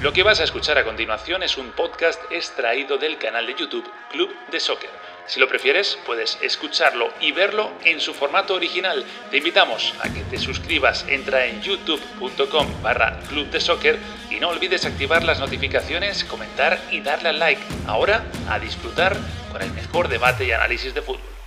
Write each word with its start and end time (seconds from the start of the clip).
Lo 0.00 0.14
que 0.14 0.22
vas 0.22 0.40
a 0.40 0.44
escuchar 0.44 0.78
a 0.78 0.84
continuación 0.84 1.42
es 1.42 1.58
un 1.58 1.72
podcast 1.72 2.18
extraído 2.32 2.96
del 2.96 3.18
canal 3.18 3.46
de 3.46 3.54
YouTube 3.54 3.86
Club 4.10 4.34
de 4.50 4.58
Soccer. 4.58 4.88
Si 5.26 5.38
lo 5.38 5.46
prefieres, 5.46 5.98
puedes 6.06 6.38
escucharlo 6.40 7.12
y 7.20 7.32
verlo 7.32 7.70
en 7.84 8.00
su 8.00 8.14
formato 8.14 8.54
original. 8.54 9.04
Te 9.30 9.36
invitamos 9.36 9.92
a 10.00 10.10
que 10.10 10.22
te 10.22 10.38
suscribas, 10.38 11.04
entra 11.06 11.44
en 11.44 11.60
youtube.com 11.60 12.82
barra 12.82 13.20
Club 13.28 13.50
de 13.50 13.60
Soccer 13.60 13.98
y 14.30 14.40
no 14.40 14.48
olvides 14.48 14.86
activar 14.86 15.22
las 15.22 15.38
notificaciones, 15.38 16.24
comentar 16.24 16.80
y 16.90 17.02
darle 17.02 17.28
al 17.28 17.38
like. 17.38 17.62
Ahora, 17.86 18.24
a 18.48 18.58
disfrutar 18.58 19.14
con 19.52 19.60
el 19.60 19.70
mejor 19.72 20.08
debate 20.08 20.46
y 20.46 20.52
análisis 20.52 20.94
de 20.94 21.02
fútbol. 21.02 21.39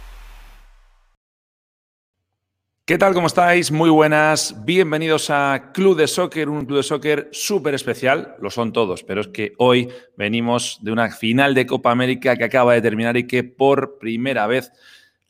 ¿Qué 2.85 2.97
tal? 2.97 3.13
¿Cómo 3.13 3.27
estáis? 3.27 3.71
Muy 3.71 3.89
buenas. 3.89 4.65
Bienvenidos 4.65 5.29
a 5.29 5.71
Club 5.73 5.95
de 5.95 6.05
Soccer, 6.05 6.49
un 6.49 6.65
club 6.65 6.79
de 6.79 6.83
soccer 6.83 7.29
súper 7.31 7.75
especial. 7.75 8.35
Lo 8.41 8.49
son 8.49 8.73
todos, 8.73 9.05
pero 9.05 9.21
es 9.21 9.29
que 9.29 9.53
hoy 9.57 9.87
venimos 10.17 10.79
de 10.81 10.91
una 10.91 11.09
final 11.09 11.53
de 11.53 11.65
Copa 11.65 11.91
América 11.91 12.35
que 12.35 12.43
acaba 12.43 12.73
de 12.73 12.81
terminar 12.81 13.15
y 13.15 13.25
que 13.25 13.45
por 13.45 13.99
primera 13.99 14.47
vez 14.47 14.73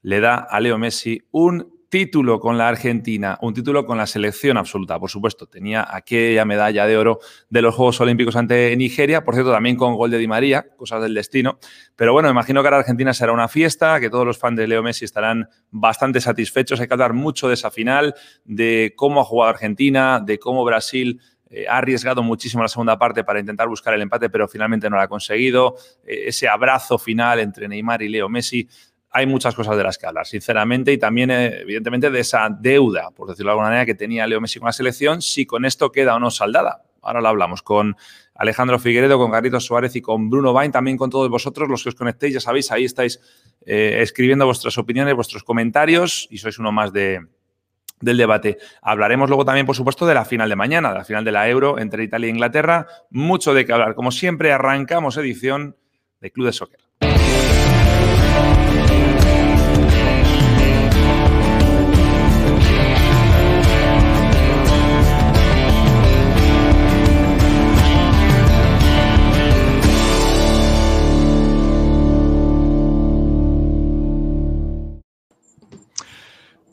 le 0.02 0.20
da 0.20 0.34
a 0.34 0.60
Leo 0.62 0.80
Messi 0.80 1.28
un 1.30 1.73
título 1.94 2.40
con 2.40 2.58
la 2.58 2.70
Argentina, 2.70 3.38
un 3.44 3.54
título 3.54 3.86
con 3.86 4.00
la 4.00 4.08
selección 4.08 4.58
absoluta, 4.58 5.00
por 5.00 5.12
supuesto. 5.12 5.46
Tenía 5.46 5.86
aquella 5.88 6.44
medalla 6.44 6.88
de 6.88 6.98
oro 6.98 7.20
de 7.52 7.62
los 7.62 7.76
Juegos 7.76 8.02
Olímpicos 8.02 8.36
ante 8.36 8.76
Nigeria, 8.76 9.24
por 9.24 9.36
cierto, 9.36 9.52
también 9.52 9.76
con 9.76 9.94
gol 9.96 10.10
de 10.10 10.18
Di 10.18 10.28
María, 10.28 10.66
cosas 10.76 11.04
del 11.04 11.14
destino. 11.14 11.60
Pero 11.96 12.12
bueno, 12.12 12.32
imagino 12.32 12.64
que 12.64 12.68
ahora 12.68 12.80
Argentina 12.80 13.14
será 13.14 13.32
una 13.32 13.48
fiesta, 13.48 14.00
que 14.00 14.10
todos 14.10 14.26
los 14.26 14.40
fans 14.40 14.58
de 14.58 14.66
Leo 14.66 14.82
Messi 14.82 15.06
estarán 15.06 15.48
bastante 15.70 16.20
satisfechos. 16.20 16.80
Hay 16.80 16.88
que 16.88 16.96
hablar 16.96 17.14
mucho 17.14 17.48
de 17.48 17.54
esa 17.54 17.70
final, 17.70 18.16
de 18.44 18.94
cómo 18.96 19.22
ha 19.22 19.24
jugado 19.24 19.52
Argentina, 19.52 20.20
de 20.20 20.40
cómo 20.40 20.66
Brasil 20.66 21.22
eh, 21.48 21.68
ha 21.70 21.78
arriesgado 21.78 22.24
muchísimo 22.24 22.64
la 22.64 22.70
segunda 22.70 22.98
parte 22.98 23.24
para 23.24 23.40
intentar 23.40 23.68
buscar 23.68 23.94
el 23.94 24.02
empate, 24.02 24.32
pero 24.32 24.48
finalmente 24.48 24.90
no 24.90 24.96
lo 24.96 25.04
ha 25.04 25.08
conseguido. 25.08 25.76
Eh, 26.04 26.24
ese 26.30 26.48
abrazo 26.48 26.98
final 26.98 27.40
entre 27.40 27.68
Neymar 27.68 28.02
y 28.02 28.10
Leo 28.10 28.28
Messi 28.30 28.68
hay 29.16 29.28
muchas 29.28 29.54
cosas 29.54 29.78
de 29.78 29.84
las 29.84 30.00
que 30.00 30.08
hablar, 30.08 30.26
sinceramente, 30.26 30.92
y 30.92 30.98
también, 30.98 31.30
eh, 31.30 31.62
evidentemente, 31.62 32.10
de 32.10 32.20
esa 32.20 32.50
deuda, 32.50 33.12
por 33.12 33.30
decirlo 33.30 33.50
de 33.50 33.52
alguna 33.52 33.68
manera, 33.70 33.86
que 33.86 33.94
tenía 33.94 34.26
Leo 34.26 34.42
Messi 34.42 34.60
con 34.60 34.66
la 34.66 34.74
selección, 34.74 35.22
si 35.22 35.46
con 35.46 35.66
esto 35.66 35.92
queda 35.92 36.16
o 36.16 36.20
no 36.20 36.32
saldada. 36.32 36.82
Ahora 37.04 37.22
lo 37.22 37.28
hablamos 37.28 37.62
con 37.62 37.96
Alejandro 38.34 38.80
Figueredo, 38.80 39.20
con 39.20 39.30
Carlitos 39.30 39.66
Suárez 39.66 39.96
y 39.96 40.02
con 40.02 40.32
Bruno 40.32 40.52
Bain, 40.52 40.72
también 40.72 40.98
con 40.98 41.12
todos 41.12 41.30
vosotros, 41.30 41.70
los 41.70 41.84
que 41.84 41.90
os 41.90 41.96
conectéis, 41.96 42.34
ya 42.34 42.40
sabéis, 42.40 42.72
ahí 42.72 42.86
estáis 42.86 43.20
eh, 43.66 44.00
escribiendo 44.02 44.46
vuestras 44.48 44.78
opiniones, 44.80 45.14
vuestros 45.14 45.44
comentarios, 45.44 46.28
y 46.32 46.40
sois 46.40 46.58
uno 46.58 46.72
más 46.72 46.92
de, 46.92 47.20
del 48.02 48.18
debate. 48.18 48.58
Hablaremos 48.82 49.30
luego 49.30 49.46
también, 49.46 49.68
por 49.68 49.76
supuesto, 49.76 50.08
de 50.08 50.16
la 50.16 50.26
final 50.26 50.50
de 50.50 50.56
mañana, 50.56 50.90
de 50.92 50.98
la 50.98 51.06
final 51.06 51.24
de 51.24 51.32
la 51.32 51.48
Euro 51.48 51.78
entre 51.78 52.04
Italia 52.04 52.28
e 52.28 52.32
Inglaterra. 52.32 52.88
Mucho 53.12 53.54
de 53.54 53.64
qué 53.64 53.74
hablar. 53.74 53.94
Como 53.94 54.12
siempre, 54.12 54.52
arrancamos 54.52 55.18
edición 55.18 55.78
de 56.20 56.32
Club 56.32 56.48
de 56.48 56.54
Soccer. 56.54 56.80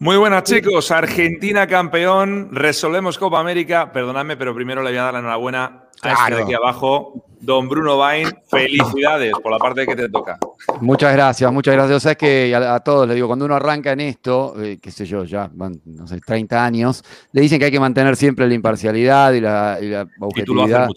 Muy 0.02 0.16
buenas 0.16 0.44
chicos, 0.44 0.90
Argentina 0.92 1.66
campeón, 1.66 2.48
resolvemos 2.52 3.18
Copa 3.18 3.38
América, 3.38 3.92
perdonadme, 3.92 4.34
pero 4.34 4.54
primero 4.54 4.82
le 4.82 4.88
voy 4.92 4.98
a 4.98 5.02
dar 5.02 5.12
la 5.12 5.18
enhorabuena 5.18 5.90
a 6.00 6.12
este 6.12 6.36
de 6.36 6.42
aquí 6.42 6.54
abajo, 6.54 7.26
don 7.38 7.68
Bruno 7.68 7.98
Bain, 7.98 8.26
felicidades 8.48 9.34
por 9.42 9.52
la 9.52 9.58
parte 9.58 9.84
que 9.86 9.94
te 9.94 10.08
toca. 10.08 10.38
Muchas 10.80 11.12
gracias, 11.12 11.52
muchas 11.52 11.74
gracias. 11.74 11.98
O 11.98 12.00
sea, 12.00 12.12
es 12.12 12.16
que 12.16 12.56
a, 12.56 12.80
todos 12.80 13.06
les 13.08 13.16
digo, 13.16 13.26
cuando 13.26 13.44
uno 13.44 13.54
arranca 13.54 13.92
en 13.92 14.00
esto, 14.00 14.54
eh, 14.58 14.78
qué 14.80 14.90
sé 14.90 15.04
yo, 15.04 15.24
ya 15.24 15.50
van, 15.52 15.78
no 15.84 16.06
sé, 16.06 16.18
30 16.18 16.64
años, 16.64 17.04
le 17.32 17.42
dicen 17.42 17.58
que 17.58 17.66
hay 17.66 17.70
que 17.70 17.78
mantener 17.78 18.16
siempre 18.16 18.48
la 18.48 18.54
imparcialidad 18.54 19.34
y 19.34 19.40
la, 19.42 19.78
y 19.82 19.88
la 19.88 20.08
objetividad. 20.18 20.88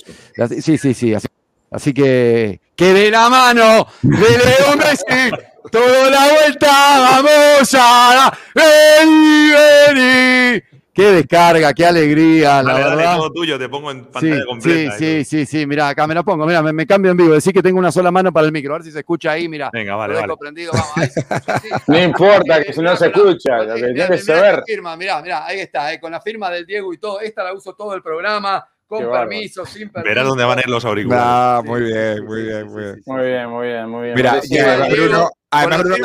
Sí, 0.61 0.77
sí, 0.77 0.93
sí. 0.93 1.13
Así, 1.13 1.27
así 1.73 1.93
que, 1.93 2.61
que 2.75 2.93
de 2.93 3.11
la 3.11 3.29
mano 3.29 3.87
de 4.01 4.17
Leo 4.17 4.77
Messi 4.77 5.31
toda 5.71 6.09
la 6.09 6.31
vuelta, 6.31 6.67
vamos 6.69 7.75
a 7.77 8.37
vení, 8.53 9.51
vení. 9.51 10.61
Qué 10.93 11.11
descarga, 11.11 11.73
qué 11.73 11.87
alegría, 11.87 12.61
la 12.61 12.75
verdad. 12.75 13.17
todo 13.17 13.31
tuyo, 13.31 13.57
te 13.57 13.67
pongo 13.67 13.89
en 13.89 14.05
pantalla 14.05 14.35
sí, 14.35 14.45
completa. 14.45 14.91
Sí, 14.91 15.25
sí, 15.25 15.25
sí, 15.25 15.45
sí, 15.47 15.65
mira, 15.65 15.87
acá 15.87 16.05
me 16.05 16.13
lo 16.13 16.23
pongo, 16.23 16.45
mira, 16.45 16.61
me, 16.61 16.85
cambio 16.85 17.09
en 17.09 17.17
vivo, 17.17 17.33
decir 17.33 17.51
que 17.51 17.63
tengo 17.63 17.79
una 17.79 17.91
sola 17.91 18.11
mano 18.11 18.31
para 18.31 18.45
el 18.45 18.51
micro, 18.51 18.75
a 18.75 18.77
ver 18.77 18.85
si 18.85 18.91
se 18.91 18.99
escucha 18.99 19.31
ahí, 19.31 19.49
mira. 19.49 19.71
Venga, 19.73 19.95
vale, 19.95 20.13
vale. 20.13 20.35
Prendido, 20.37 20.71
vamos, 20.71 20.91
ahí 20.95 21.09
no 21.87 21.99
importa 21.99 22.63
que 22.63 22.73
si 22.73 22.81
no 22.81 22.95
se 22.95 23.07
escucha, 23.07 23.63
lo 23.63 23.73
que 23.73 23.93
tiene 23.93 24.07
que 24.07 24.17
saber. 24.19 24.61
Firma, 24.67 24.95
mirá, 24.95 25.19
mirá, 25.23 25.47
ahí 25.47 25.61
está, 25.61 25.91
eh, 25.91 25.99
con 25.99 26.11
la 26.11 26.21
firma 26.21 26.51
del 26.51 26.67
Diego 26.67 26.93
y 26.93 26.99
todo, 26.99 27.19
esta 27.21 27.43
la 27.43 27.53
uso 27.53 27.73
todo 27.73 27.95
el 27.95 28.03
programa, 28.03 28.63
con 28.97 29.11
permiso, 29.11 29.65
sin 29.65 29.89
permiso. 29.89 30.09
Verás 30.09 30.27
dónde 30.27 30.43
van 30.43 30.57
a 30.59 30.61
ir 30.61 30.69
los 30.69 30.85
auriculares. 30.85 31.25
Ah, 31.25 31.61
muy 31.65 31.81
bien, 31.81 32.25
muy 32.25 32.43
bien, 32.43 32.67
muy 32.67 32.83
bien. 32.83 33.01
Muy 33.05 33.25
bien, 33.25 33.49
muy 33.49 33.67
bien, 33.67 33.89
muy 33.89 34.03
bien. 34.03 34.15
Mira, 34.15 34.87
Bruno, 34.89 35.29
además 35.49 35.83
Bruno, 35.83 35.95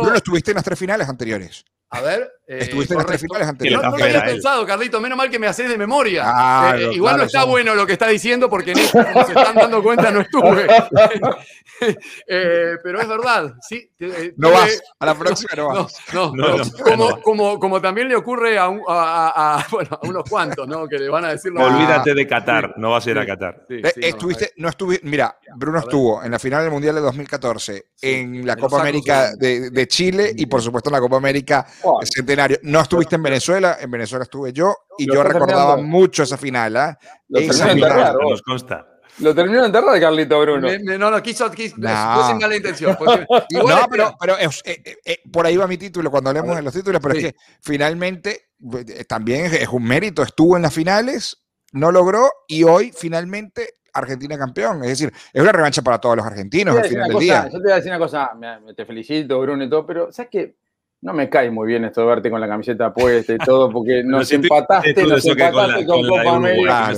Bruno, 0.00 0.14
estuviste 0.16 0.50
en 0.50 0.56
las 0.56 0.64
tres 0.64 0.78
finales 0.78 1.08
anteriores. 1.08 1.64
A 1.92 2.00
ver. 2.00 2.32
Eh, 2.46 2.58
Estuviste 2.62 2.94
en 2.94 2.98
las 2.98 3.06
tres 3.06 3.20
finales 3.20 3.48
anteriores. 3.48 3.84
No, 3.84 3.90
no 3.92 3.98
lo 3.98 4.04
había 4.04 4.24
pensado, 4.24 4.66
Carlito. 4.66 5.00
Menos 5.00 5.16
mal 5.16 5.30
que 5.30 5.38
me 5.38 5.46
haces 5.46 5.68
de 5.68 5.76
memoria. 5.76 6.74
Eh, 6.74 6.90
igual 6.94 7.18
no 7.18 7.22
está 7.24 7.44
bueno 7.44 7.74
lo 7.74 7.86
que 7.86 7.92
está 7.92 8.08
diciendo 8.08 8.48
porque 8.50 8.72
en 8.72 8.78
esto, 8.78 9.04
como 9.04 9.26
se 9.26 9.32
están 9.32 9.54
dando 9.54 9.82
cuenta, 9.82 10.10
no 10.10 10.20
estuve. 10.20 10.66
eh, 12.26 12.76
pero 12.82 13.00
es 13.00 13.08
verdad. 13.08 13.54
Sí, 13.60 13.90
no 14.36 14.50
vas. 14.50 14.82
A 14.98 15.06
la 15.06 15.14
próxima 15.14 15.50
no 15.56 15.68
vas. 15.68 15.96
No, 16.12 16.32
no, 16.34 16.56
como, 16.84 17.22
como, 17.22 17.58
como, 17.58 17.80
también 17.80 18.08
le 18.08 18.16
ocurre 18.16 18.58
a, 18.58 18.68
un, 18.68 18.82
a, 18.86 19.58
a, 19.58 19.66
bueno, 19.70 19.98
a, 20.00 20.06
unos 20.06 20.24
cuantos, 20.28 20.66
¿no? 20.68 20.86
Que 20.86 20.98
le 20.98 21.08
van 21.08 21.24
a 21.24 21.30
decir. 21.30 21.52
Olvídate 21.52 22.14
de 22.14 22.26
Qatar. 22.26 22.74
No 22.76 22.90
vas 22.90 23.06
a 23.06 23.10
ir 23.10 23.18
a 23.18 23.26
Qatar. 23.26 23.64
Sí, 23.68 23.74
eh, 23.76 23.92
estuviste, 23.96 24.52
no, 24.56 24.68
estuviste. 24.68 25.06
Mira, 25.06 25.36
Bruno 25.56 25.78
estuvo 25.78 26.22
en 26.22 26.30
la 26.30 26.38
final 26.38 26.62
del 26.62 26.72
Mundial 26.72 26.94
de 26.94 27.00
2014, 27.02 27.86
en 28.00 28.46
la 28.46 28.56
Copa 28.56 28.80
América 28.80 29.32
de, 29.36 29.70
de, 29.70 29.88
Chile 29.88 30.32
y, 30.36 30.46
por 30.46 30.60
supuesto, 30.60 30.90
en 30.90 30.94
la 30.94 31.00
Copa 31.00 31.16
América 31.16 31.66
Centenario. 32.04 32.58
No 32.62 32.80
estuviste 32.80 33.16
en 33.16 33.22
Venezuela, 33.22 33.78
en 33.80 33.90
Venezuela 33.90 34.24
estuve 34.24 34.52
yo 34.52 34.74
y 34.98 35.06
yo 35.06 35.22
recordaba 35.22 35.76
mucho 35.76 36.22
esa 36.22 36.36
final. 36.36 36.76
¿eh? 36.76 36.96
Lo 37.28 37.40
esa 37.40 37.68
final. 37.68 38.16
Nos 38.20 38.42
consta. 38.42 38.86
Lo 39.18 39.34
terminó 39.34 39.60
de 39.60 39.66
enterrar 39.66 40.00
Carlito 40.00 40.40
Bruno. 40.40 40.68
no, 40.98 41.10
no, 41.10 41.22
quiso, 41.22 41.50
quiso 41.50 41.76
no. 41.76 42.28
sin 42.28 42.38
mala 42.38 42.56
intención. 42.56 42.96
no, 43.50 43.86
pero, 43.90 44.16
pero 44.18 44.38
eh, 44.38 44.48
eh, 44.64 44.96
eh, 45.04 45.22
por 45.30 45.44
ahí 45.44 45.56
va 45.56 45.66
mi 45.66 45.76
título 45.76 46.10
cuando 46.10 46.30
hablemos 46.30 46.56
de 46.56 46.62
los 46.62 46.72
títulos, 46.72 47.00
pero 47.00 47.14
sí. 47.14 47.26
es 47.26 47.32
que 47.32 47.38
finalmente 47.60 48.52
eh, 48.62 49.04
también 49.04 49.46
es 49.46 49.68
un 49.68 49.84
mérito, 49.84 50.22
estuvo 50.22 50.56
en 50.56 50.62
las 50.62 50.72
finales, 50.72 51.42
no 51.72 51.90
logró 51.92 52.30
y 52.48 52.62
hoy 52.62 52.92
finalmente 52.96 53.74
Argentina 53.92 54.38
campeón. 54.38 54.82
Es 54.84 54.90
decir, 54.90 55.12
es 55.32 55.42
una 55.42 55.52
revancha 55.52 55.82
para 55.82 55.98
todos 55.98 56.16
los 56.16 56.24
argentinos 56.24 56.76
al 56.76 56.84
final 56.84 57.04
del 57.04 57.12
cosa, 57.12 57.24
día. 57.24 57.44
Yo 57.44 57.58
te 57.58 57.62
voy 57.64 57.72
a 57.72 57.76
decir 57.76 57.90
una 57.90 57.98
cosa, 57.98 58.30
me, 58.34 58.74
te 58.74 58.86
felicito 58.86 59.40
Bruno 59.40 59.64
y 59.64 59.70
todo, 59.70 59.86
pero 59.86 60.12
¿sabes 60.12 60.30
qué? 60.30 60.56
No 61.02 61.12
me 61.12 61.28
cae 61.28 61.50
muy 61.50 61.66
bien 61.66 61.84
esto 61.84 62.00
de 62.02 62.06
verte 62.06 62.30
con 62.30 62.40
la 62.40 62.46
camiseta 62.46 62.94
puesta 62.94 63.34
y 63.34 63.38
todo, 63.38 63.70
porque 63.70 64.02
nos 64.04 64.30
empataste, 64.32 65.04
nos 65.04 65.24
empataste 65.26 65.84
con, 65.84 66.06
Copa 66.06 66.36
América. 66.36 66.92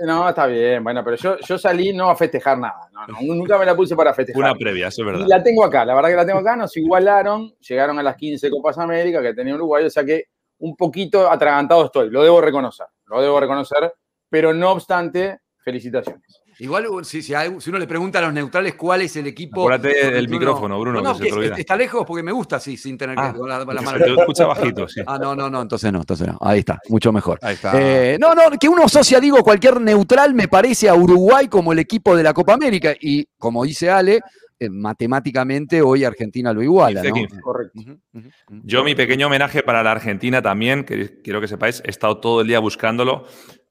No, 0.00 0.28
está 0.28 0.46
bien, 0.46 0.84
bueno, 0.84 1.02
pero 1.02 1.16
yo, 1.16 1.38
yo 1.38 1.58
salí 1.58 1.94
no 1.94 2.10
a 2.10 2.16
festejar 2.16 2.58
nada. 2.58 2.88
No, 2.92 3.06
no, 3.06 3.34
nunca 3.34 3.58
me 3.58 3.64
la 3.64 3.74
puse 3.74 3.96
para 3.96 4.12
festejar. 4.12 4.42
Una 4.42 4.54
previa, 4.54 4.88
eso 4.88 5.02
es 5.02 5.06
verdad. 5.06 5.24
Y 5.24 5.28
la 5.28 5.42
tengo 5.42 5.64
acá, 5.64 5.86
la 5.86 5.94
verdad 5.94 6.10
que 6.10 6.16
la 6.16 6.26
tengo 6.26 6.38
acá, 6.40 6.54
nos 6.54 6.76
igualaron, 6.76 7.54
llegaron 7.60 7.98
a 7.98 8.02
las 8.02 8.16
15 8.16 8.50
Copas 8.50 8.76
América 8.76 9.22
que 9.22 9.32
tenía 9.32 9.54
Uruguay, 9.54 9.86
o 9.86 9.90
sea 9.90 10.04
que 10.04 10.24
un 10.58 10.76
poquito 10.76 11.30
atragantado 11.30 11.86
estoy, 11.86 12.10
lo 12.10 12.22
debo 12.22 12.42
reconocer, 12.42 12.86
lo 13.06 13.22
debo 13.22 13.40
reconocer, 13.40 13.90
pero 14.28 14.52
no 14.52 14.72
obstante, 14.72 15.40
felicitaciones. 15.64 16.43
Igual, 16.58 17.04
si, 17.04 17.22
si, 17.22 17.34
si, 17.58 17.70
uno 17.70 17.78
le 17.78 17.86
pregunta 17.86 18.18
a 18.18 18.22
los 18.22 18.32
neutrales 18.32 18.74
cuál 18.74 19.02
es 19.02 19.16
el 19.16 19.26
equipo. 19.26 19.62
Acuérdate 19.62 20.10
del 20.10 20.28
micrófono, 20.28 20.78
Bruno. 20.78 21.00
No, 21.00 21.12
no 21.12 21.18
que 21.18 21.30
que 21.30 21.60
está 21.60 21.76
lejos 21.76 22.04
porque 22.06 22.22
me 22.22 22.32
gusta 22.32 22.56
así, 22.56 22.76
sin 22.76 22.96
tener 22.96 23.18
ah, 23.18 23.32
que. 23.32 23.38
Con 23.38 23.48
la, 23.48 23.58
la 23.58 23.82
mano. 23.82 23.98
Te 23.98 24.12
escucha 24.12 24.46
bajito, 24.46 24.88
sí. 24.88 25.00
Ah, 25.06 25.18
no, 25.18 25.34
no, 25.34 25.50
no, 25.50 25.62
entonces 25.62 25.92
no, 25.92 26.00
entonces 26.00 26.28
no. 26.28 26.38
Ahí 26.40 26.60
está, 26.60 26.78
mucho 26.88 27.12
mejor. 27.12 27.38
Ahí 27.42 27.54
está. 27.54 27.72
Eh, 27.74 28.16
no, 28.20 28.34
no, 28.34 28.42
que 28.58 28.68
uno 28.68 28.84
asocia, 28.84 29.20
digo, 29.20 29.42
cualquier 29.42 29.80
neutral 29.80 30.34
me 30.34 30.48
parece 30.48 30.88
a 30.88 30.94
Uruguay 30.94 31.48
como 31.48 31.72
el 31.72 31.78
equipo 31.80 32.16
de 32.16 32.22
la 32.22 32.32
Copa 32.32 32.54
América. 32.54 32.94
Y 33.00 33.26
como 33.38 33.64
dice 33.64 33.90
Ale, 33.90 34.20
eh, 34.58 34.70
matemáticamente 34.70 35.82
hoy 35.82 36.04
Argentina 36.04 36.52
lo 36.52 36.62
iguala. 36.62 37.02
15, 37.02 37.20
15. 37.20 37.36
¿no? 37.36 37.42
Correcto. 37.42 37.80
Uh 38.12 38.18
uh. 38.18 38.60
Yo, 38.62 38.84
mi 38.84 38.94
pequeño 38.94 39.26
homenaje 39.26 39.62
para 39.62 39.82
la 39.82 39.92
Argentina 39.92 40.40
también, 40.40 40.84
que 40.84 41.20
quiero 41.22 41.40
que 41.40 41.48
sepáis, 41.48 41.82
he 41.84 41.90
estado 41.90 42.18
todo 42.18 42.40
el 42.40 42.46
día 42.46 42.60
buscándolo 42.60 43.26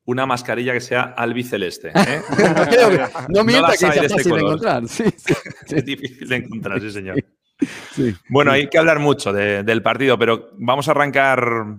una 0.06 0.26
mascarilla 0.26 0.74
que 0.74 0.82
sea 0.82 1.02
albiceleste. 1.16 1.90
¿eh? 1.96 2.22
no 3.30 3.44
mienta 3.44 3.68
no 3.68 3.74
que 3.74 4.06
es 4.06 4.14
fácil 4.14 4.34
de 4.34 4.40
encontrar. 4.40 4.84
Sí, 4.88 5.04
sí, 5.16 5.34
sí. 5.66 5.76
Es 5.76 5.86
difícil 5.86 6.28
de 6.28 6.36
encontrar, 6.36 6.82
sí, 6.82 6.92
señor. 6.92 7.24
Bueno, 8.30 8.52
hay 8.52 8.68
que 8.68 8.78
hablar 8.78 9.00
mucho 9.00 9.32
de, 9.32 9.64
del 9.64 9.82
partido, 9.82 10.18
pero 10.18 10.50
vamos 10.58 10.88
a 10.88 10.92
arrancar 10.92 11.78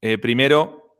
eh, 0.00 0.18
primero, 0.18 0.96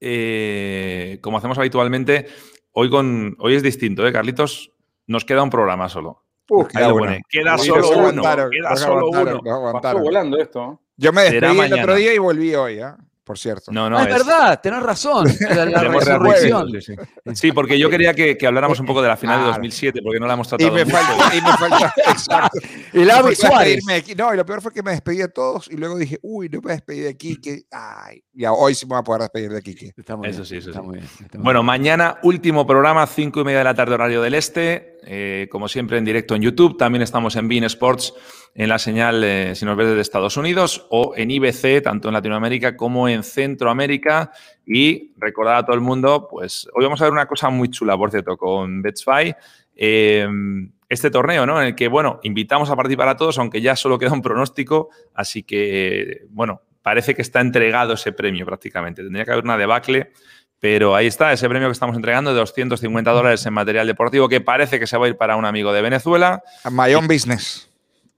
eh, 0.00 1.18
como 1.20 1.38
hacemos 1.38 1.58
habitualmente, 1.58 2.26
hoy, 2.72 2.90
con, 2.90 3.36
hoy 3.38 3.54
es 3.54 3.62
distinto, 3.62 4.06
¿eh, 4.06 4.12
Carlitos? 4.12 4.72
Nos 5.06 5.24
queda 5.24 5.42
un 5.42 5.50
programa 5.50 5.88
solo. 5.88 6.24
queda, 6.72 7.20
queda 7.28 7.58
solo 7.58 7.90
uno. 7.90 8.22
Queda 8.50 8.76
solo 8.76 9.10
uno. 9.10 9.40
Pasó 9.80 9.98
volando 9.98 10.38
esto. 10.38 10.80
Yo 10.96 11.12
me 11.12 11.22
despedí 11.22 11.58
el 11.58 11.72
otro 11.74 11.94
día 11.96 12.14
y 12.14 12.18
volví 12.18 12.54
hoy, 12.54 12.80
¿eh? 12.80 12.92
Por 13.24 13.38
cierto. 13.38 13.72
No, 13.72 13.88
no, 13.88 13.98
ah, 13.98 14.02
es, 14.02 14.08
verdad, 14.08 14.60
tenés 14.62 14.82
razón. 14.82 15.26
sí, 17.34 17.52
porque 17.52 17.78
yo 17.78 17.88
quería 17.88 18.14
que, 18.14 18.36
habláramos 18.46 18.78
un 18.78 18.86
poco 18.86 19.00
de 19.00 19.08
la 19.08 19.16
final 19.16 19.40
de 19.40 19.46
2007, 19.46 20.00
porque 20.02 20.20
no 20.20 20.26
la 20.26 20.34
hemos 20.34 20.46
tratado. 20.46 20.70
Y 20.70 20.72
me 20.72 20.84
falta, 20.84 21.34
y 21.34 21.40
me 21.40 21.56
falta, 21.56 21.94
exacto. 22.10 22.58
Y 22.92 23.04
la. 23.04 23.22
No, 24.16 24.34
y 24.34 24.36
lo 24.36 24.46
peor 24.46 24.60
fue 24.60 24.72
que 24.72 24.82
me 24.82 24.90
despedí 24.90 25.18
de 25.18 25.28
todos 25.28 25.70
y 25.70 25.76
luego 25.76 25.96
dije, 25.96 26.18
uy, 26.22 26.48
no 26.48 26.60
me 26.60 26.72
despedí 26.72 27.00
de 27.00 27.16
Kike. 27.16 27.66
Ay, 27.70 28.22
ya 28.32 28.52
hoy 28.52 28.74
sí 28.74 28.86
me 28.86 28.90
voy 28.90 29.00
a 29.00 29.02
poder 29.02 29.22
despedir 29.22 29.50
de 29.50 29.62
Kike. 29.62 29.94
Eso 30.24 30.44
sí, 30.44 30.58
eso 30.58 30.72
sí. 30.72 30.78
Bueno, 31.38 31.62
mañana 31.62 32.18
último 32.22 32.66
programa, 32.66 33.06
5 33.06 33.40
y 33.40 33.44
media 33.44 33.58
de 33.58 33.64
la 33.64 33.74
tarde, 33.74 33.94
horario 33.94 34.20
del 34.20 34.34
este. 34.34 34.93
Eh, 35.06 35.48
como 35.50 35.68
siempre, 35.68 35.98
en 35.98 36.04
directo 36.04 36.34
en 36.34 36.42
YouTube. 36.42 36.76
También 36.76 37.02
estamos 37.02 37.36
en 37.36 37.48
Bean 37.48 37.64
Sports 37.64 38.14
en 38.54 38.68
la 38.68 38.78
señal, 38.78 39.22
eh, 39.24 39.54
si 39.54 39.64
nos 39.64 39.76
ves 39.76 39.88
desde 39.88 40.00
Estados 40.00 40.36
Unidos, 40.36 40.86
o 40.90 41.14
en 41.16 41.30
IBC, 41.30 41.82
tanto 41.82 42.08
en 42.08 42.14
Latinoamérica 42.14 42.76
como 42.76 43.08
en 43.08 43.22
Centroamérica. 43.22 44.32
Y 44.66 45.12
recordad 45.16 45.58
a 45.58 45.64
todo 45.64 45.74
el 45.74 45.82
mundo, 45.82 46.28
pues 46.30 46.68
hoy 46.74 46.84
vamos 46.84 47.00
a 47.00 47.04
ver 47.04 47.12
una 47.12 47.26
cosa 47.26 47.50
muy 47.50 47.68
chula, 47.68 47.96
por 47.96 48.10
cierto, 48.10 48.36
con 48.36 48.82
Betsfy. 48.82 49.34
Eh, 49.76 50.26
este 50.88 51.10
torneo, 51.10 51.46
¿no? 51.46 51.60
En 51.60 51.68
el 51.68 51.74
que, 51.74 51.88
bueno, 51.88 52.20
invitamos 52.22 52.70
a 52.70 52.76
participar 52.76 53.08
a 53.08 53.16
todos, 53.16 53.38
aunque 53.38 53.60
ya 53.60 53.76
solo 53.76 53.98
queda 53.98 54.12
un 54.12 54.22
pronóstico, 54.22 54.90
así 55.14 55.42
que, 55.42 56.22
bueno, 56.30 56.62
parece 56.82 57.14
que 57.14 57.22
está 57.22 57.40
entregado 57.40 57.94
ese 57.94 58.12
premio 58.12 58.44
prácticamente. 58.44 59.02
Tendría 59.02 59.24
que 59.24 59.32
haber 59.32 59.44
una 59.44 59.56
debacle 59.56 60.12
pero 60.64 60.96
ahí 60.96 61.06
está, 61.06 61.30
ese 61.30 61.46
premio 61.46 61.68
que 61.68 61.72
estamos 61.72 61.94
entregando 61.94 62.32
de 62.32 62.40
250 62.40 63.10
dólares 63.10 63.44
en 63.44 63.52
material 63.52 63.86
deportivo 63.86 64.30
que 64.30 64.40
parece 64.40 64.80
que 64.80 64.86
se 64.86 64.96
va 64.96 65.04
a 65.04 65.08
ir 65.10 65.16
para 65.18 65.36
un 65.36 65.44
amigo 65.44 65.74
de 65.74 65.82
Venezuela. 65.82 66.42
My 66.70 66.94
Own 66.94 67.06
Business. 67.06 67.70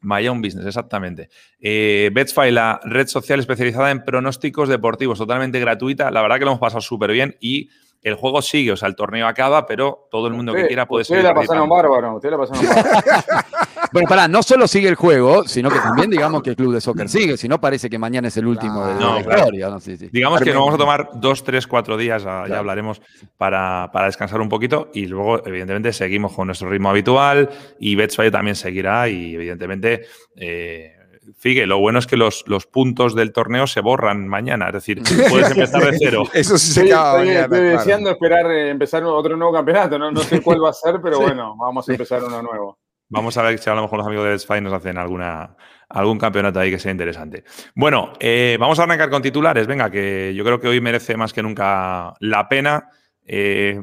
My 0.03 0.29
Own 0.29 0.41
Business, 0.43 0.65
exactamente. 0.65 1.29
Eh, 1.59 2.09
Betsfy, 2.15 2.53
la 2.53 2.79
red 2.85 3.09
social 3.09 3.41
especializada 3.41 3.91
en 3.91 4.05
pronósticos 4.05 4.69
deportivos, 4.69 5.19
totalmente 5.19 5.59
gratuita. 5.59 6.13
La 6.13 6.23
verdad 6.23 6.39
que 6.39 6.45
lo 6.45 6.53
hemos 6.53 6.61
pasado 6.61 6.81
súper 6.81 7.11
bien 7.11 7.37
y 7.41 7.69
el 8.03 8.15
juego 8.15 8.41
sigue, 8.41 8.71
o 8.71 8.77
sea, 8.77 8.87
el 8.87 8.95
torneo 8.95 9.27
acaba, 9.27 9.67
pero 9.67 10.07
todo 10.09 10.29
el 10.29 10.35
mundo 10.35 10.55
que 10.55 10.69
quiera 10.69 10.87
puede 10.87 11.05
seguir. 11.05 11.25
Usted 11.25 11.35
la 11.35 11.35
pasaron 11.35 11.69
bárbaro, 11.69 12.15
usted 12.15 12.31
la 12.31 12.39
pasaron 12.39 12.65
bárbaro. 12.65 13.47
bueno, 13.93 14.09
pará, 14.09 14.29
no 14.29 14.43
solo 14.43 14.67
sigue 14.69 14.89
el 14.89 14.95
juego, 14.95 15.47
sino 15.47 15.71
que 15.71 15.79
también 15.79 16.11
digamos 16.11 16.43
que 16.43 16.51
el 16.51 16.57
club 16.57 16.75
de 16.75 16.81
soccer 16.81 17.09
sigue, 17.09 17.37
si 17.37 17.49
no 17.49 17.61
parece 17.61 17.89
que 17.91 17.99
mañana 17.99 18.29
es 18.29 18.37
el 18.37 18.47
último 18.47 18.87
de, 18.87 18.95
la 18.95 19.21
historia. 19.21 19.69
¿no? 19.69 19.79
Digamos 19.79 20.41
que 20.41 20.53
nos 20.53 20.61
vamos 20.61 20.75
a 20.75 20.79
tomar 20.79 21.11
dos, 21.15 21.45
tres, 21.45 21.67
cuatro 21.67 21.97
días, 21.97 22.23
ya 22.25 22.59
hablaremos, 22.59 23.01
para, 23.37 23.91
descansar 24.07 24.41
un 24.41 24.49
poquito 24.49 24.91
y 24.95 25.07
luego, 25.07 25.47
evidentemente, 25.47 25.93
seguimos 25.93 26.33
con 26.33 26.47
nuestro 26.47 26.69
ritmo 26.69 26.91
habitual 26.91 27.51
y 27.79 27.95
Betsfire 27.95 28.31
también 28.31 28.57
seguirá 28.57 29.09
y, 29.09 29.35
evidentemente, 29.35 30.07
eh, 30.37 30.93
Figue, 31.39 31.67
lo 31.67 31.79
bueno 31.79 31.99
es 31.99 32.07
que 32.07 32.17
los, 32.17 32.45
los, 32.47 32.67
puntos 32.67 33.17
del 33.17 33.33
torneo 33.33 33.67
se 33.67 33.81
borran 33.81 34.29
mañana, 34.29 34.69
es 34.69 34.75
decir, 34.75 35.03
puedes 35.29 35.51
empezar 35.51 35.91
de 35.91 35.99
cero. 35.99 36.25
Eso 36.33 36.57
sí 36.57 36.73
se 36.73 36.83
acaba 36.93 37.25
Estoy, 37.25 37.37
estoy 37.37 37.61
deseando 37.61 38.11
esperar 38.11 38.51
eh, 38.51 38.71
empezar 38.71 39.03
otro 39.05 39.37
nuevo 39.37 39.53
campeonato, 39.53 39.99
¿no? 39.99 40.11
no 40.11 40.21
sé 40.21 40.41
cuál 40.41 40.63
va 40.63 40.71
a 40.71 40.73
ser, 40.73 41.01
pero 41.03 41.19
bueno, 41.21 41.57
vamos 41.59 41.89
a 41.89 41.93
empezar 41.93 42.23
uno 42.23 42.43
nuevo. 42.43 42.79
Vamos 43.09 43.37
a 43.37 43.43
ver 43.43 43.59
si 43.59 43.71
a 43.71 43.75
lo 43.75 43.83
mejor 43.83 43.99
los 43.99 44.07
amigos 44.07 44.27
de 44.27 44.39
Spy 44.39 44.61
nos 44.61 44.73
hacen 44.73 44.99
alguna, 44.99 45.57
algún 45.89 46.19
campeonato 46.19 46.59
ahí 46.59 46.71
que 46.71 46.79
sea 46.79 46.91
interesante. 46.91 47.45
Bueno, 47.75 48.13
eh, 48.19 48.57
vamos 48.59 48.79
a 48.79 48.83
arrancar 48.83 49.11
con 49.11 49.23
titulares. 49.23 49.67
Venga, 49.67 49.91
que 49.91 50.35
yo 50.35 50.45
creo 50.45 50.61
que 50.61 50.69
hoy 50.69 50.81
merece 50.81 51.17
más 51.17 51.33
que 51.33 51.43
nunca 51.43 52.15
la 52.21 52.49
pena. 52.49 52.91
Eh, 53.25 53.81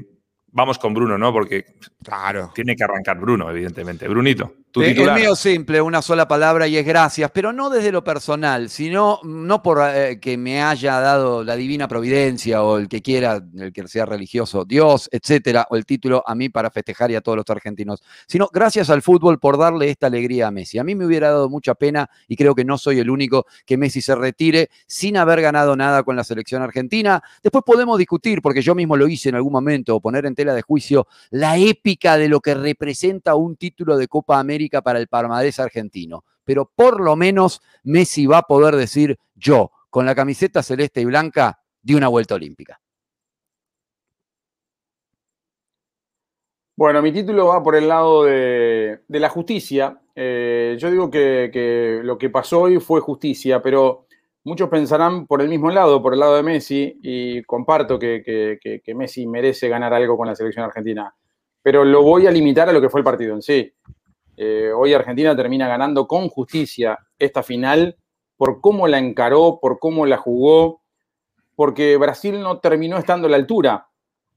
vamos 0.54 0.80
con 0.80 0.94
Bruno, 0.94 1.18
¿no? 1.18 1.34
Porque 1.34 1.66
claro. 2.02 2.52
tiene 2.56 2.76
que 2.76 2.84
arrancar 2.84 3.20
Bruno, 3.20 3.50
evidentemente. 3.50 4.08
Brunito. 4.08 4.54
Es 4.76 5.14
mío 5.14 5.36
simple, 5.36 5.82
una 5.82 6.02
sola 6.02 6.28
palabra 6.28 6.68
y 6.68 6.78
es 6.78 6.86
gracias, 6.86 7.30
pero 7.32 7.54
no 7.54 7.70
desde 7.70 7.92
lo 7.92 8.04
personal, 8.04 8.72
sino 8.72 9.20
no 9.24 9.62
por 9.62 9.80
eh, 9.84 10.20
que 10.20 10.36
me 10.36 10.64
haya 10.64 11.00
dado 11.00 11.44
la 11.44 11.56
divina 11.56 11.88
providencia 11.88 12.64
o 12.64 12.80
el 12.80 12.88
que 12.88 13.04
quiera, 13.04 13.40
el 13.56 13.72
que 13.72 13.88
sea 13.88 14.08
religioso, 14.08 14.66
Dios, 14.66 15.10
etcétera, 15.12 15.68
o 15.70 15.76
el 15.76 15.86
título 15.86 16.24
a 16.26 16.34
mí 16.34 16.50
para 16.50 16.72
festejar 16.72 17.12
y 17.12 17.16
a 17.16 17.22
todos 17.22 17.38
los 17.38 17.50
argentinos, 17.52 18.02
sino 18.28 18.50
gracias 18.52 18.90
al 18.90 19.04
fútbol 19.04 19.38
por 19.38 19.60
darle 19.60 19.92
esta 19.92 20.08
alegría 20.08 20.48
a 20.48 20.52
Messi. 20.52 20.80
A 20.80 20.84
mí 20.84 20.96
me 20.96 21.06
hubiera 21.06 21.28
dado 21.30 21.50
mucha 21.50 21.76
pena 21.76 22.10
y 22.28 22.36
creo 22.36 22.56
que 22.56 22.66
no 22.66 22.80
soy 22.80 22.98
el 22.98 23.12
único 23.12 23.46
que 23.68 23.78
Messi 23.78 24.02
se 24.02 24.16
retire 24.16 24.72
sin 24.88 25.18
haber 25.18 25.42
ganado 25.42 25.76
nada 25.76 26.02
con 26.02 26.16
la 26.16 26.24
selección 26.24 26.64
argentina. 26.64 27.22
Después 27.44 27.64
podemos 27.64 28.00
discutir, 28.00 28.42
porque 28.42 28.64
yo 28.64 28.74
mismo 28.74 28.98
lo 28.98 29.08
hice 29.08 29.30
en 29.30 29.36
algún 29.36 29.54
momento, 29.54 29.96
o 29.96 30.02
poner 30.02 30.26
en 30.26 30.34
de 30.52 30.62
juicio 30.64 31.08
la 31.30 31.58
épica 31.58 32.18
de 32.18 32.28
lo 32.28 32.42
que 32.42 32.56
representa 32.56 33.36
un 33.36 33.56
título 33.56 33.96
de 33.96 34.10
Copa 34.10 34.40
América 34.40 34.82
para 34.82 35.00
el 35.00 35.08
palmarés 35.08 35.60
argentino. 35.60 36.26
Pero 36.44 36.70
por 36.76 37.00
lo 37.00 37.16
menos 37.16 37.62
Messi 37.84 38.26
va 38.26 38.40
a 38.40 38.48
poder 38.48 38.76
decir, 38.76 39.18
yo, 39.36 39.72
con 39.90 40.06
la 40.06 40.16
camiseta 40.16 40.62
celeste 40.62 41.00
y 41.00 41.06
blanca, 41.06 41.60
di 41.82 41.94
una 41.94 42.08
vuelta 42.08 42.36
olímpica. 42.36 42.82
Bueno, 46.76 47.04
mi 47.04 47.12
título 47.12 47.48
va 47.48 47.62
por 47.62 47.76
el 47.76 47.88
lado 47.88 48.24
de, 48.24 49.00
la 49.08 49.30
justicia. 49.30 50.02
Eh, 50.16 50.76
yo 50.80 50.90
digo 50.90 51.12
que, 51.12 52.02
lo 52.04 52.18
que 52.18 52.32
pasó 52.32 52.62
hoy 52.62 52.80
fue 52.80 53.00
justicia, 53.00 53.62
pero 53.62 54.08
muchos 54.44 54.70
pensarán 54.70 55.26
por 55.26 55.42
el 55.42 55.50
mismo 55.50 55.70
lado, 55.70 56.02
por 56.02 56.14
el 56.14 56.20
lado 56.20 56.36
de 56.36 56.44
Messi, 56.44 57.00
y 57.02 57.44
comparto 57.44 57.98
que, 57.98 58.82
Messi 58.96 59.28
merece 59.28 59.70
ganar 59.70 59.94
algo 59.94 60.18
con 60.18 60.28
la 60.28 60.36
selección 60.36 60.66
argentina. 60.66 61.14
Pero 61.62 61.86
lo 61.86 62.04
voy 62.04 62.28
a 62.28 62.32
limitar 62.32 62.68
a 62.70 62.74
lo 62.74 62.82
que 62.82 62.90
fue 62.90 63.00
el 63.00 63.06
partido 63.06 63.34
en 63.34 63.42
sí. 63.42 63.74
Eh, 64.36 64.72
hoy 64.76 64.94
Argentina 64.94 65.36
termina 65.36 65.68
ganando 65.68 66.08
con 66.08 66.28
justicia 66.28 66.98
esta 67.20 67.44
final 67.44 67.96
por 68.36 68.62
cómo 68.62 68.88
la 68.88 68.98
encaró, 68.98 69.60
por 69.62 69.80
cómo 69.80 70.06
la 70.06 70.18
jugó, 70.18 70.82
porque 71.56 71.96
Brasil 71.98 72.42
no 72.42 72.60
terminó 72.60 72.98
estando 72.98 73.28
a 73.28 73.30
la 73.30 73.38
altura 73.38 73.88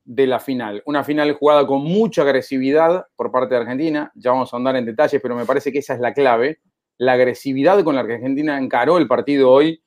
de 0.04 0.26
la 0.26 0.38
final. 0.38 0.82
Una 0.86 1.02
final 1.02 1.32
jugada 1.32 1.66
con 1.66 1.82
mucha 1.82 2.22
agresividad 2.22 3.06
por 3.16 3.32
parte 3.32 3.54
de 3.54 3.62
Argentina. 3.62 4.12
Ya 4.14 4.30
vamos 4.30 4.52
a 4.52 4.56
andar 4.56 4.76
en 4.76 4.84
detalles, 4.84 5.20
pero 5.20 5.34
me 5.34 5.44
parece 5.44 5.72
que 5.72 5.78
esa 5.78 5.94
es 5.94 6.00
la 6.00 6.14
clave. 6.14 6.60
La 6.98 7.12
agresividad 7.12 7.82
con 7.82 7.96
la 7.96 8.06
que 8.06 8.14
Argentina 8.14 8.58
encaró 8.58 8.98
el 8.98 9.08
partido 9.08 9.50
hoy 9.50 9.82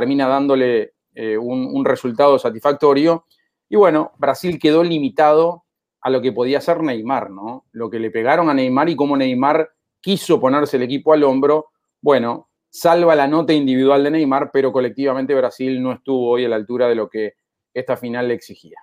termina 0.00 0.26
dándole 0.26 0.94
eh, 1.14 1.38
un 1.38 1.84
resultado 1.84 2.36
satisfactorio. 2.36 3.26
Y 3.68 3.76
bueno, 3.76 4.10
Brasil 4.18 4.58
quedó 4.58 4.82
limitado 4.82 5.64
a 6.00 6.10
lo 6.10 6.20
que 6.20 6.32
podía 6.32 6.60
ser 6.60 6.82
Neymar, 6.82 7.30
¿no? 7.30 7.66
Lo 7.70 7.88
que 7.88 8.00
le 8.00 8.10
pegaron 8.10 8.50
a 8.50 8.54
Neymar 8.54 8.88
y 8.88 8.96
cómo 8.96 9.16
Neymar 9.16 9.70
quiso 10.00 10.40
ponerse 10.40 10.76
el 10.78 10.82
equipo 10.82 11.12
al 11.12 11.22
hombro, 11.22 11.68
bueno, 12.02 12.50
salva 12.68 13.14
la 13.14 13.28
nota 13.28 13.52
individual 13.52 14.02
de 14.02 14.10
Neymar, 14.10 14.50
pero 14.52 14.72
colectivamente 14.72 15.32
Brasil 15.32 15.80
no 15.80 15.92
estuvo 15.92 16.28
hoy 16.28 16.44
a 16.44 16.48
la 16.48 16.56
altura 16.56 16.88
de 16.88 16.96
lo 16.96 17.08
que 17.08 17.34
esta 17.72 17.96
final 17.96 18.26
le 18.26 18.34
exigía. 18.34 18.78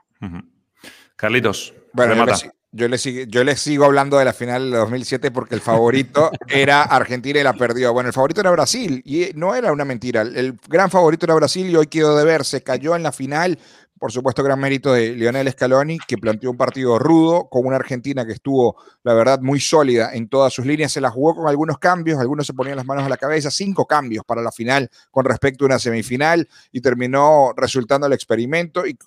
Carlitos, 1.17 1.73
bueno, 1.91 2.25
yo 2.71 2.87
le, 2.87 2.97
sigo, 2.97 3.25
yo 3.27 3.43
le 3.43 3.55
sigo 3.55 3.85
hablando 3.85 4.17
de 4.17 4.25
la 4.25 4.33
final 4.33 4.71
de 4.71 4.77
2007 4.77 5.31
porque 5.31 5.55
el 5.55 5.61
favorito 5.61 6.31
era 6.47 6.83
Argentina 6.83 7.39
y 7.39 7.43
la 7.43 7.53
perdió. 7.53 7.93
Bueno, 7.93 8.07
el 8.07 8.13
favorito 8.13 8.41
era 8.41 8.51
Brasil 8.51 9.01
y 9.05 9.31
no 9.35 9.53
era 9.55 9.71
una 9.71 9.85
mentira. 9.85 10.21
El 10.21 10.57
gran 10.67 10.89
favorito 10.89 11.25
era 11.25 11.35
Brasil 11.35 11.69
y 11.69 11.75
hoy 11.75 11.87
quedó 11.87 12.15
de 12.17 12.25
ver, 12.25 12.45
se 12.45 12.63
cayó 12.63 12.95
en 12.95 13.03
la 13.03 13.11
final 13.11 13.57
por 14.01 14.11
supuesto, 14.11 14.41
gran 14.41 14.59
mérito 14.59 14.93
de 14.93 15.11
Lionel 15.11 15.51
Scaloni, 15.51 15.99
que 15.99 16.17
planteó 16.17 16.49
un 16.49 16.57
partido 16.57 16.97
rudo 16.97 17.47
con 17.51 17.67
una 17.67 17.75
Argentina 17.75 18.25
que 18.25 18.31
estuvo, 18.31 18.75
la 19.03 19.13
verdad, 19.13 19.41
muy 19.41 19.59
sólida 19.59 20.09
en 20.15 20.27
todas 20.27 20.51
sus 20.51 20.65
líneas. 20.65 20.91
Se 20.91 20.99
la 20.99 21.11
jugó 21.11 21.35
con 21.35 21.47
algunos 21.47 21.77
cambios, 21.77 22.19
algunos 22.19 22.47
se 22.47 22.55
ponían 22.55 22.77
las 22.77 22.85
manos 22.87 23.03
a 23.03 23.09
la 23.09 23.17
cabeza, 23.17 23.51
cinco 23.51 23.85
cambios 23.85 24.25
para 24.25 24.41
la 24.41 24.51
final 24.51 24.89
con 25.11 25.23
respecto 25.23 25.65
a 25.65 25.67
una 25.67 25.77
semifinal 25.77 26.49
y 26.71 26.81
terminó 26.81 27.53
resultando 27.55 28.07
el 28.07 28.13
experimento. 28.13 28.87
Y, 28.87 28.97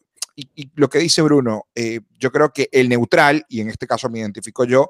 lo 0.75 0.89
que 0.89 0.99
dice 0.99 1.23
Bruno, 1.23 1.67
eh, 1.75 2.01
yo 2.19 2.31
creo 2.33 2.53
que 2.53 2.69
el 2.73 2.89
neutral, 2.89 3.45
y 3.49 3.61
en 3.61 3.71
este 3.71 3.87
caso 3.87 4.09
me 4.11 4.19
identifico 4.19 4.65
yo, 4.65 4.89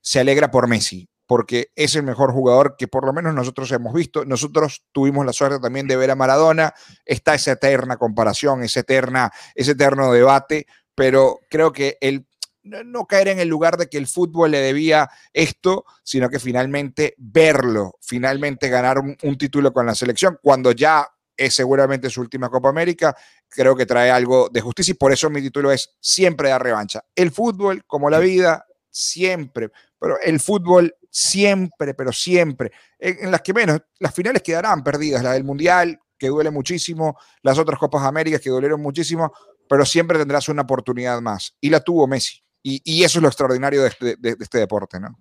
se 0.00 0.20
alegra 0.20 0.50
por 0.50 0.68
Messi 0.68 1.08
porque 1.26 1.72
es 1.74 1.96
el 1.96 2.04
mejor 2.04 2.32
jugador 2.32 2.76
que 2.78 2.88
por 2.88 3.04
lo 3.04 3.12
menos 3.12 3.34
nosotros 3.34 3.70
hemos 3.72 3.92
visto. 3.92 4.24
Nosotros 4.24 4.84
tuvimos 4.92 5.26
la 5.26 5.32
suerte 5.32 5.58
también 5.58 5.88
de 5.88 5.96
ver 5.96 6.10
a 6.10 6.14
Maradona. 6.14 6.72
Está 7.04 7.34
esa 7.34 7.52
eterna 7.52 7.96
comparación, 7.96 8.62
ese, 8.62 8.80
eterna, 8.80 9.30
ese 9.54 9.72
eterno 9.72 10.12
debate, 10.12 10.66
pero 10.94 11.40
creo 11.50 11.72
que 11.72 11.98
el 12.00 12.26
no 12.62 13.06
caer 13.06 13.28
en 13.28 13.38
el 13.38 13.48
lugar 13.48 13.76
de 13.76 13.88
que 13.88 13.98
el 13.98 14.08
fútbol 14.08 14.50
le 14.50 14.58
debía 14.58 15.08
esto, 15.32 15.84
sino 16.02 16.28
que 16.28 16.40
finalmente 16.40 17.14
verlo, 17.16 17.96
finalmente 18.00 18.68
ganar 18.68 18.98
un, 18.98 19.16
un 19.22 19.38
título 19.38 19.72
con 19.72 19.86
la 19.86 19.94
selección, 19.94 20.38
cuando 20.42 20.72
ya 20.72 21.06
es 21.36 21.54
seguramente 21.54 22.10
su 22.10 22.20
última 22.20 22.48
Copa 22.48 22.68
América, 22.68 23.16
creo 23.48 23.76
que 23.76 23.86
trae 23.86 24.10
algo 24.10 24.48
de 24.48 24.60
justicia 24.60 24.92
y 24.92 24.94
por 24.94 25.12
eso 25.12 25.30
mi 25.30 25.42
título 25.42 25.70
es 25.70 25.96
siempre 26.00 26.48
dar 26.48 26.62
revancha. 26.62 27.04
El 27.14 27.30
fútbol, 27.30 27.84
como 27.86 28.10
la 28.10 28.18
vida, 28.18 28.66
siempre, 28.90 29.70
pero 29.98 30.18
el 30.20 30.40
fútbol 30.40 30.94
siempre, 31.10 31.94
pero 31.94 32.12
siempre, 32.12 32.72
en, 32.98 33.30
las 33.30 33.42
que 33.42 33.54
menos, 33.54 33.80
las 33.98 34.14
finales 34.14 34.42
quedarán 34.42 34.82
perdidas, 34.82 35.22
la 35.22 35.32
del 35.32 35.44
Mundial, 35.44 36.00
que 36.18 36.28
duele 36.28 36.50
muchísimo, 36.50 37.18
las 37.42 37.58
otras 37.58 37.78
Copas 37.78 38.02
Américas 38.02 38.40
que 38.40 38.50
dolieron 38.50 38.80
muchísimo, 38.80 39.32
pero 39.68 39.84
siempre 39.84 40.18
tendrás 40.18 40.48
una 40.48 40.62
oportunidad 40.62 41.20
más. 41.20 41.56
Y 41.60 41.70
la 41.70 41.80
tuvo 41.80 42.06
Messi. 42.06 42.42
Y, 42.62 43.04
eso 43.04 43.20
es 43.20 43.22
lo 43.22 43.28
extraordinario 43.28 43.82
de 43.82 43.88
este, 43.88 44.16
este 44.20 44.58
deporte, 44.58 44.98
¿no? 44.98 45.16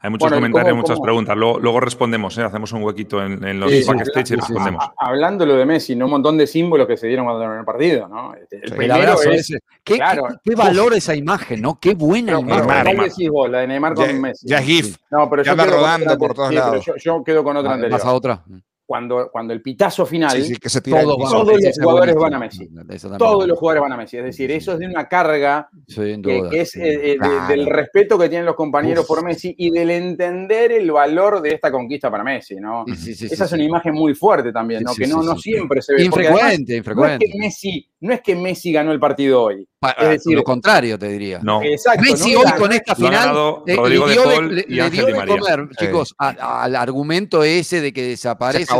Hay 0.00 0.10
muchos 0.10 0.30
comentarios, 0.32 0.76
muchas 0.76 1.00
preguntas. 1.00 1.36
Luego, 1.36 1.80
respondemos, 1.80 2.36
¿eh? 2.38 2.42
hacemos 2.42 2.72
un 2.72 2.82
huequito 2.82 3.22
en, 3.22 3.60
los 3.60 3.70
backstage 3.86 4.30
y 4.32 4.36
respondemos. 4.36 4.84
Hablando 4.96 5.44
lo 5.44 5.56
de 5.56 5.66
Messi, 5.66 5.94
¿no? 5.96 6.06
un 6.06 6.12
montón 6.12 6.38
de 6.38 6.46
símbolos 6.46 6.86
que 6.86 6.96
se 6.96 7.06
dieron 7.08 7.26
cuando 7.26 7.44
en 7.44 7.58
el 7.58 7.64
partido. 7.64 8.08
¿no? 8.08 8.34
Este, 8.34 8.56
el 8.62 8.74
primero 8.74 9.20
es, 9.22 9.54
¿Qué, 9.84 10.00
qué, 10.44 10.54
valor 10.54 10.94
esa 10.94 11.14
imagen, 11.14 11.60
¿no? 11.60 11.78
Qué 11.78 11.94
buena 11.94 12.40
imagen. 12.40 12.64
¿Cuál 12.64 13.08
decís 13.08 13.30
vos? 13.30 13.50
La 13.50 13.60
de 13.60 13.68
Neymar 13.68 13.94
con 13.94 14.20
Messi. 14.20 14.46
Ya 14.48 14.62
GIF. 14.62 14.96
No, 15.10 15.28
pero 15.28 15.42
ya 15.42 15.54
yo 15.54 15.64
rodando 15.64 16.18
por 16.18 16.34
todos 16.34 16.54
lados. 16.54 16.84
Yo, 16.84 16.94
yo, 16.96 17.24
quedo 17.24 17.44
con 17.44 17.56
otra 17.56 17.74
anterior. 17.74 17.98
Pasa 17.98 18.12
otra 18.12 18.44
cuando, 18.88 19.28
cuando 19.30 19.52
el 19.52 19.60
pitazo 19.60 20.06
final, 20.06 20.42
todos 20.82 21.20
los 21.20 21.78
jugadores 21.78 22.14
van 22.14 22.32
a 22.32 22.38
Messi. 22.38 22.70
Todos 23.18 23.46
los 23.46 23.58
jugadores 23.58 23.82
van 23.82 23.92
a 23.92 23.96
Messi. 23.98 24.16
Es 24.16 24.24
decir, 24.24 24.50
eso 24.50 24.72
es 24.72 24.78
de 24.78 24.86
una 24.86 25.06
carga 25.06 25.68
que, 25.94 26.40
es 26.52 26.74
eh, 26.74 27.12
eh, 27.12 27.18
del 27.48 27.66
respeto 27.66 28.18
que 28.18 28.30
tienen 28.30 28.46
los 28.46 28.56
compañeros 28.56 29.04
por 29.04 29.22
Messi 29.22 29.54
y 29.58 29.70
del 29.70 29.90
entender 29.90 30.72
el 30.72 30.90
valor 30.90 31.42
de 31.42 31.50
esta 31.50 31.70
conquista 31.70 32.10
para 32.10 32.24
Messi. 32.24 32.56
¿no? 32.56 32.86
Esa 32.88 33.44
es 33.44 33.52
una 33.52 33.62
imagen 33.62 33.92
muy 33.92 34.14
fuerte 34.14 34.54
también, 34.54 34.82
¿no? 34.82 34.94
que 34.94 35.06
no, 35.06 35.22
no 35.22 35.36
siempre 35.36 35.82
se 35.82 35.92
ve. 35.92 36.04
Infrecuente, 36.04 36.74
infrecuente. 36.74 37.26
No 37.26 37.26
es, 37.26 37.32
que 37.32 37.38
Messi, 37.38 37.88
no 38.00 38.12
es 38.12 38.20
que 38.20 38.36
Messi 38.36 38.72
ganó 38.72 38.92
el 38.92 39.00
partido 39.00 39.42
hoy. 39.42 39.68
es 39.98 40.08
decir, 40.08 40.36
lo 40.36 40.44
contrario, 40.44 40.98
te 40.98 41.08
diría. 41.08 41.40
No. 41.42 41.60
Messi 41.60 42.34
hoy 42.34 42.44
con 42.56 42.72
esta 42.72 42.94
final 42.94 43.62
eh, 43.66 43.76
le, 43.76 44.90
dio 44.90 45.06
de, 45.06 45.14
comer, 45.14 45.68
chicos, 45.78 46.14
al 46.18 46.76
argumento 46.76 47.42
ese 47.42 47.80
de 47.80 47.92
que 47.92 48.08
desaparece 48.08 48.72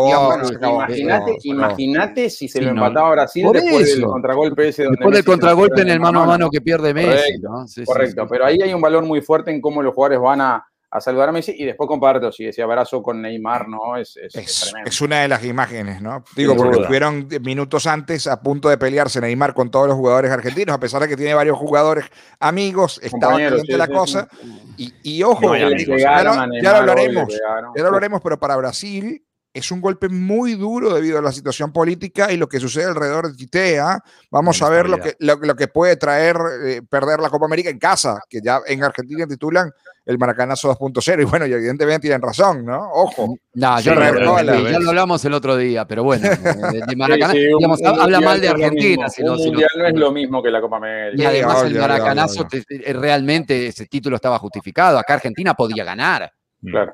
Imagínate 1.43 2.31
si 2.31 2.49
se 2.49 2.61
lo 2.61 2.71
empataba 2.71 3.11
Brasil 3.11 3.49
después 3.53 3.95
del 3.95 4.05
contragolpe 4.05 4.69
ese. 4.69 4.85
después 4.85 5.15
del 5.15 5.25
contragolpe 5.25 5.83
en 5.83 5.89
el 5.91 6.01
mano 6.01 6.23
a 6.23 6.27
mano 6.27 6.49
que 6.51 6.61
pierde 6.61 6.95
Messi. 6.95 7.41
Correcto, 7.85 8.27
pero 8.29 8.47
ahí 8.47 8.59
hay 8.63 8.73
un 8.73 8.81
valor 8.81 9.05
muy 9.05 9.21
fuerte 9.21 9.51
en 9.51 9.61
cómo 9.61 9.83
los 9.83 9.95
jugadores 9.95 10.21
van 10.21 10.41
a, 10.41 10.65
saludar 11.01 11.29
a 11.29 11.33
Messi 11.33 11.55
y 11.57 11.65
después 11.65 11.87
comparto, 11.87 12.33
si 12.33 12.47
ese 12.47 12.63
abrazo 12.63 13.03
con 13.03 13.21
Neymar, 13.21 13.69
¿no? 13.69 13.97
Es, 13.97 14.17
es, 14.17 14.73
es, 14.85 15.01
una 15.01 15.21
de 15.21 15.29
las 15.29 15.45
imágenes, 15.45 16.01
¿no? 16.01 16.25
Digo, 16.35 16.57
porque 16.57 16.81
estuvieron 16.81 17.29
minutos 17.43 17.87
antes 17.87 18.27
a 18.27 18.41
punto 18.41 18.69
de 18.69 18.79
pelearse 18.79 19.21
Neymar 19.21 19.53
con 19.53 19.71
todos 19.71 19.87
los 19.87 19.97
jugadores 19.97 20.31
argentinos, 20.31 20.75
a 20.75 20.81
pesar 20.81 21.03
de 21.03 21.09
que 21.09 21.17
tiene 21.17 21.35
varios 21.35 21.59
jugadores 21.59 22.07
amigos, 22.41 23.01
estaba 23.03 23.35
caliente 23.35 23.77
la 23.77 23.89
cosa. 23.89 24.29
Y, 24.77 25.23
ojo, 25.23 25.55
ya, 25.57 26.23
lo 26.23 26.31
hablaremos, 26.31 27.29
ya 27.77 27.83
lo 27.83 27.87
hablaremos, 27.87 28.21
pero 28.23 28.39
para 28.39 28.57
Brasil 28.57 29.23
es 29.53 29.71
un 29.71 29.81
golpe 29.81 30.09
muy 30.09 30.55
duro 30.55 30.95
debido 30.95 31.19
a 31.19 31.23
la 31.23 31.33
situación 31.33 31.73
política 31.73 32.31
y 32.33 32.37
lo 32.37 32.49
que 32.49 32.61
sucede 32.61 32.85
alrededor 32.85 33.31
de 33.31 33.37
Titea. 33.37 33.99
Vamos 34.31 34.61
a 34.63 34.69
ver 34.69 34.89
lo 34.89 34.99
que, 34.99 35.17
lo, 35.19 35.57
que 35.57 35.69
puede 35.69 35.97
traer 35.97 36.37
eh, 36.65 36.83
perder 36.89 37.21
la 37.21 37.31
Copa 37.31 37.47
América 37.47 37.71
en 37.71 37.79
casa, 37.79 38.21
que 38.29 38.41
ya 38.43 38.61
en 38.67 38.85
Argentina 38.85 39.27
titulan 39.27 39.71
el 40.05 40.19
Maracanazo 40.19 40.75
2.0. 40.77 41.23
Y 41.23 41.25
bueno, 41.25 41.47
y 41.47 41.53
evidentemente 41.53 42.03
tienen 42.03 42.23
razón, 42.23 42.65
¿no? 42.65 42.91
Ojo. 42.93 43.37
No, 43.55 43.81
yo 43.81 43.95
ya 43.95 44.79
lo 44.79 44.91
hablamos 44.91 45.25
el 45.25 45.35
otro 45.35 45.57
día, 45.57 45.87
pero 45.87 46.05
bueno, 46.05 46.29
de 46.87 46.97
Maracaná, 46.97 47.35
habla 48.01 48.21
mal 48.21 48.41
de 48.41 48.49
Argentina. 48.49 49.09
Si 49.09 49.23
no, 49.23 49.35
mundial 49.37 49.71
no 49.77 49.87
es 49.87 49.95
lo 49.95 50.13
mismo 50.13 50.43
que 50.43 50.51
la 50.51 50.61
Copa 50.61 50.77
América. 50.77 51.23
Y 51.23 51.27
además 51.27 51.63
el 51.65 51.79
Maracanazo 51.79 52.47
realmente 52.87 53.67
ese 53.67 53.87
título 53.87 54.17
estaba 54.17 54.39
justificado. 54.39 54.99
Acá 54.99 55.15
Argentina 55.15 55.55
podía 55.55 55.85
ganar. 55.85 56.31
Claro. 56.63 56.93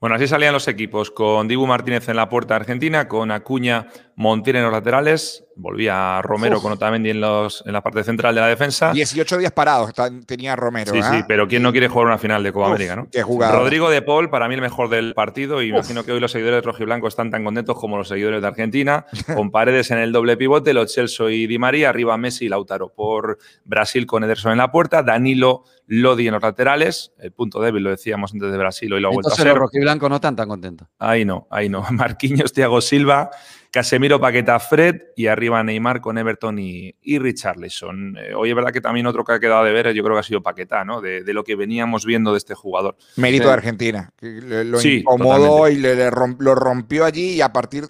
Bueno, 0.00 0.16
así 0.16 0.26
salían 0.26 0.54
los 0.54 0.66
equipos, 0.66 1.10
con 1.10 1.46
Dibu 1.46 1.66
Martínez 1.66 2.08
en 2.08 2.16
la 2.16 2.30
puerta 2.30 2.56
Argentina, 2.56 3.06
con 3.06 3.30
Acuña 3.30 3.88
Montiel 4.16 4.56
en 4.56 4.62
los 4.62 4.72
laterales, 4.72 5.44
volvía 5.60 6.20
Romero 6.22 6.60
con 6.60 6.72
Otamendi 6.72 7.10
en, 7.10 7.20
los, 7.20 7.62
en 7.66 7.72
la 7.72 7.82
parte 7.82 8.02
central 8.02 8.34
de 8.34 8.40
la 8.40 8.46
defensa. 8.46 8.92
18 8.92 9.38
días 9.38 9.52
parados 9.52 9.92
tenía 10.26 10.56
Romero. 10.56 10.92
Sí, 10.92 11.02
sí, 11.02 11.16
¿eh? 11.16 11.24
pero 11.26 11.46
¿quién 11.46 11.62
no 11.62 11.72
quiere 11.72 11.88
jugar 11.88 12.06
una 12.06 12.18
final 12.18 12.42
de 12.42 12.52
Copa 12.52 12.68
América, 12.68 12.96
no? 12.96 13.08
Rodrigo 13.52 13.90
de 13.90 14.02
Paul, 14.02 14.30
para 14.30 14.48
mí 14.48 14.54
el 14.54 14.60
mejor 14.60 14.88
del 14.88 15.14
partido, 15.14 15.62
y 15.62 15.68
imagino 15.68 16.04
que 16.04 16.12
hoy 16.12 16.20
los 16.20 16.32
seguidores 16.32 16.62
de 16.62 16.66
Rojiblanco 16.66 17.08
están 17.08 17.30
tan 17.30 17.44
contentos 17.44 17.78
como 17.78 17.96
los 17.96 18.08
seguidores 18.08 18.40
de 18.40 18.48
Argentina, 18.48 19.06
con 19.34 19.50
Paredes 19.50 19.90
en 19.90 19.98
el 19.98 20.12
doble 20.12 20.36
pivote, 20.36 20.72
Los 20.72 20.94
Celso 20.94 21.28
y 21.28 21.46
Di 21.46 21.58
María, 21.58 21.90
arriba 21.90 22.16
Messi 22.16 22.46
y 22.46 22.48
Lautaro. 22.48 22.92
Por 22.92 23.38
Brasil 23.64 24.06
con 24.06 24.24
Ederson 24.24 24.52
en 24.52 24.58
la 24.58 24.72
puerta, 24.72 25.02
Danilo 25.02 25.64
Lodi 25.86 26.28
en 26.28 26.34
los 26.34 26.42
laterales, 26.42 27.12
el 27.18 27.32
punto 27.32 27.60
débil, 27.60 27.82
lo 27.82 27.90
decíamos 27.90 28.32
antes 28.32 28.52
de 28.52 28.56
Brasil, 28.56 28.92
hoy 28.92 29.00
lo 29.00 29.08
ha 29.08 29.10
vuelto 29.10 29.32
a 29.32 29.34
ser. 29.34 29.48
los 29.48 29.58
rojiblancos 29.58 30.08
no 30.08 30.16
están 30.16 30.36
tan 30.36 30.48
contentos. 30.48 30.86
Ahí 31.00 31.24
no, 31.24 31.48
ahí 31.50 31.68
no. 31.68 31.82
Marquinhos, 31.90 32.52
Thiago 32.52 32.80
Silva, 32.80 33.30
Casemiro, 33.70 34.20
Paqueta, 34.20 34.58
Fred 34.58 34.96
y 35.16 35.26
arriba 35.26 35.62
Neymar 35.62 36.00
con 36.00 36.18
Everton 36.18 36.58
y, 36.58 36.94
y 37.02 37.18
Richarlison. 37.18 38.16
Eh, 38.18 38.34
hoy 38.34 38.50
es 38.50 38.56
verdad 38.56 38.72
que 38.72 38.80
también 38.80 39.06
otro 39.06 39.24
que 39.24 39.32
ha 39.32 39.40
quedado 39.40 39.64
de 39.64 39.72
ver, 39.72 39.92
yo 39.92 40.02
creo 40.02 40.16
que 40.16 40.20
ha 40.20 40.24
sido 40.24 40.42
Paqueta, 40.42 40.84
¿no? 40.84 41.00
De, 41.00 41.22
lo 41.30 41.44
que 41.44 41.54
veníamos 41.54 42.04
viendo 42.04 42.32
de 42.32 42.38
este 42.38 42.54
jugador. 42.54 42.96
Mérito 43.16 43.46
de 43.46 43.52
Argentina. 43.52 44.12
lo 44.20 44.82
incomodó 44.82 45.68
y 45.68 45.76
le, 45.76 46.10
lo 46.38 46.54
rompió 46.56 47.04
allí 47.04 47.34
y 47.34 47.40
a 47.40 47.52
partir 47.52 47.84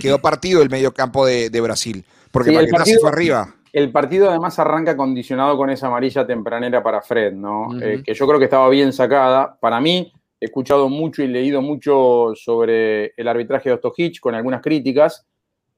quedó 0.00 0.18
partido 0.18 0.62
el 0.62 0.70
medio 0.70 0.92
campo 0.92 1.24
de, 1.24 1.60
Brasil. 1.60 2.04
Porque 2.32 2.52
Paqueta 2.52 2.84
se 2.84 2.98
fue 2.98 3.10
arriba. 3.10 3.54
El 3.72 3.92
partido 3.92 4.28
además 4.28 4.58
arranca 4.58 4.96
condicionado 4.96 5.56
con 5.56 5.70
esa 5.70 5.86
amarilla 5.86 6.26
tempranera 6.26 6.82
para 6.82 7.00
Fred, 7.02 7.32
¿no? 7.32 7.80
Eh, 7.80 8.02
que 8.04 8.14
yo 8.14 8.26
creo 8.26 8.38
que 8.38 8.46
estaba 8.46 8.68
bien 8.68 8.92
sacada. 8.92 9.56
Para 9.60 9.80
mí, 9.80 10.12
he 10.40 10.46
escuchado 10.46 10.88
mucho 10.88 11.22
y 11.22 11.28
leído 11.28 11.60
mucho 11.60 12.32
sobre 12.34 13.12
el 13.16 13.28
arbitraje 13.28 13.68
de 13.68 13.74
Ostojic 13.74 14.20
con 14.20 14.34
algunas 14.34 14.62
críticas. 14.62 15.26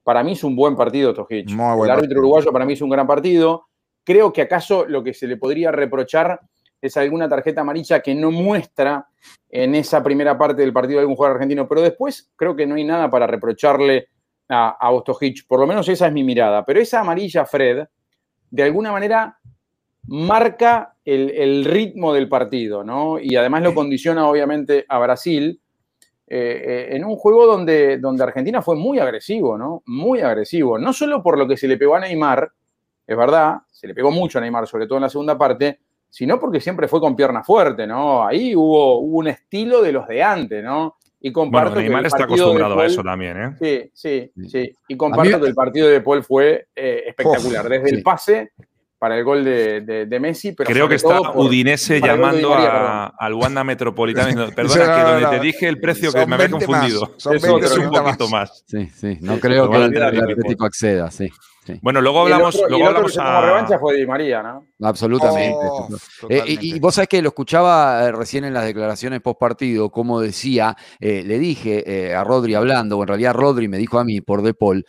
Para 0.03 0.23
mí 0.23 0.31
es 0.31 0.43
un 0.43 0.55
buen 0.55 0.75
partido 0.75 1.11
Ostojic. 1.11 1.49
El 1.49 1.91
árbitro 1.91 2.19
uruguayo 2.19 2.51
para 2.51 2.65
mí 2.65 2.73
es 2.73 2.81
un 2.81 2.89
gran 2.89 3.05
partido. 3.05 3.67
Creo 4.03 4.31
que 4.31 4.41
acaso 4.41 4.85
lo 4.85 5.03
que 5.03 5.13
se 5.13 5.27
le 5.27 5.37
podría 5.37 5.71
reprochar 5.71 6.39
es 6.81 6.97
alguna 6.97 7.29
tarjeta 7.29 7.61
amarilla 7.61 8.01
que 8.01 8.15
no 8.15 8.31
muestra 8.31 9.07
en 9.49 9.75
esa 9.75 10.03
primera 10.03 10.37
parte 10.37 10.61
del 10.61 10.73
partido 10.73 10.97
de 10.97 11.01
algún 11.01 11.15
jugador 11.15 11.37
argentino, 11.37 11.67
pero 11.67 11.81
después 11.81 12.31
creo 12.35 12.55
que 12.55 12.65
no 12.65 12.75
hay 12.75 12.83
nada 12.83 13.09
para 13.09 13.27
reprocharle 13.27 14.07
a, 14.49 14.69
a 14.79 14.91
Ostojic. 14.91 15.45
Por 15.47 15.59
lo 15.59 15.67
menos 15.67 15.87
esa 15.87 16.07
es 16.07 16.13
mi 16.13 16.23
mirada. 16.23 16.65
Pero 16.65 16.79
esa 16.79 17.01
amarilla, 17.01 17.45
Fred, 17.45 17.85
de 18.49 18.63
alguna 18.63 18.91
manera 18.91 19.37
marca 20.07 20.95
el, 21.05 21.65
ritmo 21.65 22.13
del 22.13 22.29
partido, 22.29 22.83
¿no? 22.83 23.19
Y 23.19 23.35
además 23.35 23.63
lo 23.63 23.73
condiciona 23.73 24.27
obviamente 24.27 24.85
a 24.87 24.99
Brasil 24.99 25.59
eh, 26.27 26.63
eh, 26.65 26.95
en 26.95 27.05
un 27.05 27.15
juego 27.15 27.45
donde, 27.45 27.97
donde 27.97 28.23
Argentina 28.23 28.61
fue 28.61 28.75
muy 28.75 28.99
agresivo, 28.99 29.57
¿no? 29.57 29.83
Muy 29.85 30.21
agresivo. 30.21 30.77
No 30.77 30.93
solo 30.93 31.21
por 31.21 31.37
lo 31.37 31.47
que 31.47 31.57
se 31.57 31.67
le 31.67 31.77
pegó 31.77 31.95
a 31.95 31.99
Neymar, 31.99 32.51
es 33.05 33.17
verdad, 33.17 33.57
se 33.71 33.87
le 33.87 33.93
pegó 33.93 34.11
mucho 34.11 34.37
a 34.37 34.41
Neymar, 34.41 34.67
sobre 34.67 34.87
todo 34.87 34.97
en 34.97 35.03
la 35.03 35.09
segunda 35.09 35.37
parte, 35.37 35.79
sino 36.09 36.39
porque 36.39 36.59
siempre 36.59 36.87
fue 36.87 36.99
con 36.99 37.15
pierna 37.15 37.43
fuerte, 37.43 37.87
¿no? 37.87 38.25
Ahí 38.25 38.55
hubo, 38.55 38.99
un 38.99 39.27
estilo 39.27 39.81
de 39.81 39.91
los 39.91 40.07
de 40.07 40.23
antes, 40.23 40.63
¿no? 40.63 40.97
Y 41.19 41.31
comparto 41.31 41.79
Neymar 41.79 42.05
está 42.05 42.25
acostumbrado 42.25 42.79
a 42.79 42.85
eso 42.85 43.01
también, 43.01 43.41
¿eh? 43.41 43.55
Sí, 43.59 43.91
sí, 43.93 44.47
sí. 44.47 44.75
Y 44.89 44.97
comparto 44.97 45.39
que 45.39 45.47
el 45.47 45.55
partido 45.55 45.87
de 45.87 46.01
Paul 46.01 46.23
fue 46.23 46.67
eh, 46.75 47.03
espectacular. 47.07 47.67
Desde 47.69 47.89
el 47.89 48.03
pase 48.03 48.51
para 49.03 49.17
el 49.17 49.25
gol 49.25 49.43
de, 49.43 50.17
Messi. 50.21 50.53
Pero 50.53 50.65
Creo 50.65 50.87
que 50.87 50.95
está 50.95 51.19
Udinese 51.33 51.99
llamando 51.99 52.55
al 52.55 53.33
Wanda 53.33 53.61
Metropolitano. 53.65 54.49
Perdona, 54.55 54.95
que 54.95 55.01
donde 55.01 55.37
te 55.37 55.43
dije 55.43 55.67
el 55.67 55.77
precio 55.77 56.13
que 56.13 56.25
me 56.25 56.35
había 56.35 56.49
confundido. 56.49 57.13
Son 57.17 57.35
es 57.35 57.43
un 57.43 57.89
poquito 57.91 58.29
más. 58.29 58.63
Sí, 58.65 58.87
sí. 58.95 59.17
No 59.19 59.41
creo 59.41 59.69
que 59.69 59.75
el 59.75 60.01
Atlético 60.01 60.63
acceda, 60.63 61.11
sí. 61.11 61.29
Bueno, 61.81 61.99
luego 61.99 62.21
hablamos. 62.21 62.55
Y 62.55 62.69
luego 62.69 62.87
hablamos 62.87 63.17
a... 63.17 63.41
revancha 63.41 63.77
fue 63.77 63.97
Di 63.97 64.05
María, 64.05 64.41
¿no? 64.41 64.67
Absolutamente. 64.81 65.57
Oh, 65.59 65.89
eh, 66.29 66.43
y, 66.45 66.79
vos 66.79 66.95
sabés 66.95 67.09
que 67.09 67.21
lo 67.21 67.29
escuchaba 67.29 68.05
eh, 68.05 68.11
recién 68.13 68.45
en 68.45 68.53
las 68.53 68.63
declaraciones 68.63 69.19
post 69.19 69.39
partido, 69.39 69.89
como 69.89 70.21
decía, 70.21 70.77
eh, 71.01 71.23
le 71.25 71.39
dije 71.39 72.15
a 72.15 72.23
Rodri 72.23 72.55
hablando, 72.55 72.97
o 72.97 73.01
en 73.01 73.07
realidad 73.07 73.33
Rodri 73.33 73.67
me 73.67 73.77
dijo 73.77 73.99
a 73.99 74.05
mí 74.05 74.21
por 74.21 74.43
De 74.43 74.53
Paul, 74.53 74.85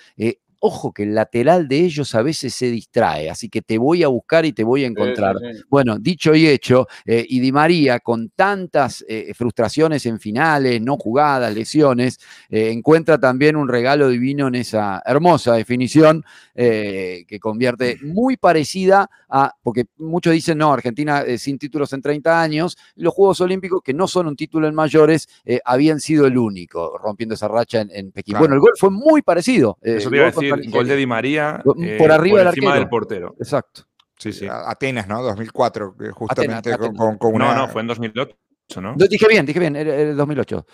Ojo 0.66 0.92
que 0.92 1.02
el 1.02 1.14
lateral 1.14 1.68
de 1.68 1.80
ellos 1.80 2.14
a 2.14 2.22
veces 2.22 2.54
se 2.54 2.70
distrae, 2.70 3.28
así 3.28 3.50
que 3.50 3.60
te 3.60 3.76
voy 3.76 4.02
a 4.02 4.08
buscar 4.08 4.46
y 4.46 4.54
te 4.54 4.64
voy 4.64 4.84
a 4.84 4.86
encontrar. 4.86 5.36
Bueno, 5.68 5.98
dicho 5.98 6.34
y 6.34 6.46
hecho, 6.46 6.86
eh, 7.04 7.22
y 7.28 7.40
Di 7.40 7.52
María 7.52 8.00
con 8.00 8.30
tantas 8.30 9.04
eh, 9.06 9.34
frustraciones 9.34 10.06
en 10.06 10.18
finales, 10.18 10.80
no 10.80 10.96
jugadas, 10.96 11.54
lesiones, 11.54 12.18
eh, 12.48 12.70
encuentra 12.70 13.18
también 13.18 13.56
un 13.56 13.68
regalo 13.68 14.08
divino 14.08 14.48
en 14.48 14.54
esa 14.54 15.02
hermosa 15.04 15.52
definición 15.52 16.24
que 16.54 17.38
convierte 17.40 17.98
muy 18.02 18.38
parecida 18.38 19.10
a, 19.28 19.52
porque 19.62 19.86
muchos 19.98 20.32
dicen, 20.32 20.56
no, 20.56 20.72
Argentina 20.72 21.24
sin 21.36 21.58
títulos 21.58 21.92
en 21.92 22.00
30 22.00 22.40
años, 22.40 22.78
los 22.94 23.12
Juegos 23.12 23.40
Olímpicos, 23.42 23.82
que 23.84 23.92
no 23.92 24.06
son 24.06 24.28
un 24.28 24.36
título 24.36 24.66
en 24.68 24.74
mayores, 24.74 25.28
habían 25.64 26.00
sido 26.00 26.26
el 26.26 26.38
único, 26.38 26.96
rompiendo 26.96 27.34
esa 27.34 27.48
racha 27.48 27.80
en, 27.82 28.12
Pekín. 28.12 28.38
Bueno, 28.38 28.54
el 28.54 28.60
gol 28.60 28.72
fue 28.78 28.90
muy 28.90 29.20
parecido. 29.20 29.76
Eso 29.82 30.08
te 30.08 30.16
iba 30.16 30.28
a 30.28 30.30
decir 30.30 30.53
gol 30.70 30.86
de 30.86 30.96
Di 30.96 31.06
María 31.06 31.60
por 31.64 31.78
eh, 31.80 32.12
arriba 32.12 32.38
del 32.38 32.48
encima 32.48 32.74
del 32.74 32.88
portero. 32.88 33.34
Exacto. 33.38 33.82
Sí, 34.18 34.32
sí. 34.32 34.46
Atenas, 34.48 35.08
¿no? 35.08 35.22
2004, 35.22 35.96
justamente 36.12 36.76
Con, 36.78 37.18
una... 37.20 37.54
No, 37.54 37.66
no, 37.66 37.68
fue 37.68 37.82
en 37.82 37.88
2008, 37.88 38.36
¿no? 38.80 38.94
Dije 38.96 39.26
bien, 39.28 39.44
dije 39.44 39.58
bien, 39.58 39.76
era, 39.76 40.14
2008. 40.14 40.66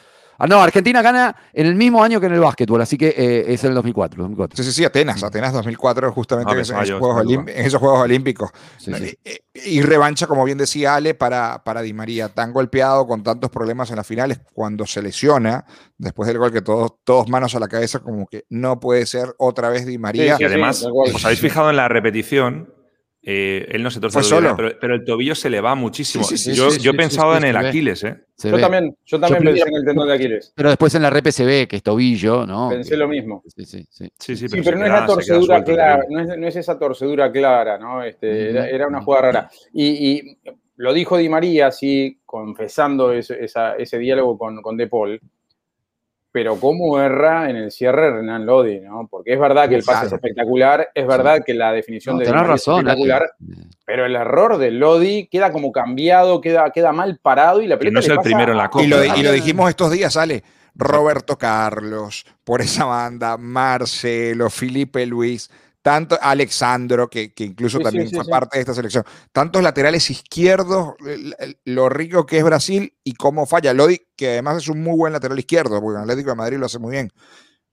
Ah, 0.43 0.47
no, 0.47 0.63
Argentina 0.63 1.03
gana 1.03 1.37
en 1.53 1.67
el 1.67 1.75
mismo 1.75 2.03
año 2.03 2.19
que 2.19 2.25
en 2.25 2.33
el 2.33 2.41
básquetbol, 2.41 2.81
así 2.81 2.97
que 2.97 3.09
eh, 3.09 3.53
es 3.53 3.63
el 3.63 3.75
2004, 3.75 4.23
2004. 4.23 4.57
Sí, 4.57 4.65
sí, 4.65 4.73
sí, 4.73 4.85
Atenas, 4.87 5.23
Atenas 5.23 5.53
2004, 5.53 6.11
justamente 6.13 6.51
ah, 6.51 6.55
en, 6.55 6.61
esos 6.61 7.79
Juegos 7.79 8.01
Olímpicos. 8.01 8.51
Eh, 8.87 9.17
eh, 9.23 9.41
y 9.67 9.83
revancha, 9.83 10.27
como 10.27 10.43
bien 10.45 10.57
decía 10.57 10.95
Ale, 10.95 11.13
para, 11.13 11.63
para 11.63 11.83
Di 11.83 11.93
María, 11.93 12.31
tan 12.31 12.55
golpeado 12.55 13.07
con 13.07 13.23
tantos 13.23 13.51
problemas 13.51 13.91
en 13.91 13.97
las 13.97 14.07
finales, 14.07 14.41
cuando 14.55 14.87
se 14.87 15.03
lesiona, 15.03 15.67
después 15.99 16.27
del 16.27 16.39
gol 16.39 16.51
que 16.51 16.63
todos, 16.63 16.95
todos 17.05 17.29
manos 17.29 17.55
a 17.55 17.61
la 17.61 17.69
cabeza, 17.69 17.99
como 17.99 18.27
que 18.27 18.47
no 18.49 18.81
puede 18.81 19.05
ser 19.05 19.35
otra 19.37 19.69
vez 19.69 19.85
Di 19.85 19.99
María. 19.99 20.39
y 20.41 20.45
además, 20.45 20.87
os 20.91 21.23
habéis 21.23 21.41
fijado 21.41 21.69
en 21.69 21.77
la 21.77 21.89
repetición, 21.89 22.73
eh, 23.23 23.67
él 23.71 23.83
no 23.83 23.91
se 23.91 24.01
torce 24.01 24.23
solo. 24.23 24.57
Pero, 24.57 24.95
el 24.95 25.05
tobillo 25.05 25.35
se 25.35 25.51
le 25.51 25.61
va 25.61 25.75
muchísimo. 25.75 26.25
yo, 26.55 26.75
yo 26.77 26.91
he 26.93 26.95
pensado 26.95 27.37
en 27.37 27.45
el 27.45 27.57
Aquiles, 27.57 28.03
¿eh? 28.05 28.17
yo 28.43 28.59
también, 28.59 28.97
yo 29.05 29.21
también 29.21 29.45
pensé 29.45 29.69
en 29.69 29.77
el 29.77 29.85
tendón 29.85 30.09
de 30.09 30.15
Aquiles. 30.15 30.53
Pero 30.57 30.71
después 30.71 30.95
en 30.95 31.03
la 31.03 31.11
repe 31.11 31.31
se 31.31 31.45
ve 31.45 31.69
que 31.69 31.77
es 31.77 31.83
tobillo, 31.83 32.47
¿no? 32.47 32.71
Pensé 32.71 32.97
lo 32.97 33.09
mismo. 33.09 33.43
Sí, 33.47 33.65
sí, 33.67 33.87
sí. 33.89 34.63
pero, 34.63 34.79
no, 34.79 34.87
es 34.87 34.91
la 34.91 35.07
torcedura 35.07 35.63
clara, 35.63 36.05
no, 36.09 36.47
es, 36.47 36.57
esa 36.57 36.79
torcedura 36.79 37.31
clara, 37.31 37.79
¿no? 37.79 38.03
Este, 38.03 38.51
era, 38.75 38.87
una 38.89 39.03
jugada 39.03 39.23
rara. 39.23 39.51
Y, 39.75 40.39
lo 40.77 40.95
dijo 40.95 41.19
Di 41.19 41.29
María, 41.29 41.67
así, 41.67 42.21
confesando 42.25 43.13
ese, 43.13 43.39
ese 43.45 43.99
diálogo 43.99 44.39
con, 44.39 44.63
con 44.63 44.79
De 44.79 44.87
Paul 44.87 45.21
pero 46.33 46.57
cómo 46.57 47.01
erra 47.01 47.51
en 47.51 47.57
el 47.57 47.73
cierre 47.73 48.11
Renan 48.11 48.47
Lodi, 48.47 48.81
¿no? 48.81 49.09
Porque 49.11 49.33
es 49.33 49.41
verdad 49.41 49.69
que 49.69 49.75
el 49.75 49.83
pase 49.83 50.07
es 50.07 50.13
espectacular, 50.13 50.91
es 50.95 51.07
verdad 51.07 51.43
que 51.45 51.55
la 51.55 51.73
definición 51.73 52.19
de 52.19 52.27
razón, 52.27 52.87
es 52.87 52.93
espectacular, 52.93 53.33
pero 53.85 54.07
el 54.07 54.15
error 54.15 54.59
de 54.59 54.71
Lodi 54.71 55.27
queda 55.27 55.53
como 55.53 55.73
cambiado, 55.73 56.41
queda, 56.41 56.71
queda 56.71 56.93
mal 56.93 57.19
parado 57.21 57.63
y 57.63 57.67
la 57.67 57.79
pelota 57.79 57.95
no 57.95 58.01
es 58.01 58.09
el 58.09 58.19
primero 58.21 58.53
en 58.53 58.59
la 58.59 58.69
copa. 58.69 58.85
Y 58.85 58.89
lo, 58.89 59.05
y 59.05 59.23
lo 59.23 59.33
dijimos 59.33 59.69
estos 59.69 59.91
días, 59.91 60.17
Ale. 60.17 60.43
Roberto 60.75 61.37
Carlos, 61.37 62.25
por 62.45 62.61
esa 62.61 62.85
banda, 62.85 63.37
Marcelo, 63.37 64.49
Felipe 64.51 65.05
Luis, 65.05 65.51
tanto 65.91 66.17
Alexandro, 66.23 67.11
que, 67.11 67.33
incluso 67.39 67.81
también 67.81 68.09
fue 68.09 68.25
parte 68.25 68.59
de 68.59 68.61
esta 68.61 68.75
selección, 68.75 69.03
tantos 69.33 69.61
laterales 69.61 70.09
izquierdos, 70.09 70.95
lo 71.65 71.89
rico 71.89 72.25
que 72.25 72.39
es 72.39 72.45
Brasil 72.45 72.95
y 73.03 73.15
cómo 73.15 73.45
falla. 73.45 73.75
Lodi, 73.75 74.01
que 74.15 74.29
además 74.29 74.59
es 74.59 74.69
un 74.69 74.85
muy 74.85 74.97
buen 74.97 75.13
lateral 75.13 75.37
izquierdo, 75.37 75.81
porque 75.81 75.97
el 75.97 76.03
Atlético 76.03 76.31
de 76.31 76.37
Madrid 76.37 76.59
lo 76.59 76.67
hace 76.67 76.79
muy 76.79 76.93
bien. 76.93 77.11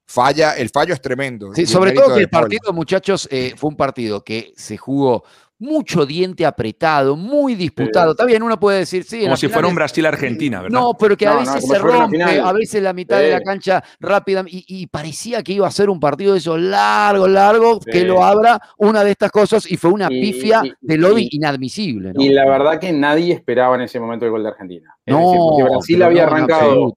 Falla, 0.04 0.56
el 0.56 0.68
fallo 0.70 0.94
es 0.94 1.00
tremendo. 1.00 1.54
Sí, 1.54 1.64
sobre 1.64 1.92
todo 1.92 2.12
que 2.12 2.22
el 2.22 2.28
partido, 2.28 2.72
muchachos, 2.72 3.28
eh, 3.30 3.54
fue 3.56 3.70
un 3.70 3.76
partido 3.76 4.24
que 4.24 4.52
se 4.56 4.76
jugó 4.76 5.22
mucho 5.58 6.06
diente 6.06 6.46
apretado, 6.46 7.16
muy 7.16 7.54
disputado. 7.54 8.12
Está 8.12 8.24
bien, 8.24 8.42
uno 8.42 8.58
puede 8.60 8.80
decir, 8.80 9.04
sí. 9.04 9.22
Como 9.22 9.36
si 9.36 9.48
fuera 9.48 9.66
un 9.66 9.74
Brasil-Argentina, 9.74 10.62
¿verdad? 10.62 10.78
No, 10.78 10.94
pero 10.94 11.16
que 11.16 11.26
a 11.26 11.36
veces 11.36 11.66
se 11.66 11.78
rompe, 11.78 12.22
a 12.22 12.52
veces 12.52 12.82
la 12.82 12.92
mitad 12.92 13.18
de 13.18 13.30
la 13.30 13.40
cancha 13.40 13.82
rápida, 14.00 14.44
y, 14.46 14.86
parecía 14.86 15.42
que 15.42 15.52
iba 15.52 15.66
a 15.66 15.70
ser 15.70 15.90
un 15.90 16.00
partido 16.00 16.32
de 16.32 16.38
esos 16.38 16.60
largo, 16.60 17.26
largo, 17.26 17.80
que 17.80 18.04
lo 18.04 18.22
abra 18.22 18.60
una 18.78 19.02
de 19.02 19.10
estas 19.10 19.30
cosas, 19.30 19.70
y 19.70 19.76
fue 19.76 19.90
una 19.90 20.08
pifia 20.08 20.62
de 20.80 20.96
lobby 20.96 21.28
inadmisible. 21.32 22.12
Y 22.16 22.30
la 22.30 22.48
verdad 22.48 22.78
que 22.78 22.92
nadie 22.92 23.34
esperaba 23.34 23.74
en 23.74 23.82
ese 23.82 23.98
momento 23.98 24.24
el 24.24 24.30
gol 24.30 24.42
de 24.42 24.48
Argentina. 24.50 24.96
no, 25.06 25.34
porque 25.50 25.64
Brasil 25.64 26.02
había 26.02 26.24
arrancado, 26.24 26.94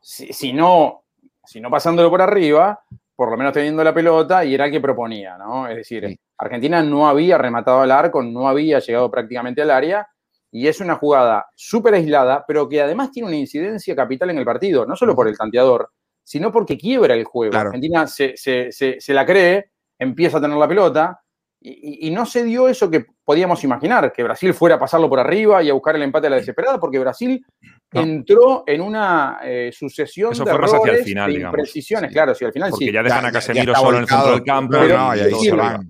si, 0.00 0.52
no, 0.52 1.02
si 1.44 1.60
no 1.60 1.70
pasándolo 1.70 2.10
por 2.10 2.20
arriba, 2.20 2.80
por 3.16 3.30
lo 3.30 3.36
menos 3.36 3.52
teniendo 3.52 3.82
la 3.82 3.94
pelota, 3.94 4.44
y 4.44 4.54
era 4.54 4.66
el 4.66 4.70
que 4.70 4.80
proponía, 4.80 5.36
¿no? 5.38 5.66
Es 5.66 5.76
decir, 5.76 6.18
Argentina 6.38 6.82
no 6.82 7.08
había 7.08 7.38
rematado 7.38 7.80
al 7.80 7.90
arco, 7.90 8.22
no 8.22 8.48
había 8.48 8.78
llegado 8.80 9.10
prácticamente 9.10 9.62
al 9.62 9.70
área, 9.70 10.08
y 10.50 10.68
es 10.68 10.80
una 10.80 10.94
jugada 10.94 11.46
súper 11.56 11.94
aislada, 11.94 12.44
pero 12.46 12.68
que 12.68 12.80
además 12.80 13.10
tiene 13.10 13.28
una 13.28 13.36
incidencia 13.36 13.96
capital 13.96 14.30
en 14.30 14.38
el 14.38 14.44
partido, 14.44 14.86
no 14.86 14.94
solo 14.94 15.14
por 15.16 15.26
el 15.26 15.36
tanteador, 15.36 15.90
sino 16.22 16.52
porque 16.52 16.78
quiebra 16.78 17.14
el 17.14 17.24
juego. 17.24 17.56
Argentina 17.56 18.06
se, 18.06 18.34
la 19.08 19.26
cree, 19.26 19.72
empieza 19.98 20.38
a 20.38 20.40
tener 20.40 20.56
la 20.56 20.68
pelota, 20.68 21.23
y, 21.66 22.10
no 22.10 22.26
se 22.26 22.44
dio 22.44 22.68
eso 22.68 22.90
que 22.90 23.06
podíamos 23.24 23.64
imaginar, 23.64 24.12
que 24.12 24.22
Brasil 24.22 24.52
fuera 24.52 24.74
a 24.74 24.78
pasarlo 24.78 25.08
por 25.08 25.18
arriba 25.18 25.62
y 25.62 25.70
a 25.70 25.72
buscar 25.72 25.96
el 25.96 26.02
empate 26.02 26.26
a 26.26 26.30
la 26.30 26.36
desesperada, 26.36 26.78
porque 26.78 26.98
Brasil 26.98 27.42
entró 27.90 28.64
en 28.66 28.82
una 28.82 29.38
eh, 29.42 29.70
sucesión 29.72 30.34
de 30.34 30.50
errores, 30.50 31.06
de 31.06 31.32
imprecisiones, 31.32 32.12
claro, 32.12 32.34
si 32.34 32.44
al 32.44 32.52
final 32.52 32.68
porque 32.70 32.92
ya 32.92 33.02
dejan 33.02 33.24
a 33.24 33.32
Casemiro 33.32 33.74
solo 33.74 33.96
en 33.96 34.02
el 34.02 34.08
centro 34.08 34.30
del 34.32 34.44
campo. 34.44 34.76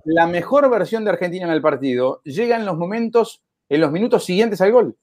la 0.05 0.27
mejor 0.29 0.71
versión 0.71 1.05
de 1.05 1.11
Argentina 1.11 1.45
en 1.45 1.53
el 1.53 1.61
partido 1.61 2.21
llega 2.23 2.55
en 2.55 2.65
los 2.65 2.77
momentos, 2.77 3.43
en 3.69 3.81
los 3.81 3.91
minutos 3.91 4.25
siguientes 4.25 4.61
al 4.61 4.71
gol. 4.71 4.97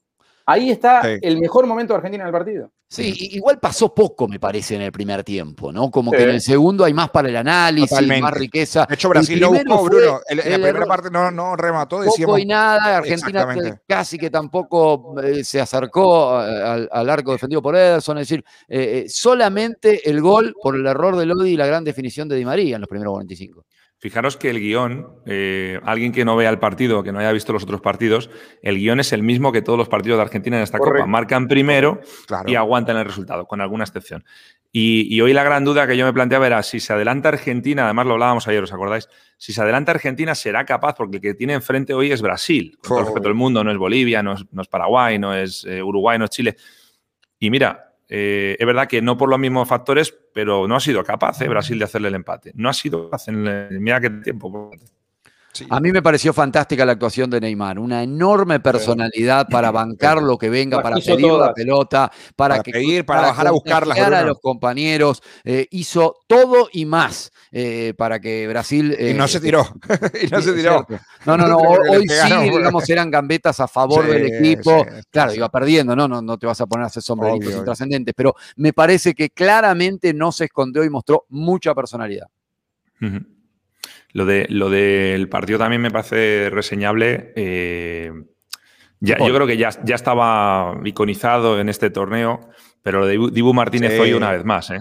Ahí 0.46 0.72
está 0.72 1.02
el 1.02 1.38
mejor 1.38 1.68
momento 1.68 1.94
de 1.94 1.98
Argentina 1.98 2.24
en 2.24 2.28
el 2.28 2.34
partido. 2.34 2.72
Sí, 2.92 3.30
igual 3.32 3.58
pasó 3.58 3.96
poco, 3.96 4.28
me 4.28 4.38
parece, 4.38 4.76
en 4.76 4.82
el 4.82 4.92
primer 4.92 5.24
tiempo, 5.24 5.72
¿no? 5.72 5.90
Como 5.90 6.12
que 6.12 6.24
en 6.24 6.32
el 6.32 6.42
segundo 6.42 6.84
hay 6.84 6.94
más 6.94 7.10
para 7.10 7.30
el 7.30 7.38
análisis, 7.38 8.06
más 8.20 8.34
riqueza. 8.34 8.86
De 8.86 8.96
hecho, 8.96 9.08
Brasil 9.08 9.40
no 9.40 9.50
buscó, 9.50 9.86
Bruno. 9.86 10.20
En, 10.28 10.38
la 10.40 10.44
primera 10.44 10.86
parte 10.86 11.10
no, 11.10 11.32
no 11.32 11.56
remató, 11.56 12.02
decíamos. 12.02 12.34
Poco 12.34 12.40
y 12.40 12.46
nada, 12.46 12.98
Argentina 12.98 13.48
casi 13.88 14.18
que 14.18 14.30
tampoco 14.30 15.16
eh, 15.22 15.42
se 15.46 15.62
acercó 15.62 16.36
al, 16.38 17.10
arco 17.10 17.32
defendido 17.32 17.62
por 17.62 17.78
Ederson. 17.78 18.18
Es 18.18 18.28
decir, 18.28 18.44
eh, 18.68 19.04
eh, 19.06 19.10
solamente 19.10 20.10
el 20.10 20.20
gol 20.20 20.54
por 20.62 20.76
el 20.76 20.86
error 20.86 21.16
de 21.16 21.26
Lodi 21.26 21.52
y 21.52 21.58
la 21.58 21.68
gran 21.68 21.86
definición 21.86 22.28
de 22.28 22.36
Di 22.36 22.44
María 22.44 22.76
en 22.76 22.82
los 22.82 22.90
primeros 22.90 23.14
45. 23.14 23.64
Fijaros 24.02 24.36
que 24.36 24.50
el 24.50 24.60
guion, 24.60 25.10
eh, 25.28 25.80
alguien 25.84 26.12
que 26.12 26.26
no 26.26 26.36
vea 26.36 26.50
el 26.50 26.58
partido, 26.58 27.04
que 27.04 27.12
no 27.12 27.20
haya 27.20 27.32
visto 27.32 27.54
los 27.54 27.62
otros 27.62 27.82
partidos, 27.82 28.32
el 28.64 28.78
guion 28.80 29.00
es 29.00 29.14
el 29.14 29.22
mismo 29.22 29.52
que 29.52 29.62
todos 29.62 29.78
los 29.78 29.90
partidos 29.90 30.18
de 30.18 30.24
Argentina 30.24 30.58
en 30.58 30.64
esta 30.64 30.80
Copa. 30.80 31.06
Marcan 31.06 31.48
primero 31.48 32.02
y 32.48 32.56
aguantan 32.56 32.98
el 32.98 33.06
resultado, 33.06 33.46
con 33.46 33.62
alguna 33.62 33.84
excepción. 33.84 34.26
Y, 34.72 35.22
hoy 35.22 35.34
la 35.34 35.44
gran 35.44 35.64
duda 35.66 35.86
que 35.86 35.96
yo 35.96 36.08
me 36.08 36.14
planteaba 36.14 36.48
era 36.48 36.64
si 36.64 36.80
se 36.80 36.92
adelanta 36.94 37.30
Argentina, 37.30 37.86
además 37.86 38.08
lo 38.08 38.14
hablábamos 38.14 38.48
ayer, 38.48 38.64
¿os 38.64 38.74
acordáis? 38.74 39.08
Si 39.38 39.54
se 39.54 39.62
adelanta 39.62 39.92
Argentina 39.92 40.34
será 40.34 40.66
capaz, 40.66 40.96
porque 40.96 41.18
el 41.18 41.22
que 41.22 41.34
tiene 41.36 41.54
enfrente 41.54 41.94
hoy 41.94 42.12
es 42.12 42.24
Brasil, 42.24 42.80
con 42.82 42.90
todo 42.90 43.00
el 43.02 43.06
respeto 43.06 43.28
del 43.28 43.36
mundo, 43.36 43.64
no 43.64 43.70
es 43.70 43.78
Bolivia, 43.78 44.24
no 44.24 44.34
es, 44.34 44.68
Paraguay, 44.68 45.20
no 45.20 45.36
es 45.36 45.64
eh, 45.66 45.84
Uruguay, 45.84 46.18
no 46.18 46.26
es 46.26 46.32
Chile. 46.32 46.56
Y 47.38 47.52
mira, 47.52 47.91
eh, 48.14 48.58
es 48.60 48.68
verdad 48.68 48.88
que 48.90 49.02
no 49.02 49.16
por 49.18 49.30
los 49.30 49.40
mismos 49.40 49.70
factores, 49.70 50.14
pero 50.34 50.68
no 50.68 50.76
ha 50.76 50.82
sido 50.82 51.02
capaz 51.02 51.40
eh, 51.42 51.48
Brasil 51.48 51.80
de 51.80 51.86
hacerle 51.86 52.10
el 52.10 52.16
empate. 52.16 52.52
No 52.56 52.68
ha 52.68 52.74
sido 52.74 53.06
capaz 53.06 53.30
en 53.30 53.82
mira 53.82 54.02
qué 54.02 54.10
tiempo. 54.10 54.70
A 55.70 55.80
mí 55.80 55.92
me 55.92 56.02
pareció 56.02 56.34
fantástica 56.34 56.86
la 56.86 56.94
actuación 56.94 57.30
de 57.30 57.42
Neymar, 57.42 57.80
una 57.80 58.04
enorme 58.04 58.60
personalidad 58.60 59.48
para 59.50 59.72
bancar 59.72 60.22
lo 60.22 60.38
que 60.38 60.50
venga, 60.50 60.82
para 60.82 60.96
pedir 60.96 61.32
la 61.32 61.54
pelota, 61.54 62.12
para, 62.36 62.62
que, 62.64 63.04
para, 63.04 63.22
bajar 63.22 63.48
a 63.48 63.52
buscarla 63.52 63.96
a 63.96 64.24
los 64.24 64.40
compañeros, 64.40 65.22
eh, 65.44 65.68
hizo 65.72 66.16
todo 66.28 66.70
y 66.72 66.86
más 66.86 67.32
eh, 67.52 67.94
para 67.98 68.20
que 68.20 68.48
Brasil. 68.48 68.96
y 68.98 69.14
no 69.14 69.28
se 69.28 69.40
eh, 69.40 69.42
tiró. 69.42 69.68
y 70.22 70.28
no 70.28 70.42
se 70.42 70.54
tiró. 70.54 70.86
No, 71.26 71.38
no, 71.38 71.48
no. 71.48 71.58
Hoy 71.58 72.08
sí, 72.08 72.50
digamos, 72.50 72.90
eran 72.90 73.12
gambetas 73.12 73.60
a 73.60 73.68
favor 73.68 74.08
del 74.08 74.28
equipo. 74.28 74.86
claro, 75.10 75.34
iba 75.34 75.50
perdiendo, 75.50 75.96
¿no? 75.96 76.08
¿no? 76.08 76.22
No 76.22 76.38
te 76.38 76.48
vas 76.48 76.62
a 76.62 76.66
poner 76.66 76.86
a 76.86 76.88
hacer 76.88 77.04
sombreritos 77.04 77.54
intrascendentes, 77.54 78.14
pero 78.16 78.36
me 78.56 78.74
parece 78.74 79.14
que 79.14 79.30
claramente 79.30 80.14
no 80.14 80.32
se 80.32 80.46
escondió 80.46 80.84
y 80.84 80.90
mostró 80.90 81.26
mucha 81.30 81.76
personalidad. 81.76 82.28
Lo, 84.14 84.26
de, 84.26 84.46
lo 84.50 84.70
del 84.70 85.30
partido 85.30 85.60
también 85.60 85.82
me 85.82 85.92
parece 85.92 86.50
reseñable. 86.50 87.34
Eh, 87.36 88.12
ya, 89.00 89.18
yo 89.18 89.34
creo 89.34 89.48
que 89.48 89.58
ya, 89.58 89.70
ya 89.84 89.96
estaba 89.96 90.80
iconizado 90.86 91.60
en 91.60 91.70
este 91.70 91.90
torneo 91.90 92.50
pero 92.84 93.00
lo 93.00 93.06
de 93.06 93.32
Dibu 93.32 93.54
Martínez 93.54 94.00
hoy 94.00 94.14
una 94.14 94.32
vez 94.32 94.44
más, 94.44 94.72
¿eh? 94.72 94.80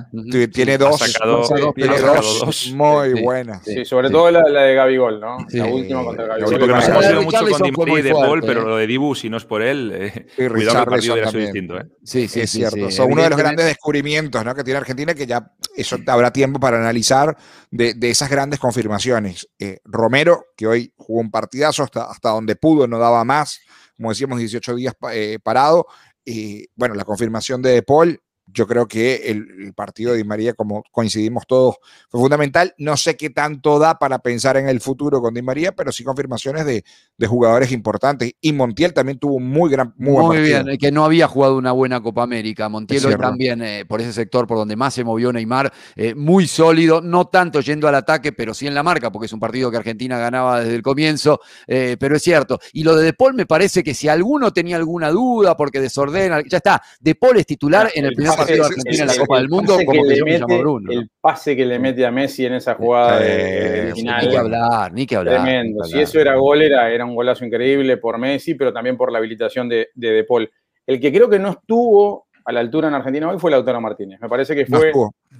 Tiene 0.53 0.79
dos, 0.79 0.99
sacado, 0.99 1.47
dos, 1.47 2.71
muy 2.75 3.23
buenas. 3.23 3.63
Sí, 3.65 3.85
sobre 3.85 4.09
todo 4.09 4.31
la, 4.31 4.43
de 4.43 4.75
Gabigol, 4.75 5.21
¿no? 5.21 5.39
La 5.51 5.67
última 5.67 6.05
contra 6.05 6.27
Gabigol. 6.27 6.49
Sí, 6.49 6.57
porque 6.59 6.75
nos 6.75 6.89
hemos 6.89 7.05
ido 7.05 7.23
mucho 7.23 7.47
con 7.51 7.63
Di 7.63 7.99
y 7.99 8.03
de 8.03 8.13
Paul, 8.13 8.41
pero 8.41 8.63
lo 8.63 8.77
de 8.77 8.87
Dibu, 8.87 9.15
si 9.15 9.29
no 9.29 9.37
es 9.37 9.45
por 9.45 9.63
él, 9.63 9.93
eh, 9.95 10.27
cuidado 10.37 10.77
que 10.77 10.83
el 10.83 10.87
partido 10.87 11.13
hubiera 11.15 11.31
sido 11.31 11.43
distinto, 11.43 11.79
¿eh? 11.79 11.87
Sí, 12.03 12.29
sí, 12.29 12.41
es 12.41 12.51
cierto. 12.51 12.91
Son 12.91 13.13
uno 13.13 13.23
de 13.23 13.31
los 13.31 13.39
grandes 13.39 13.67
descubrimientos 13.67 14.45
¿no? 14.45 14.55
que 14.55 14.65
tiene 14.65 14.79
Argentina, 14.79 15.15
que 15.15 15.27
ya 15.27 15.53
eso 15.77 15.99
habrá 16.07 16.33
tiempo 16.33 16.59
para 16.59 16.79
analizar 16.79 17.37
de, 17.71 17.95
de 17.95 18.11
esas 18.11 18.31
grandes 18.31 18.59
confirmaciones. 18.59 19.49
Eh, 19.59 19.79
Romero, 19.85 20.47
que 20.57 20.67
hoy 20.67 20.93
jugó 20.97 21.21
un 21.21 21.31
partidazo 21.31 21.83
hasta, 21.83 22.05
hasta 22.05 22.31
donde 22.31 22.57
pudo, 22.57 22.87
no 22.87 22.99
daba 22.99 23.25
más, 23.25 23.61
como 23.97 24.09
decíamos, 24.09 24.39
18 24.39 24.75
días 24.77 24.95
eh, 25.13 25.39
parado. 25.43 25.87
Y 26.25 26.67
bueno, 26.75 26.95
la 26.95 27.05
confirmación 27.05 27.63
de 27.63 27.83
Paul, 27.83 28.21
yo 28.53 28.67
creo 28.67 28.87
que 28.87 29.31
el, 29.31 29.73
partido 29.75 30.13
de 30.13 30.19
Di 30.19 30.25
María, 30.25 30.55
como 30.55 30.83
coincidimos 30.91 31.47
todos, 31.47 31.77
fue 32.09 32.21
fundamental. 32.21 32.75
No 32.79 32.97
sé 32.97 33.17
qué 33.17 33.31
tanto 33.31 33.79
da 33.79 33.99
para 33.99 34.19
pensar 34.19 34.57
en 34.57 34.69
el 34.69 34.81
futuro 34.81 35.21
con 35.21 35.35
Di 35.35 35.43
María, 35.43 35.73
pero 35.73 35.93
sí 35.93 36.05
confirmaciones 36.05 36.65
de, 36.67 36.85
jugadores 37.27 37.71
importantes. 37.73 38.33
Y 38.41 38.53
Montiel 38.53 38.93
también 38.93 39.19
tuvo 39.19 39.35
un 39.35 39.49
muy 39.49 39.71
gran. 39.71 39.95
Muy, 39.97 40.41
bien, 40.41 40.67
que 40.79 40.91
no 40.91 41.05
había 41.05 41.29
jugado 41.29 41.57
una 41.57 41.73
buena 41.73 42.01
Copa 42.01 42.23
América. 42.23 42.69
Montiel 42.69 43.07
hoy 43.07 43.17
también, 43.17 43.63
eh, 43.63 43.85
por 43.87 44.01
ese 44.01 44.13
sector 44.13 44.47
por 44.47 44.57
donde 44.57 44.75
más 44.75 44.95
se 44.95 45.05
movió 45.05 45.33
Neymar, 45.33 45.73
eh, 45.95 46.15
muy 46.15 46.47
sólido, 46.47 47.01
no 47.01 47.27
tanto 47.27 47.61
yendo 47.61 47.87
al 47.89 47.95
ataque, 47.95 48.33
pero 48.33 48.55
sí 48.55 48.67
en 48.67 48.75
la 48.75 48.83
marca, 48.83 49.13
porque 49.13 49.27
es 49.27 49.33
un 49.33 49.41
partido 49.41 49.71
que 49.71 49.77
Argentina 49.77 50.19
ganaba 50.19 50.61
desde 50.61 50.75
el 50.75 50.83
comienzo. 50.83 51.41
Eh, 51.67 51.97
pero 51.99 52.17
es 52.17 52.23
cierto. 52.23 52.59
Y 52.73 52.83
lo 52.83 52.97
de 52.97 53.05
De 53.05 53.13
Paul 53.13 53.35
me 53.35 53.47
parece 53.47 53.83
que 53.83 53.95
si 53.95 54.09
alguno 54.09 54.53
tenía 54.53 54.77
alguna 54.77 55.11
duda 55.11 55.57
porque 55.57 55.81
desordena, 55.81 56.43
ya 56.49 56.59
está. 56.59 56.83
De 57.01 57.15
Paul 57.15 57.39
es 57.39 57.47
titular 57.47 57.91
en 57.95 58.05
el 58.05 58.15
primer 58.15 58.37
partido 58.41 58.65
Argentina 58.65 59.03
en 59.03 59.07
la 59.07 59.17
Copa 59.17 59.39
del 59.39 59.49
Mundo, 59.49 59.79
como 59.87 60.07
que, 60.07 60.25
mete, 60.25 60.59
Bruno. 60.59 60.93
El 60.93 61.11
pase 61.21 61.57
que 61.57 61.65
le 61.65 61.79
mete 61.79 62.05
a 62.05 62.11
Messi 62.11 62.47
en 62.47 62.55
esa 62.55 62.75
jugada 62.75 63.21
de, 63.21 63.93
final. 63.95 64.25
Ni 64.25 64.31
que 64.31 64.37
hablar, 64.39 64.93
ni 64.93 65.07
que 65.07 65.17
hablar. 65.17 65.43
Tremendo. 65.43 65.85
Si 65.85 65.99
eso 65.99 66.21
era 66.21 66.37
gol, 66.37 66.63
era, 66.63 66.91
era 66.91 67.05
un 67.05 67.15
golazo 67.15 67.45
increíble 67.45 67.97
por 67.97 68.19
Messi, 68.19 68.55
pero 68.55 68.73
también 68.73 68.97
por 68.97 69.13
la 69.13 69.19
habilitación 69.19 69.69
de 69.69 69.89
De, 69.95 70.11
de 70.11 70.25
Paul. 70.25 70.51
El 70.87 71.01
que 71.01 71.13
creo 71.13 71.29
que 71.29 71.39
no 71.39 71.51
estuvo 71.51 72.27
a 72.45 72.53
la 72.53 72.61
altura 72.61 72.89
en 72.89 72.95
Argentina 72.95 73.29
hoy 73.29 73.39
fue 73.39 73.51
Lautaro 73.51 73.81
Martínez. 73.81 74.21
Me 74.21 74.29
parece 74.29 74.55
que 74.55 74.67
fue 74.67 74.93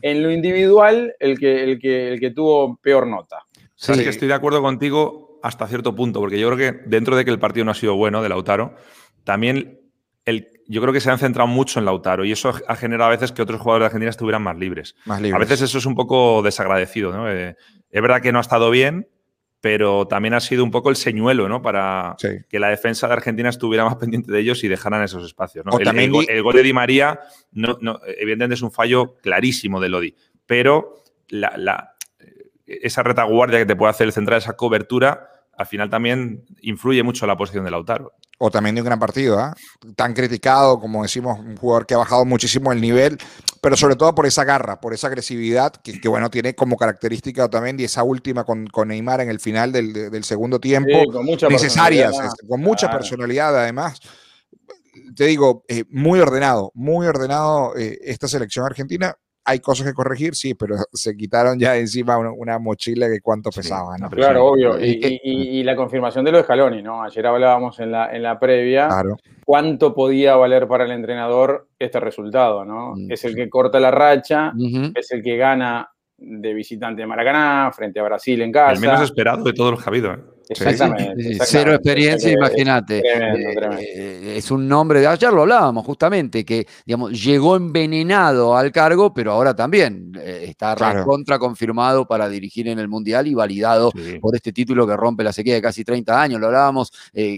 en 0.03 0.23
lo 0.23 0.31
individual 0.31 1.15
el 1.19 1.39
que, 1.39 1.65
el 1.65 1.79
que, 1.79 2.13
el 2.13 2.21
que 2.21 2.31
tuvo 2.31 2.77
peor 2.77 3.07
nota. 3.07 3.45
Sí. 3.75 3.93
que 3.95 4.09
estoy 4.09 4.29
de 4.29 4.35
acuerdo 4.35 4.61
contigo 4.63 5.41
hasta 5.43 5.67
cierto 5.67 5.95
punto, 5.95 6.21
porque 6.21 6.39
yo 6.39 6.51
creo 6.51 6.59
que 6.59 6.81
dentro 6.87 7.17
de 7.17 7.25
que 7.25 7.31
el 7.31 7.39
partido 7.39 7.65
no 7.65 7.71
ha 7.71 7.75
sido 7.75 7.97
bueno 7.97 8.23
de 8.23 8.29
Lautaro, 8.29 8.75
también 9.25 9.81
el, 10.31 10.49
yo 10.67 10.81
creo 10.81 10.93
que 10.93 11.01
se 11.01 11.11
han 11.11 11.19
centrado 11.19 11.47
mucho 11.47 11.79
en 11.79 11.85
Lautaro 11.85 12.25
y 12.25 12.33
eso 12.33 12.53
ha 12.67 12.77
generado 12.77 13.09
a 13.09 13.13
veces 13.13 13.33
que 13.33 13.43
otros 13.43 13.61
jugadores 13.61 13.83
de 13.83 13.87
Argentina 13.87 14.11
estuvieran 14.11 14.43
más 14.43 14.57
libres. 14.57 14.97
Más 15.05 15.21
libres. 15.21 15.37
A 15.37 15.39
veces 15.39 15.63
eso 15.63 15.79
es 15.79 15.87
un 15.87 15.95
poco 15.95 16.43
desagradecido. 16.43 17.13
¿no? 17.13 17.31
Eh, 17.31 17.57
es 17.91 18.03
verdad 18.03 18.23
que 18.23 18.33
no 18.33 18.39
ha 18.39 18.43
estado 18.43 18.71
bien, 18.71 19.09
pero 19.61 20.07
también 20.07 20.35
ha 20.35 20.41
sido 20.41 20.65
un 20.65 20.71
poco 20.71 20.89
el 20.89 20.97
señuelo, 20.97 21.49
¿no? 21.49 21.61
Para 21.61 22.17
que 22.49 22.59
la 22.59 22.69
defensa 22.69 23.07
de 23.07 23.13
Argentina 23.13 23.49
estuviera 23.49 23.85
más 23.85 23.97
pendiente 24.01 24.33
de 24.33 24.41
ellos 24.41 24.65
y 24.65 24.69
dejaran 24.69 25.03
esos 25.03 25.25
espacios. 25.25 25.67
¿no? 25.67 25.79
El, 25.79 26.43
gol 26.43 26.55
de 26.55 26.63
Di 26.63 26.73
María, 26.73 27.21
no, 27.53 27.79
evidentemente 28.07 28.55
es 28.55 28.63
un 28.63 28.73
fallo 28.73 29.17
clarísimo 29.19 29.81
de 29.81 29.89
Lodi, 29.89 30.15
pero 30.47 31.03
la, 31.29 31.95
esa 32.67 33.03
retaguardia 33.03 33.59
que 33.59 33.67
te 33.67 33.77
puede 33.77 33.91
hacer 33.91 34.07
el 34.07 34.13
central, 34.13 34.39
esa 34.39 34.57
cobertura, 34.57 35.30
al 35.61 35.67
final 35.67 35.91
también 35.91 36.43
influye 36.63 37.03
mucho 37.03 37.27
en 37.27 37.29
la 37.29 37.37
posición 37.37 37.67
de 37.67 37.71
Lautaro. 37.71 38.15
O 38.39 38.51
también 38.51 38.75
de 38.75 38.81
un 38.81 38.87
gran 38.87 38.99
partido, 38.99 39.39
¿eh? 39.39 39.53
tan 39.95 40.15
criticado, 40.15 40.81
como 40.81 41.03
decimos, 41.03 41.39
un 41.39 41.55
jugador 41.55 41.85
que 41.85 41.93
ha 41.93 41.99
bajado 41.99 42.25
muchísimo 42.25 42.73
el 42.73 42.81
nivel, 42.81 43.19
pero 43.61 43.77
sobre 43.77 43.95
todo 43.95 44.15
por 44.15 44.25
esa 44.25 44.45
garra, 44.45 44.81
por 44.81 44.95
esa 44.95 45.09
agresividad 45.09 45.75
que, 45.75 46.09
bueno, 46.09 46.31
tiene 46.31 46.55
como 46.55 46.79
característica 46.79 47.51
también 47.51 47.79
y 47.79 47.85
esa 47.85 48.03
última 48.05 48.45
con, 48.45 48.69
con 48.69 48.89
Neymar 48.89 49.21
en 49.21 49.29
el 49.29 49.39
final 49.39 49.71
del, 49.71 50.25
segundo 50.25 50.59
tiempo, 50.61 50.89
necesarias, 51.51 52.19
este, 52.19 52.47
con 52.49 52.63
mucha 52.63 52.91
personalidad 52.91 53.55
además. 53.55 54.01
Te 55.15 55.27
digo, 55.27 55.67
eh, 55.69 55.85
muy 55.91 56.21
ordenado, 56.21 56.73
muy 56.75 57.07
ordenado 57.07 57.77
eh, 57.77 57.99
esta 58.03 58.29
selección 58.29 58.65
argentina 58.65 59.15
hay 59.45 59.59
cosas 59.61 59.87
que 59.87 59.95
corregir, 59.95 60.35
sí, 60.35 60.55
pero 60.55 60.77
se 60.93 61.17
quitaron 61.17 61.59
ya 61.59 61.77
encima 61.77 62.19
una, 62.19 62.59
mochila 62.59 63.09
que 63.09 63.21
cuánto 63.21 63.51
pesaba, 63.51 63.97
¿no? 63.99 64.09
Claro, 64.11 64.47
obvio. 64.47 64.79
Y, 64.81 65.63
la 65.65 65.77
confirmación 65.77 66.25
de 66.25 66.33
lo 66.33 66.39
de 66.39 66.45
Scaloni, 66.45 66.83
¿no? 66.83 67.03
Ayer 67.03 67.27
hablábamos 67.27 67.79
en 67.81 67.93
la, 67.93 68.15
en 68.15 68.23
la 68.23 68.39
previa 68.39 68.89
cuánto 69.45 69.95
podía 69.95 70.37
valer 70.37 70.69
para 70.69 70.85
el 70.85 70.93
entrenador 70.93 71.69
este 71.79 72.01
resultado, 72.01 72.65
¿no? 72.65 72.95
Mm. 72.97 73.13
Es 73.13 73.25
el 73.25 73.35
que 73.35 73.49
corta 73.49 73.81
la 73.81 73.91
racha, 73.91 74.53
es 74.95 75.11
el 75.11 75.23
que 75.23 75.37
gana 75.37 75.91
de 76.17 76.55
visitante 76.55 77.03
de 77.03 77.07
Maracaná, 77.07 77.71
frente 77.73 77.99
a 77.99 78.03
Brasil 78.03 78.41
en 78.43 78.53
casa. 78.53 78.75
El 78.75 78.81
menos 78.81 79.01
esperado 79.01 79.43
de 79.43 79.53
todos 79.53 79.73
los 79.73 79.81
que 79.81 79.89
ha 79.89 79.91
habido. 79.91 80.13
¿eh? 80.13 80.19
Exactamente, 80.51 81.39
Cero 81.45 81.75
experiencia, 81.75 82.33
imagínate. 82.33 82.99
Eh, 82.99 83.79
eh, 83.79 84.35
es 84.37 84.51
un 84.51 84.67
nombre 84.67 85.01
de 85.01 85.07
ayer 85.07 85.33
lo 85.33 85.43
hablábamos 85.43 85.87
justamente, 85.87 86.45
que 86.45 86.67
digamos, 86.85 87.13
llegó 87.23 87.55
envenenado 87.55 88.57
al 88.57 88.73
cargo, 88.73 89.15
pero 89.15 89.31
ahora 89.31 89.55
también 89.55 90.13
eh, 90.19 90.47
está 90.49 91.05
contra 91.05 91.39
confirmado 91.39 92.05
para 92.05 92.29
dirigir 92.29 92.67
en 92.67 92.81
el 92.81 92.89
Mundial 92.89 93.29
y 93.29 93.35
validado 93.35 93.93
por 94.21 94.35
este 94.35 94.53
título 94.53 94.87
que 94.89 94.97
rompe 94.97 95.23
la 95.23 95.33
sequía 95.33 95.55
de 95.55 95.63
casi 95.63 95.85
30 95.85 96.21
años. 96.21 96.41
Lo 96.41 96.49
hablábamos, 96.49 96.91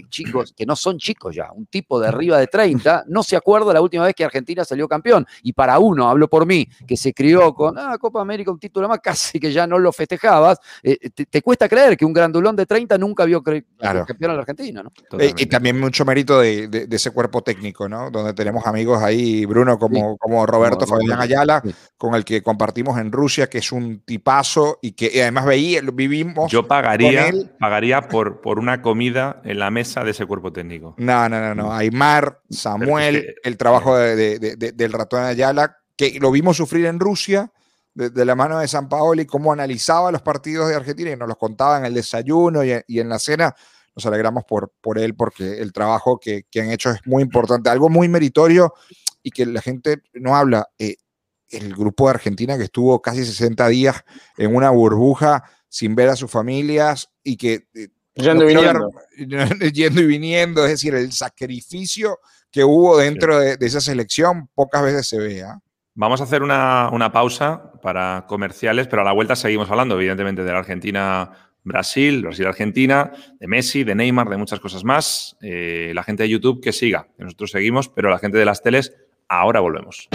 chicos, 0.09 0.53
que 0.57 0.65
no 0.65 0.75
son 0.75 0.97
chicos 0.97 1.35
ya, 1.35 1.51
un 1.51 1.67
tipo 1.67 1.99
de 1.99 2.07
arriba 2.07 2.39
de 2.39 2.47
30, 2.47 3.05
no 3.07 3.21
se 3.21 3.35
acuerda 3.35 3.73
la 3.73 3.81
última 3.81 4.05
vez 4.05 4.15
que 4.15 4.25
Argentina 4.25 4.65
salió 4.65 4.87
campeón. 4.87 5.27
Y 5.43 5.53
para 5.53 5.77
uno, 5.77 6.09
hablo 6.09 6.27
por 6.27 6.47
mí, 6.47 6.67
que 6.87 6.97
se 6.97 7.13
crió 7.13 7.53
con 7.53 7.77
ah, 7.77 7.95
Copa 7.99 8.21
América, 8.21 8.49
un 8.49 8.59
título 8.59 8.89
más, 8.89 8.99
casi 9.03 9.39
que 9.39 9.51
ya 9.51 9.67
no 9.67 9.77
lo 9.77 9.91
festejabas, 9.91 10.57
te, 10.81 11.25
te, 11.25 11.41
cuesta 11.43 11.69
creer 11.69 11.95
que 11.95 12.05
un 12.05 12.13
grandulón 12.13 12.55
de 12.55 12.65
30 12.65 12.97
nunca 13.03 13.25
vio 13.25 13.43
que 13.43 13.65
claro. 13.77 14.05
campeón 14.05 14.31
a 14.31 14.33
la 14.35 14.39
Argentina, 14.39 14.81
¿no? 14.81 14.91
Eh, 15.19 15.33
y, 15.37 15.45
también 15.47 15.79
mucho 15.79 16.05
mérito 16.05 16.39
de, 16.39 16.87
ese 16.89 17.11
cuerpo 17.11 17.41
técnico, 17.41 17.89
¿no? 17.89 18.09
Donde 18.09 18.33
tenemos 18.33 18.65
amigos 18.65 19.03
ahí, 19.03 19.45
Bruno, 19.45 19.77
como, 19.77 20.17
como 20.17 20.45
Roberto 20.45 20.87
Fabián 20.87 21.19
Ayala, 21.19 21.61
con 21.97 22.15
el 22.15 22.23
que 22.23 22.41
compartimos 22.41 22.97
en 22.97 23.11
Rusia, 23.11 23.47
que 23.47 23.57
es 23.57 23.71
un 23.71 23.99
tipazo 24.05 24.79
y 24.81 24.93
que 24.93 25.21
además 25.21 25.45
veía, 25.45 25.81
vivimos. 25.93 26.51
Yo 26.51 26.67
pagaría, 26.67 27.31
pagaría 27.59 28.07
por, 28.07 28.41
por 28.41 28.59
una 28.59 28.81
comida 28.81 29.41
en 29.43 29.59
la 29.59 29.69
mesa 29.69 30.03
de 30.03 30.11
ese 30.11 30.25
cuerpo 30.25 30.53
técnico. 30.53 30.95
No, 30.97 31.27
no, 31.27 31.39
no, 31.39 31.53
no. 31.53 31.73
Aymar, 31.73 32.39
Samuel, 32.49 33.35
el 33.43 33.57
trabajo 33.57 33.97
del 33.97 34.93
ratón 34.93 35.23
Ayala, 35.23 35.77
que 35.97 36.17
lo 36.19 36.31
vimos 36.31 36.57
sufrir 36.57 36.85
en 36.85 36.99
Rusia 36.99 37.51
de, 37.93 38.25
la 38.25 38.35
mano 38.35 38.59
de 38.59 38.67
San 38.67 38.89
Paolo 38.89 39.21
y 39.21 39.25
cómo 39.25 39.53
analizaba 39.53 40.11
los 40.11 40.21
partidos 40.21 40.69
de 40.69 40.75
Argentina 40.75 41.11
y 41.11 41.15
nos 41.15 41.27
los 41.27 41.37
contaba 41.37 41.77
en 41.77 41.85
el 41.85 41.93
desayuno 41.93 42.63
y, 42.63 42.99
en 42.99 43.09
la 43.09 43.19
cena. 43.19 43.55
Nos 43.95 44.05
alegramos 44.05 44.43
por, 44.45 44.71
por 44.81 44.97
él 44.97 45.15
porque 45.15 45.61
el 45.61 45.71
trabajo 45.71 46.19
que, 46.19 46.45
han 46.55 46.71
hecho 46.71 46.89
es 46.89 46.99
muy 47.05 47.21
importante, 47.21 47.69
algo 47.69 47.89
muy 47.89 48.07
meritorio 48.07 48.73
y 49.21 49.31
que 49.31 49.45
la 49.45 49.61
gente 49.61 50.01
no 50.13 50.35
habla. 50.35 50.67
Eh, 50.79 50.95
el 51.49 51.75
grupo 51.75 52.05
de 52.05 52.15
Argentina 52.15 52.57
que 52.57 52.63
estuvo 52.63 52.99
casi 53.01 53.23
60 53.23 53.67
días 53.67 54.03
en 54.37 54.55
una 54.55 54.71
burbuja 54.71 55.43
sin 55.69 55.95
ver 55.95 56.09
a 56.09 56.15
sus 56.15 56.31
familias 56.31 57.11
y 57.23 57.37
que... 57.37 57.67
Eh, 57.75 57.89
yendo, 58.15 58.43
y 58.49 58.55
viniendo. 58.55 58.91
yendo 59.73 60.01
y 60.01 60.05
viniendo, 60.05 60.65
es 60.65 60.71
decir, 60.71 60.95
el 60.95 61.11
sacrificio 61.11 62.19
que 62.51 62.63
hubo 62.63 62.97
dentro 62.97 63.39
de, 63.39 63.57
esa 63.59 63.81
selección 63.81 64.49
pocas 64.53 64.83
veces 64.83 65.07
se 65.07 65.17
ve. 65.19 65.43
¿ah? 65.43 65.59
Vamos 65.95 66.21
a 66.21 66.23
hacer 66.23 66.41
una, 66.41 67.11
pausa 67.13 67.71
para 67.83 68.25
comerciales, 68.27 68.87
pero 68.87 69.03
a 69.03 69.05
la 69.05 69.11
vuelta 69.11 69.35
seguimos 69.35 69.69
hablando, 69.69 69.93
evidentemente, 69.95 70.43
de 70.43 70.51
la 70.51 70.57
Argentina-Brasil, 70.57 72.23
Brasil-Argentina, 72.23 73.11
de 73.39 73.47
Messi, 73.47 73.83
de 73.83 73.93
Neymar, 73.93 74.27
de 74.27 74.37
muchas 74.37 74.59
cosas 74.59 74.83
más. 74.83 75.37
Eh, 75.39 75.91
la 75.93 76.01
gente 76.01 76.23
de 76.23 76.29
YouTube 76.29 76.63
que 76.63 76.71
siga, 76.71 77.09
nosotros 77.19 77.51
seguimos, 77.51 77.89
pero 77.89 78.09
la 78.09 78.17
gente 78.17 78.39
de 78.39 78.45
las 78.45 78.63
teles, 78.63 78.91
ahora 79.29 79.59
volvemos. 79.59 80.09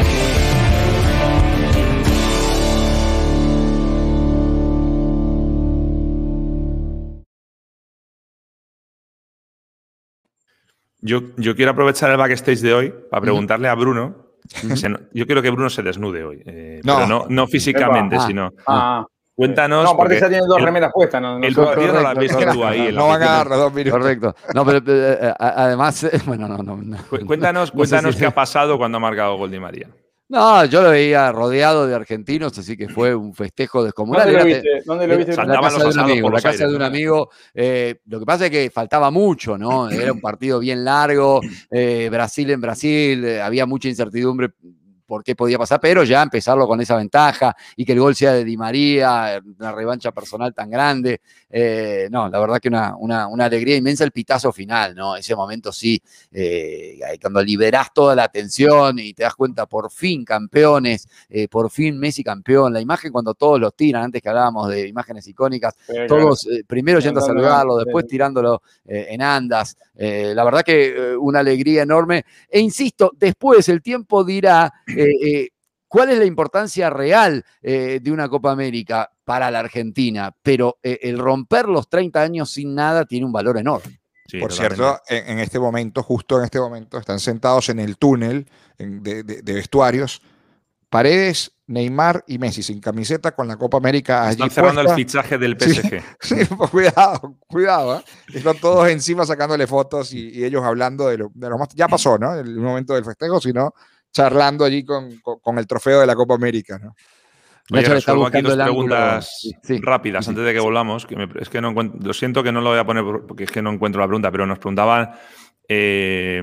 Yo, 11.00 11.22
yo, 11.36 11.54
quiero 11.54 11.70
aprovechar 11.70 12.10
el 12.10 12.16
backstage 12.16 12.62
de 12.62 12.74
hoy 12.74 12.94
para 13.08 13.22
preguntarle 13.22 13.68
a 13.68 13.76
Bruno 13.76 14.27
yo 15.12 15.26
quiero 15.26 15.42
que 15.42 15.50
Bruno 15.50 15.70
se 15.70 15.82
desnude 15.82 16.24
hoy. 16.24 16.42
Eh, 16.46 16.80
no. 16.84 16.96
Pero 16.96 17.26
no, 17.28 17.46
físicamente, 17.46 18.16
ah. 18.16 18.26
sino. 18.26 18.52
Ah. 18.66 19.06
Cuéntanos. 19.38 19.84
No, 19.84 19.90
aparte 19.90 20.18
ya 20.18 20.28
tiene 20.28 20.44
dos 20.48 20.61
remeras 20.61 20.90
puestas. 20.92 21.22
No, 21.22 21.38
el 21.38 21.54
partido 21.54 21.92
no 21.92 22.00
lo 22.00 22.08
has 22.08 22.18
visto 22.18 22.38
tú 22.52 22.64
ahí. 22.64 22.92
no 22.92 23.06
van 23.06 23.22
a 23.22 23.26
dar 23.26 23.48
dos 23.48 23.72
minutos. 23.72 24.00
Correcto. 24.00 24.34
No, 24.52 24.64
pero 24.66 24.78
eh, 24.78 25.18
eh, 25.22 25.34
además, 25.38 26.06
bueno, 26.26 26.48
no, 26.48 26.58
no. 26.58 26.96
Cuéntanos, 27.24 27.70
cuéntanos 27.70 28.16
qué 28.16 28.26
ha 28.26 28.34
pasado 28.34 28.76
cuando 28.76 28.98
ha 28.98 29.00
marcado 29.00 29.37
gol 29.37 29.50
de 29.52 29.61
María. 29.61 29.88
No, 30.30 30.64
yo 30.66 30.82
lo 30.82 30.90
veía 30.90 31.32
rodeado 31.32 31.86
de 31.86 31.94
argentinos, 31.94 32.58
así 32.58 32.76
que 32.76 32.88
fue 32.88 33.14
un 33.14 33.32
festejo 33.34 33.82
descomunal. 33.82 34.24
¿Dónde 34.24 34.38
lo 34.38 34.44
viste? 34.44 34.82
¿Dónde 34.84 35.06
lo 35.06 35.16
viste? 35.16 35.32
En 35.32 35.48
la 35.48 35.60
casa 35.60 35.78
de 35.78 35.88
un 35.88 35.98
amigo. 35.98 36.30
La 36.30 36.40
casa 36.42 36.66
de 36.66 36.76
un 36.76 36.82
amigo. 36.82 37.30
lo 37.54 38.20
que 38.20 38.26
pasa 38.26 38.44
es 38.46 38.50
que 38.50 38.70
faltaba 38.70 39.10
mucho, 39.10 39.56
¿no? 39.56 39.88
Era 39.88 40.12
un 40.12 40.20
partido 40.20 40.58
bien 40.58 40.84
largo. 40.84 41.40
Brasil 42.10 42.50
en 42.50 42.60
Brasil, 42.60 43.40
había 43.40 43.64
mucha 43.64 43.88
incertidumbre 43.88 44.50
por 45.09 45.25
qué 45.25 45.35
podía 45.35 45.57
pasar, 45.57 45.81
pero 45.81 46.05
ya 46.05 46.23
empezarlo 46.23 46.68
con 46.68 46.83
esa 46.83 46.94
ventaja 46.94 47.57
y 47.77 47.87
que 47.87 47.92
el 47.92 48.01
gol 48.01 48.14
sea 48.14 48.35
de 48.35 48.44
Di 48.44 48.59
María, 48.59 49.40
una 49.59 49.73
revancha 49.73 50.12
personal 50.12 50.53
tan 50.53 50.68
grande. 50.68 51.23
Eh, 51.49 52.09
no, 52.11 52.29
la 52.29 52.38
verdad 52.38 52.59
que 52.61 52.68
una, 52.68 52.94
una, 52.99 53.44
alegría 53.47 53.75
inmensa 53.75 54.05
el 54.05 54.12
pitazo 54.12 54.53
final, 54.53 54.94
¿no? 54.94 55.16
Ese 55.16 55.35
momento 55.35 55.73
sí, 55.73 55.99
eh, 56.31 57.01
cuando 57.23 57.42
liberás 57.42 57.88
toda 57.94 58.14
la 58.14 58.25
atención 58.25 58.99
y 58.99 59.14
te 59.14 59.23
das 59.23 59.35
cuenta, 59.35 59.64
por 59.64 59.90
fin 59.90 60.27
campeones, 60.27 61.09
eh, 61.31 61.49
por 61.49 61.71
fin 61.71 61.99
Messi 61.99 62.23
campeón, 62.23 62.75
la 62.75 62.81
imagen 62.83 63.11
cuando 63.11 63.33
todos 63.33 63.59
los 63.59 63.75
tiran, 63.75 64.05
antes 64.05 64.21
que 64.21 64.29
hablábamos 64.29 64.68
de 64.68 64.88
imágenes 64.88 65.27
icónicas, 65.27 65.75
todos 66.07 66.47
primero 66.66 67.01
yendo 67.01 67.21
a 67.21 67.23
saludarlo, 67.23 67.79
después 67.79 68.07
tirándolo 68.07 68.61
en 68.85 69.23
andas. 69.23 69.75
la 69.94 70.44
verdad 70.44 70.62
que 70.62 71.16
una 71.18 71.38
alegría 71.38 71.83
enorme. 71.83 72.27
E 72.51 72.61
insisto, 72.61 73.12
después 73.16 73.71
el 73.71 73.81
tiempo 73.81 74.23
dirá 74.23 74.73
eh, 75.02 75.26
eh, 75.26 75.48
¿Cuál 75.87 76.11
es 76.11 76.18
la 76.18 76.24
importancia 76.26 76.90
real 76.90 77.44
eh, 77.62 78.00
de 78.02 78.12
una 78.12 78.28
Copa 78.28 78.50
América 78.50 79.11
para 79.24 79.50
la 79.50 79.61
Argentina? 79.61 80.34
Pero 80.42 80.78
el 80.82 81.18
romper 81.18 81.66
los 81.66 81.88
30 81.88 82.20
años 82.20 82.50
sin 82.50 82.74
nada 82.74 83.06
tiene 83.06 83.24
un 83.24 83.32
valor 83.32 83.56
enorme. 83.56 84.00
Por 84.38 84.52
cierto, 84.52 85.00
en, 85.08 85.38
este 85.38 85.58
momento, 85.58 86.02
justo 86.02 86.37
en 86.37 86.44
este 86.44 86.61
momento, 86.61 86.98
están 86.98 87.18
sentados 87.18 87.70
en 87.70 87.78
el 87.78 87.96
túnel 87.96 88.46
de, 88.76 89.22
vestuarios. 89.42 90.20
Paredes, 90.90 91.52
Neymar 91.66 92.24
y 92.26 92.38
Messi 92.38 92.62
sin 92.62 92.80
camiseta 92.80 93.32
con 93.32 93.46
la 93.46 93.56
Copa 93.56 93.76
América 93.76 94.30
Están 94.30 94.50
cerrando 94.50 94.80
el 94.80 94.90
fichaje 94.90 95.37
del 95.37 95.56
PSG. 95.58 96.02
Sí, 96.20 96.37
pues 96.56 96.70
cuidado, 96.70 97.37
cuidado. 97.46 98.02
Están 98.32 98.58
todos 98.58 98.88
encima 98.88 99.26
sacándole 99.26 99.66
fotos 99.66 100.12
y, 100.12 100.44
ellos 100.44 100.62
hablando 100.64 101.08
de 101.08 101.18
lo, 101.18 101.30
más. 101.58 101.68
Ya 101.74 101.88
pasó, 101.88 102.18
¿no? 102.18 102.34
El 102.34 102.56
momento 102.56 102.94
del 102.94 103.04
festejo, 103.04 103.40
sino 103.40 103.74
charlando 104.12 104.64
allí 104.64 104.85
con, 104.85 105.11
el 105.57 105.66
trofeo 105.66 106.01
de 106.01 106.07
la 106.07 106.14
Copa 106.14 106.35
América. 106.35 106.79
¿no? 106.79 106.94
Oye, 107.71 107.88
resuelvo 107.88 108.27
aquí 108.27 108.40
dos 108.40 108.57
preguntas 108.57 109.49
rápidas 109.81 110.29
antes 110.29 110.44
de 110.44 110.53
que 110.55 110.61
volvamos. 110.61 111.07
Que 111.07 111.29
es 111.40 111.49
que 111.49 111.61
no 111.61 111.71
encuentro, 111.71 112.01
lo 112.03 112.14
siento 112.14 112.42
que 112.42 112.53
no 112.53 112.61
lo 112.61 112.71
voy 112.71 112.79
a 112.79 112.87
poner 112.87 113.05
porque 113.27 113.44
es 113.44 113.51
que 113.51 113.62
no 113.62 113.71
encuentro 113.71 114.01
la 114.01 114.07
pregunta, 114.07 114.31
pero 114.31 114.47
nos 114.47 114.59
preguntaban 114.59 115.11
eh, 115.68 116.42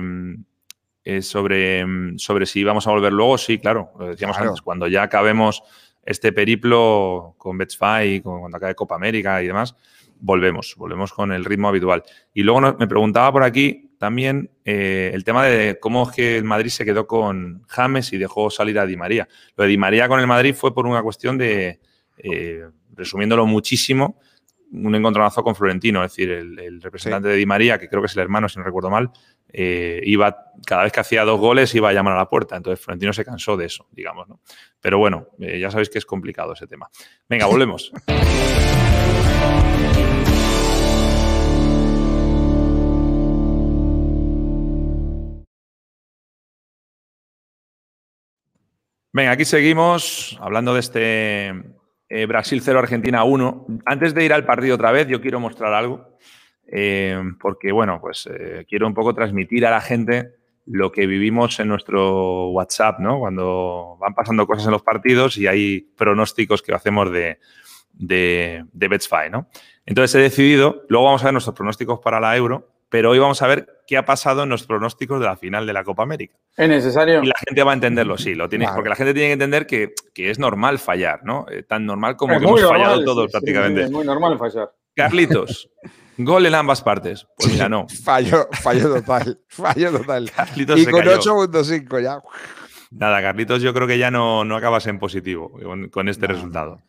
eh, 1.04 1.22
sobre, 1.22 1.84
sobre 2.18 2.46
si 2.46 2.60
íbamos 2.60 2.86
a 2.86 2.90
volver 2.90 3.12
luego. 3.12 3.38
Sí, 3.38 3.58
claro, 3.58 3.90
lo 3.98 4.08
decíamos 4.08 4.38
antes, 4.38 4.62
cuando 4.62 4.86
ya 4.86 5.02
acabemos 5.02 5.62
este 6.04 6.32
periplo 6.32 7.34
con 7.36 7.58
Betsfy, 7.58 8.20
cuando 8.22 8.56
acabe 8.56 8.76
Copa 8.76 8.94
América 8.94 9.42
y 9.42 9.48
demás, 9.48 9.74
volvemos, 10.20 10.74
volvemos 10.76 11.12
con 11.12 11.32
el 11.32 11.44
ritmo 11.44 11.68
habitual. 11.68 12.04
Y 12.32 12.42
luego 12.42 12.60
me 12.78 12.86
preguntaba 12.86 13.32
por 13.32 13.42
aquí 13.42 13.85
también 13.98 14.50
eh, 14.64 15.10
el 15.14 15.24
tema 15.24 15.44
de 15.44 15.78
cómo 15.80 16.08
es 16.08 16.14
que 16.14 16.36
el 16.36 16.44
Madrid 16.44 16.70
se 16.70 16.84
quedó 16.84 17.06
con 17.06 17.62
James 17.68 18.12
y 18.12 18.18
dejó 18.18 18.50
salir 18.50 18.78
a 18.78 18.86
Di 18.86 18.96
María. 18.96 19.28
Lo 19.56 19.64
de 19.64 19.70
Di 19.70 19.78
María 19.78 20.08
con 20.08 20.20
el 20.20 20.26
Madrid 20.26 20.54
fue 20.54 20.74
por 20.74 20.86
una 20.86 21.02
cuestión 21.02 21.38
de, 21.38 21.80
eh, 22.18 22.66
resumiéndolo 22.94 23.46
muchísimo, 23.46 24.20
un 24.72 24.94
encontronazo 24.94 25.42
con 25.42 25.54
Florentino, 25.54 26.04
es 26.04 26.12
decir, 26.12 26.30
el, 26.30 26.82
representante 26.82 27.28
de 27.28 27.36
Di 27.36 27.46
María, 27.46 27.78
que 27.78 27.88
creo 27.88 28.02
que 28.02 28.06
es 28.06 28.16
el 28.16 28.22
hermano, 28.22 28.48
si 28.48 28.58
no 28.58 28.64
recuerdo 28.64 28.90
mal, 28.90 29.10
eh, 29.52 30.00
iba, 30.04 30.52
cada 30.66 30.82
vez 30.82 30.92
que 30.92 31.00
hacía 31.00 31.24
dos 31.24 31.40
goles 31.40 31.74
iba 31.74 31.88
a 31.88 31.92
llamar 31.92 32.14
a 32.14 32.18
la 32.18 32.28
puerta. 32.28 32.56
Entonces 32.56 32.84
Florentino 32.84 33.12
se 33.12 33.24
cansó 33.24 33.56
de 33.56 33.66
eso, 33.66 33.86
digamos, 33.92 34.28
¿no? 34.28 34.40
Pero 34.80 34.98
bueno, 34.98 35.28
ya 35.38 35.70
sabéis 35.70 35.88
que 35.88 35.98
es 35.98 36.06
complicado 36.06 36.52
ese 36.52 36.66
tema. 36.66 36.90
Venga, 37.28 37.46
volvemos. 37.46 37.92
Venga, 49.16 49.30
aquí 49.30 49.46
seguimos 49.46 50.36
hablando 50.42 50.74
de 50.74 50.80
este 50.80 51.46
eh, 52.10 52.26
Brasil 52.26 52.60
0, 52.62 52.78
Argentina 52.78 53.24
1. 53.24 53.66
Antes 53.86 54.12
de 54.12 54.26
ir 54.26 54.34
al 54.34 54.44
partido 54.44 54.74
otra 54.74 54.92
vez, 54.92 55.08
yo 55.08 55.22
quiero 55.22 55.40
mostrar 55.40 55.72
algo, 55.72 56.18
eh, 56.70 57.18
porque 57.40 57.72
bueno, 57.72 57.98
pues 57.98 58.28
eh, 58.30 58.66
quiero 58.68 58.86
un 58.86 58.92
poco 58.92 59.14
transmitir 59.14 59.64
a 59.64 59.70
la 59.70 59.80
gente 59.80 60.34
lo 60.66 60.92
que 60.92 61.06
vivimos 61.06 61.58
en 61.60 61.68
nuestro 61.68 62.50
WhatsApp, 62.50 62.98
¿no? 62.98 63.18
Cuando 63.18 63.96
van 63.98 64.14
pasando 64.14 64.46
cosas 64.46 64.66
en 64.66 64.72
los 64.72 64.82
partidos 64.82 65.38
y 65.38 65.46
hay 65.46 65.80
pronósticos 65.96 66.60
que 66.60 66.74
hacemos 66.74 67.10
de, 67.10 67.38
de, 67.94 68.66
de 68.70 69.30
¿no? 69.30 69.48
Entonces 69.86 70.14
he 70.14 70.22
decidido, 70.24 70.84
luego 70.90 71.06
vamos 71.06 71.22
a 71.22 71.28
ver 71.28 71.32
nuestros 71.32 71.56
pronósticos 71.56 72.00
para 72.00 72.20
la 72.20 72.36
Euro, 72.36 72.75
pero 72.88 73.10
hoy 73.10 73.18
vamos 73.18 73.42
a 73.42 73.46
ver 73.46 73.66
qué 73.86 73.96
ha 73.96 74.04
pasado 74.04 74.44
en 74.44 74.48
los 74.48 74.64
pronósticos 74.64 75.20
de 75.20 75.26
la 75.26 75.36
final 75.36 75.66
de 75.66 75.72
la 75.72 75.84
Copa 75.84 76.02
América. 76.02 76.36
¿Es 76.56 76.68
necesario? 76.68 77.22
Y 77.22 77.26
la 77.26 77.34
gente 77.46 77.62
va 77.62 77.72
a 77.72 77.74
entenderlo, 77.74 78.16
sí, 78.18 78.34
lo 78.34 78.48
tiene, 78.48 78.68
porque 78.74 78.88
la 78.88 78.96
gente 78.96 79.14
tiene 79.14 79.28
que 79.28 79.32
entender 79.32 79.66
que, 79.66 79.94
es 80.14 80.38
normal 80.38 80.78
fallar, 80.78 81.24
¿no? 81.24 81.46
Eh, 81.50 81.62
tan 81.62 81.86
normal 81.86 82.16
como 82.16 82.38
que 82.38 82.44
hemos 82.44 82.62
fallado 82.62 83.04
todos 83.04 83.30
prácticamente. 83.30 83.84
es 83.84 83.90
muy 83.90 84.04
normal 84.04 84.38
fallar. 84.38 84.72
Carlitos, 84.94 85.70
gol 86.16 86.46
en 86.46 86.54
ambas 86.54 86.82
partes. 86.82 87.26
Pues 87.36 87.52
mira, 87.52 87.68
no. 87.68 87.86
fallo, 88.04 88.48
fallo 88.62 88.94
total, 88.94 89.40
fallo 89.48 89.92
total. 89.92 90.30
Carlitos 90.30 90.80
y 90.80 90.86
con 90.86 91.04
8.5 91.04 92.02
ya. 92.02 92.20
Nada, 92.90 93.20
Carlitos, 93.20 93.62
yo 93.62 93.74
creo 93.74 93.86
que 93.86 93.98
ya 93.98 94.10
no, 94.10 94.44
no 94.44 94.56
acabas 94.56 94.86
en 94.86 94.98
positivo 94.98 95.52
con, 95.90 96.08
este 96.08 96.26
resultado. 96.26 96.80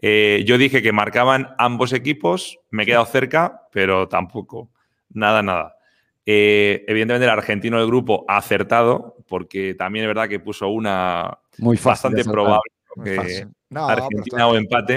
Eh, 0.00 0.42
yo 0.46 0.58
dije 0.58 0.82
que 0.82 0.90
marcaban 0.90 1.54
ambos 1.58 1.92
equipos, 1.92 2.58
me 2.70 2.82
he 2.82 2.86
quedado 2.86 3.04
cerca, 3.06 3.68
pero 3.70 4.08
tampoco. 4.08 4.71
Nada, 5.14 5.42
nada. 5.42 5.76
Eh, 6.24 6.84
evidentemente 6.86 7.24
el 7.24 7.30
argentino 7.30 7.78
del 7.78 7.86
grupo 7.86 8.24
ha 8.28 8.36
acertado, 8.36 9.16
porque 9.28 9.74
también 9.74 10.04
es 10.04 10.08
verdad 10.08 10.28
que 10.28 10.38
puso 10.38 10.68
una 10.68 11.36
Muy 11.58 11.76
bastante 11.82 12.24
probable 12.24 12.70
que 13.02 13.46
Argentina 13.74 14.46
o 14.46 14.56
empate. 14.56 14.96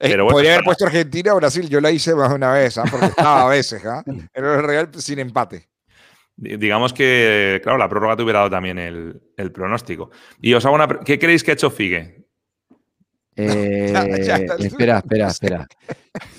Eh, 0.00 0.08
pero 0.10 0.26
podría 0.26 0.54
haber 0.54 0.64
puesto 0.64 0.84
Argentina 0.84 1.32
o 1.32 1.36
Brasil, 1.36 1.68
yo 1.68 1.80
la 1.80 1.92
hice 1.92 2.14
más 2.14 2.30
de 2.30 2.34
una 2.34 2.52
vez, 2.52 2.76
¿ah? 2.76 2.84
porque 2.90 3.06
estaba 3.06 3.42
a 3.42 3.48
veces, 3.48 3.84
¿ah? 3.86 4.02
Era 4.34 4.56
el 4.56 4.64
Real 4.64 4.88
sin 4.96 5.20
empate. 5.20 5.68
Digamos 6.34 6.92
que, 6.92 7.60
claro, 7.62 7.78
la 7.78 7.88
prórroga 7.88 8.16
te 8.16 8.22
hubiera 8.24 8.40
dado 8.40 8.50
también 8.50 8.78
el, 8.78 9.52
pronóstico. 9.52 10.10
Y 10.40 10.54
os 10.54 10.64
hago 10.66 10.74
una. 10.74 10.88
¿Qué 10.88 11.18
creéis 11.18 11.44
que 11.44 11.52
ha 11.52 11.54
hecho 11.54 11.70
Figue? 11.70 12.26
Eh, 13.36 13.92
espera, 14.58 14.98
espera, 14.98 15.28
espera. 15.28 15.68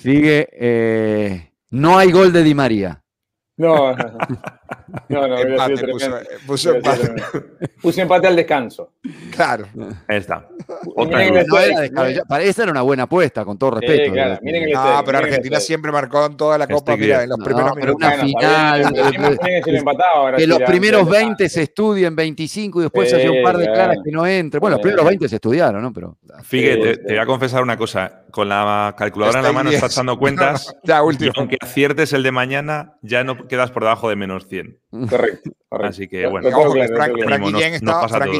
Figue. 0.02 1.53
No 1.74 1.98
hay 1.98 2.12
gol 2.12 2.32
de 2.32 2.44
Di 2.44 2.54
María. 2.54 3.02
No, 3.56 3.96
empate, 5.08 5.86
puso, 6.46 6.74
empate. 6.74 7.14
Puse 7.80 8.02
empate 8.02 8.26
al 8.26 8.36
descanso. 8.36 8.92
Claro. 9.30 9.66
Ahí 10.08 10.18
está. 10.18 10.48
para 12.28 12.42
esa 12.42 12.62
era 12.62 12.72
una 12.72 12.82
buena 12.82 13.04
apuesta, 13.04 13.44
con 13.44 13.58
todo 13.58 13.72
respeto. 13.72 14.12
claro. 14.12 14.38
miren 14.42 14.70
no, 14.70 15.02
pero 15.04 15.18
Argentina 15.18 15.60
siempre 15.60 15.92
marcó 15.92 16.26
en 16.26 16.36
toda 16.36 16.58
la 16.58 16.66
Copa, 16.66 16.96
mira, 16.96 17.22
en 17.22 17.28
los 17.30 17.38
primeros 17.38 17.76
minutos. 17.76 17.96
Una 17.96 18.12
final. 18.12 18.92
que 20.36 20.46
los 20.46 20.60
primeros 20.60 21.08
20 21.08 21.48
se 21.48 21.62
estudien, 21.62 22.14
25 22.16 22.80
y 22.80 22.82
después 22.84 23.10
se 23.10 23.16
hace 23.16 23.30
un 23.30 23.42
par 23.42 23.58
de 23.58 23.66
claras 23.66 23.98
que 24.04 24.10
no 24.10 24.26
entren. 24.26 24.60
Bueno, 24.60 24.76
los 24.76 24.82
primeros 24.82 25.06
20 25.06 25.28
se 25.28 25.36
estudiaron, 25.36 25.82
¿no? 25.82 25.92
Pero. 25.92 26.18
Fíjate, 26.42 26.96
te, 26.98 27.12
voy 27.12 27.18
a 27.18 27.26
confesar 27.26 27.62
una 27.62 27.76
cosa. 27.76 28.20
Con 28.30 28.48
la 28.48 28.94
calculadora 28.98 29.38
en 29.38 29.44
la 29.44 29.52
mano 29.52 29.70
estás 29.70 29.94
dando 29.94 30.18
cuentas. 30.18 30.74
ya, 30.82 31.02
último. 31.02 31.32
aunque 31.36 31.56
aciertes 31.60 32.12
el 32.12 32.22
de 32.22 32.32
mañana, 32.32 32.96
ya 33.02 33.22
no 33.22 33.46
quedas 33.46 33.70
por 33.70 33.84
debajo 33.84 34.08
de 34.08 34.16
menos 34.16 34.46
100. 34.48 34.78
Correcto. 35.08 35.50
Así 35.70 36.06
que 36.06 36.26
bueno. 36.26 36.48
Frank, 36.50 37.18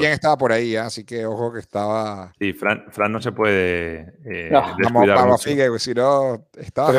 estaba, 0.04 0.38
por 0.38 0.52
ahí, 0.52 0.74
¿eh? 0.74 0.78
así 0.78 1.04
que 1.04 1.26
ojo 1.26 1.52
que 1.52 1.58
estaba. 1.58 2.32
Sí, 2.38 2.52
Fran, 2.52 2.84
no 3.10 3.20
se 3.20 3.32
puede. 3.32 4.14
Eh, 4.24 4.50
vamos, 4.52 5.06
vamos, 5.06 5.42
Figue, 5.42 5.68
si 5.78 5.94
no, 5.94 6.46
estaba. 6.56 6.92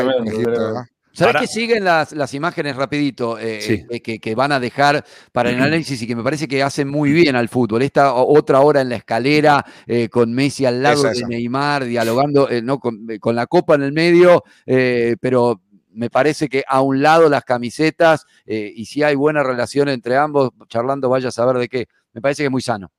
¿Sabes 1.14 1.38
que 1.40 1.48
siguen 1.48 1.86
las, 1.86 2.12
las, 2.12 2.34
imágenes 2.34 2.76
rapidito 2.76 3.38
eh, 3.40 3.86
que, 4.22 4.36
van 4.36 4.52
a 4.52 4.60
dejar 4.60 5.02
para 5.32 5.50
el 5.50 5.56
análisis 5.56 6.02
y 6.02 6.08
que 6.08 6.14
me 6.14 6.24
parece 6.24 6.46
que 6.46 6.62
hacen 6.62 6.90
muy 6.90 7.14
bien 7.14 7.38
al 7.38 7.48
fútbol? 7.48 7.84
Esta 7.84 8.14
otra 8.14 8.60
hora 8.60 8.82
en 8.82 8.90
la 8.90 8.98
escalera 8.98 9.66
con 10.12 10.34
Messi 10.34 10.66
al 10.66 10.84
lado 10.84 11.04
de 11.04 11.26
Neymar, 11.26 11.86
dialogando 11.86 12.50
no, 12.62 12.80
con, 12.80 13.08
con, 13.22 13.34
la 13.34 13.48
copa 13.48 13.76
en 13.76 13.84
el 13.84 13.94
medio, 13.94 14.44
pero 14.66 15.62
me 15.96 16.10
parece 16.10 16.50
que 16.50 16.64
a 16.68 16.82
un 16.82 17.02
lado 17.02 17.30
las 17.30 17.44
camisetas 17.44 18.26
eh, 18.46 18.72
y 18.76 18.86
si 18.86 19.04
hay 19.04 19.16
buena 19.16 19.44
relación 19.44 19.90
entre 19.90 20.18
ambos, 20.18 20.52
charlando 20.68 21.10
vaya 21.10 21.30
a 21.30 21.32
saber 21.32 21.58
de 21.58 21.70
qué. 21.70 21.88
Me 22.14 22.22
parece 22.22 22.44
que 22.44 22.48
es 22.48 22.52
muy 22.52 22.62
sano. 22.62 22.92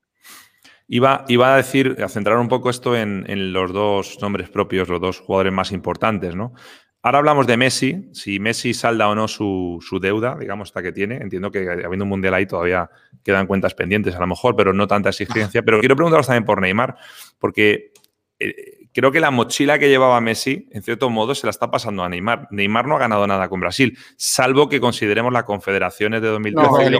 Iba, 0.88 1.24
iba 1.28 1.52
a 1.52 1.56
decir, 1.56 1.96
a 2.02 2.08
centrar 2.08 2.38
un 2.38 2.48
poco 2.48 2.70
esto 2.70 2.96
en, 2.96 3.52
los 3.52 3.72
dos 3.72 4.18
nombres 4.20 4.48
propios, 4.48 4.88
los 4.88 5.00
dos 5.00 5.20
jugadores 5.20 5.52
más 5.52 5.72
importantes, 5.72 6.36
¿no? 6.36 6.54
Ahora 7.02 7.18
hablamos 7.18 7.46
de 7.46 7.56
Messi, 7.56 8.08
si 8.12 8.40
Messi 8.40 8.74
salda 8.74 9.08
o 9.08 9.14
no 9.14 9.28
su, 9.28 9.80
deuda, 10.00 10.36
digamos, 10.38 10.68
hasta 10.68 10.82
que 10.82 10.92
tiene. 10.92 11.16
Entiendo 11.16 11.50
que 11.50 11.68
habiendo 11.70 12.04
un 12.04 12.08
mundial 12.08 12.34
ahí 12.34 12.46
todavía 12.46 12.90
quedan 13.22 13.46
cuentas 13.46 13.74
pendientes 13.74 14.14
a 14.14 14.20
lo 14.20 14.26
mejor, 14.26 14.56
pero 14.56 14.72
no 14.72 14.86
tanta 14.86 15.10
exigencia. 15.10 15.62
Pero 15.64 15.78
quiero 15.78 15.94
preguntaros 15.94 16.26
también 16.26 16.44
por 16.44 16.60
Neymar, 16.60 16.96
porque 17.38 17.92
eh, 18.38 18.85
creo 18.96 19.12
que 19.12 19.20
la 19.20 19.30
mochila 19.30 19.78
que 19.78 19.90
llevaba 19.90 20.18
Messi, 20.22 20.68
en 20.70 20.82
cierto 20.82 21.10
modo, 21.10 21.34
se 21.34 21.46
la 21.46 21.50
está 21.50 21.70
pasando 21.70 22.02
a 22.02 22.08
Neymar. 22.08 22.48
Neymar 22.50 22.86
no 22.86 22.96
ha 22.96 22.98
ganado 22.98 23.26
nada 23.26 23.46
con 23.50 23.60
Brasil, 23.60 23.96
salvo 24.16 24.70
que 24.70 24.80
consideremos 24.80 25.30
las 25.34 25.44
confederaciones 25.44 26.22
de 26.22 26.28
2013. 26.28 26.90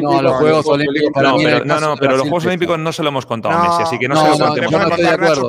No, 0.00 0.22
los 0.22 0.34
Juegos 0.34 0.66
Olímpicos. 0.66 1.22
No, 1.22 1.36
pero, 1.36 1.64
no, 1.64 1.80
no, 1.80 1.96
pero 1.96 2.16
los 2.16 2.22
Juegos 2.22 2.46
Olímpicos 2.46 2.78
no 2.80 2.92
se 2.92 3.04
lo 3.04 3.10
hemos 3.10 3.26
contado 3.26 3.56
a 3.56 3.62
Messi, 3.62 3.82
así 3.84 3.98
que 3.98 4.08
no, 4.08 4.16
se 4.16 4.28
lo 4.28 4.46
contemos. 4.46 4.72
No, 4.72 4.78
no, 4.78 4.88
estoy 4.88 5.04
de 5.04 5.10
acuerdo. 5.10 5.48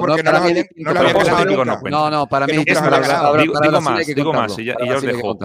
No, 1.89 2.09
no, 2.11 2.27
para 2.27 2.45
mí 2.45 2.63
Digo 2.63 3.81
más, 3.81 4.05
digo 4.05 4.33
más, 4.33 4.59
y 4.59 4.65
ya 4.65 4.75
os 4.95 5.01
dejo. 5.01 5.35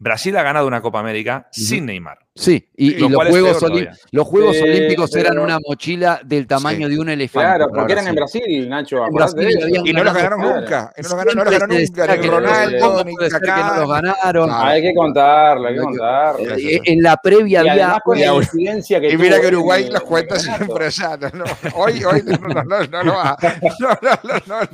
Brasil 0.00 0.36
ha 0.36 0.42
ganado 0.42 0.66
una 0.66 0.82
Copa 0.82 0.98
América 0.98 1.46
sin 1.52 1.86
Neymar. 1.86 2.18
Sí, 2.32 2.64
y, 2.76 2.94
los, 2.94 3.12
Juegos 3.12 3.60
los, 4.12 4.26
Juegos 4.28 4.56
Olímpicos 4.62 5.14
eran 5.16 5.36
una 5.40 5.58
mochila 5.66 6.20
del 6.24 6.46
tamaño 6.46 6.88
de 6.88 6.96
un 6.96 7.08
elefante. 7.08 7.44
Claro, 7.44 7.68
porque 7.74 7.92
eran 7.92 8.06
en 8.06 8.14
Brasil, 8.14 8.68
Nacho. 8.68 9.04
y 9.84 9.92
no 9.92 10.04
los 10.04 10.14
ganaron 10.14 10.40
nunca. 10.40 10.92
no 10.96 11.02
los 11.02 11.16
ganaron, 11.16 11.68
nunca. 11.68 12.16
Ni 12.16 12.28
Ronaldo, 12.28 13.04
ni 13.04 13.16
Kaká. 13.16 13.74
No 13.74 13.80
los 13.80 13.88
ganaron. 13.90 14.50
hay 14.52 14.80
que 14.80 14.94
contarlo, 14.94 15.68
hay 15.68 15.74
que 15.74 15.80
contarlo. 15.80 16.54
Eh, 16.56 16.80
en 16.84 17.02
la 17.02 17.16
previa 17.16 17.60
había. 17.60 17.98
Y 19.10 19.16
mira 19.16 19.40
que 19.40 19.48
Uruguay 19.48 19.90
los 19.90 20.02
cuenta 20.02 20.38
siempre 20.38 20.86
allá. 20.86 21.18
Hoy, 21.74 22.04
hoy 22.04 22.22
no, 22.24 22.36
no, 22.38 22.64
no, 22.64 22.86
no 22.86 23.02
lo 23.02 23.12
va. 23.14 23.36
No, 23.80 23.88
no, 24.02 24.64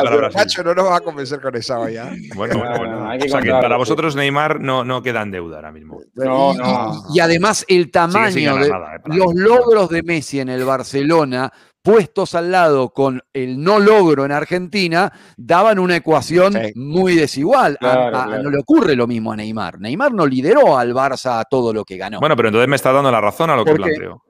no, 0.00 0.20
no. 0.20 0.28
Nacho 0.30 0.64
no 0.64 0.74
nos 0.74 0.86
va 0.86 0.96
a 0.96 1.00
convencer 1.00 1.40
con 1.40 1.54
esa 1.54 1.76
vaya. 1.76 2.10
Bueno, 2.34 2.58
bueno, 2.58 2.78
bueno. 2.78 3.10
O 3.24 3.28
sea 3.28 3.42
que 3.42 3.50
para 3.50 3.76
vosotros 3.76 4.16
Neymar 4.16 4.60
no, 4.60 4.84
no 4.84 5.02
queda 5.02 5.22
en 5.22 5.30
deuda 5.30 5.56
ahora 5.56 5.72
mismo. 5.72 6.00
No, 6.14 6.54
no. 6.54 6.77
Y 7.12 7.20
además 7.20 7.64
el 7.68 7.90
tamaño 7.90 8.56
de 8.56 8.68
eh, 8.68 8.72
los 9.04 9.34
logros 9.34 9.88
de 9.88 10.02
Messi 10.02 10.40
en 10.40 10.48
el 10.48 10.64
Barcelona 10.64 11.52
puestos 11.82 12.34
al 12.34 12.50
lado 12.52 12.90
con 12.90 13.22
el 13.32 13.62
no 13.62 13.78
logro 13.78 14.26
en 14.26 14.32
Argentina, 14.32 15.10
daban 15.38 15.78
una 15.78 15.96
ecuación 15.96 16.54
muy 16.74 17.14
desigual. 17.14 17.78
No 17.80 18.50
le 18.50 18.58
ocurre 18.58 18.94
lo 18.94 19.06
mismo 19.06 19.32
a 19.32 19.36
Neymar. 19.36 19.80
Neymar 19.80 20.12
no 20.12 20.26
lideró 20.26 20.76
al 20.76 20.92
Barça 20.92 21.40
a 21.40 21.44
todo 21.44 21.72
lo 21.72 21.84
que 21.84 21.96
ganó. 21.96 22.20
Bueno, 22.20 22.36
pero 22.36 22.48
entonces 22.48 22.68
me 22.68 22.76
está 22.76 22.92
dando 22.92 23.10
la 23.10 23.20
razón 23.20 23.48
a 23.50 23.56
lo 23.56 23.64
que 23.64 23.74
planteo. 23.74 24.22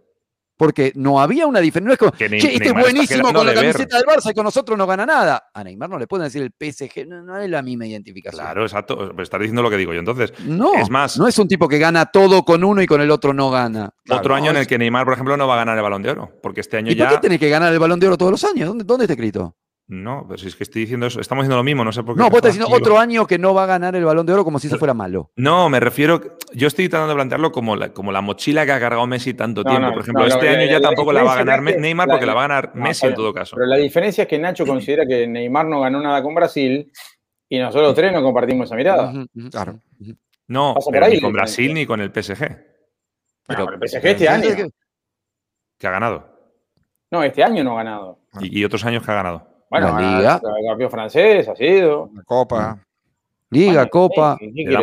Porque 0.59 0.93
no 0.97 1.21
había 1.21 1.47
una 1.47 1.61
diferencia. 1.61 1.87
No 1.87 1.93
es 1.93 1.99
como, 1.99 2.11
che, 2.11 2.27
este 2.27 2.69
es 2.69 2.75
buenísimo 2.75 3.33
con 3.33 3.47
la 3.47 3.55
camiseta 3.55 3.97
del 3.97 4.05
Barça 4.05 4.33
y 4.33 4.35
con 4.35 4.45
nosotros 4.45 4.77
no 4.77 4.87
gana 4.87 5.07
nada. 5.07 5.51
A 5.55 5.63
Neymar 5.65 5.89
no 5.89 5.99
le 5.99 6.09
pueden 6.09 6.25
decir 6.25 6.43
el 6.43 6.51
PSG, 6.51 7.07
no, 7.07 7.39
es 7.39 7.49
la 7.49 7.63
misma 7.63 7.87
identificación. 7.87 8.43
Claro, 8.43 8.65
exacto. 8.65 9.15
Estás 9.23 9.41
diciendo 9.41 9.63
lo 9.63 9.71
que 9.71 9.77
digo 9.77 9.95
yo. 9.95 10.01
Entonces, 10.01 10.33
no, 10.45 10.75
es 10.75 10.91
más. 10.91 11.17
No 11.17 11.29
es 11.29 11.39
un 11.39 11.47
tipo 11.47 11.69
que 11.69 11.79
gana 11.79 12.07
todo 12.07 12.45
con 12.45 12.65
uno 12.65 12.83
y 12.83 12.87
con 12.87 13.01
el 13.01 13.11
otro 13.11 13.33
no 13.33 13.51
gana. 13.51 13.91
Otro 14.11 14.35
año 14.35 14.51
en 14.51 14.57
el 14.57 14.67
que 14.67 14.77
Neymar, 14.77 15.05
por 15.05 15.15
ejemplo, 15.15 15.37
no 15.37 15.47
va 15.47 15.55
a 15.55 15.59
ganar 15.59 15.77
el 15.77 15.83
balón 15.83 16.03
de 16.03 16.11
oro. 16.11 16.33
Porque 16.43 16.61
este 16.61 16.77
año 16.77 16.91
¿Y 16.91 16.97
ya. 16.97 17.07
¿Por 17.07 17.15
qué 17.15 17.21
tiene 17.21 17.39
que 17.39 17.49
ganar 17.49 17.73
el 17.73 17.79
balón 17.79 18.01
de 18.01 18.09
oro 18.09 18.19
todos 18.19 18.33
los 18.33 18.45
años? 18.45 18.67
¿Dónde, 18.69 18.85
dónde 18.85 19.05
está 19.05 19.13
escrito? 19.13 19.55
No, 19.91 20.27
pero 20.29 20.37
si 20.37 20.49
es 20.49 20.55
que 20.55 20.65
estoy 20.65 20.83
diciendo 20.83 21.07
eso, 21.07 21.19
estamos 21.19 21.45
diciendo 21.45 21.57
lo 21.57 21.65
mismo, 21.65 21.83
no 21.83 21.93
sé 21.93 22.03
por 22.03 22.15
qué. 22.15 22.21
No, 22.21 22.29
vos 22.29 22.37
estás 22.37 22.53
diciendo 22.53 22.77
otro 22.77 22.99
año 22.99 23.27
que 23.27 23.39
no 23.39 23.55
va 23.55 23.65
a 23.65 23.67
ganar 23.67 23.97
el 23.97 24.05
balón 24.05 24.27
de 24.27 24.35
oro 24.35 24.45
como 24.45 24.59
si 24.59 24.67
eso 24.67 24.79
fuera 24.79 24.93
malo. 24.93 25.31
No, 25.37 25.71
me 25.71 25.81
refiero, 25.81 26.37
yo 26.53 26.69
estoy 26.69 26.91
tratando 26.91 27.15
de 27.15 27.17
plantearlo 27.17 27.51
como 27.51 27.75
la, 27.75 27.95
como 27.95 28.13
la 28.13 28.21
mochila 28.21 28.67
que 28.67 28.73
ha 28.73 28.81
cargado 28.81 29.07
Messi 29.07 29.33
tanto 29.33 29.65
tiempo. 29.65 29.91
por 29.91 30.03
ejemplo, 30.03 30.27
este 30.27 30.51
año 30.51 30.67
ya 30.71 30.83
tampoco 30.83 31.11
la 31.11 31.23
va 31.23 31.33
a 31.33 31.37
ganar 31.37 31.63
Neymar 31.63 32.07
porque 32.07 32.27
la 32.27 32.35
va 32.35 32.45
a 32.45 32.49
ganar 32.49 32.75
Messi 32.75 33.07
en 33.07 33.15
todo 33.15 33.33
caso. 33.33 33.57
Pero 33.57 33.67
la 33.67 33.77
diferencia 33.77 34.23
es 34.23 34.29
que 34.29 34.39
Nacho 34.39 34.67
considera 34.67 35.07
que 35.07 35.27
Neymar 35.27 35.65
no 35.65 35.81
ganó 35.81 36.03
nada 36.03 36.23
con 36.23 36.35
Brasil 36.35 36.93
y 37.49 37.59
nosotros 37.59 37.95
tres 37.95 38.13
no 38.13 38.23
compartimos 38.23 38.67
esa 38.67 38.77
mirada. 38.77 39.11
Claro. 39.51 39.81
No, 40.49 40.75
ni 41.11 41.21
con 41.21 41.33
Brasil 41.33 41.73
ni 41.73 41.87
con 41.87 42.03
el 42.03 42.11
PSG. 42.11 42.39
Pero 43.47 43.73
el 43.73 43.89
PSG 43.89 44.07
este 44.07 44.29
año. 44.29 44.69
Que 45.79 45.87
ha 45.87 45.91
ganado. 45.91 46.29
No, 47.11 47.23
este 47.23 47.43
año 47.43 47.65
no 47.65 47.73
ha 47.73 47.83
ganado. 47.83 48.19
y 48.43 48.63
otros 48.65 48.85
años 48.85 49.03
que 49.03 49.11
ha 49.11 49.15
ganado. 49.15 49.58
Bueno, 49.71 49.99
la 49.99 50.17
Liga. 50.17 50.41
El 50.59 50.67
campeón 50.69 50.91
francés 50.91 51.49
ha 51.49 51.57
sido. 51.57 52.11
La 52.15 52.23
Copa. 52.23 52.79
Liga, 53.51 53.87
Copa, 53.87 54.37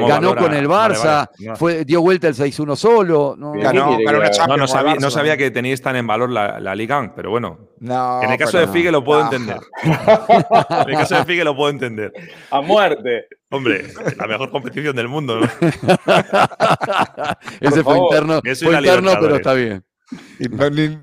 ganó 0.07 0.35
con 0.35 0.51
el 0.53 0.67
Barça, 0.67 1.29
Fue, 1.55 1.85
dio 1.85 2.01
vuelta 2.01 2.27
el 2.27 2.33
6-1 2.33 2.75
solo. 2.75 3.35
No, 3.37 3.53
no, 3.53 5.11
sabía, 5.11 5.37
que 5.37 5.51
teníais 5.51 5.79
tan 5.83 5.95
en 5.95 6.07
valor 6.07 6.31
la, 6.31 6.75
Liga, 6.75 7.13
pero 7.15 7.29
bueno. 7.29 7.59
en 7.79 8.31
el 8.31 8.37
caso 8.37 8.57
de 8.57 8.67
Figue 8.67 8.91
lo 8.91 9.03
puedo 9.03 9.21
entender. 9.21 9.59
en 9.83 10.89
el 10.89 10.95
caso 10.95 11.15
de 11.17 11.25
Figue 11.25 11.43
lo 11.43 11.55
puedo 11.55 11.69
entender. 11.69 12.11
A 12.49 12.61
muerte. 12.61 13.27
Hombre, 13.51 13.85
la 14.17 14.25
mejor 14.25 14.49
competición 14.49 14.95
del 14.95 15.09
mundo. 15.09 15.41
Ese 17.61 17.83
fue 17.83 17.99
interno, 17.99 18.41
fue 18.41 18.75
interno 18.75 19.11
pero 19.21 19.35
está 19.35 19.53
bien. 19.53 19.83
Y 20.39 20.49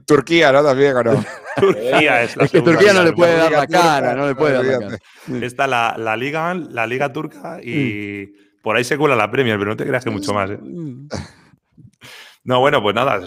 Turquía, 0.04 0.52
¿no? 0.52 0.62
También 0.62 0.94
ganó. 0.94 1.24
Turquía 1.60 2.22
es 2.22 2.36
la 2.36 2.48
que 2.48 2.62
Turquía 2.62 2.92
no 2.92 3.02
le 3.02 3.12
puede 3.12 3.36
dar 3.36 3.52
la 3.52 3.66
cara, 3.66 4.14
no 4.14 4.26
le 4.26 4.34
puede 4.34 4.54
dar 4.54 4.64
la 4.64 4.78
cara. 4.78 4.98
Está 5.44 5.66
la, 5.66 5.96
la, 5.98 6.16
Liga, 6.16 6.54
la 6.54 6.86
Liga 6.86 7.12
Turca 7.12 7.60
y 7.62 8.26
mm. 8.26 8.62
por 8.62 8.76
ahí 8.76 8.84
se 8.84 8.96
cuela 8.96 9.16
la 9.16 9.30
Premier, 9.30 9.58
pero 9.58 9.70
no 9.70 9.76
te 9.76 9.86
creas 9.86 10.04
que 10.04 10.10
mucho 10.10 10.32
más. 10.32 10.50
¿eh? 10.50 10.58
No, 12.44 12.58
bueno, 12.58 12.82
pues 12.82 12.92
nada, 12.92 13.20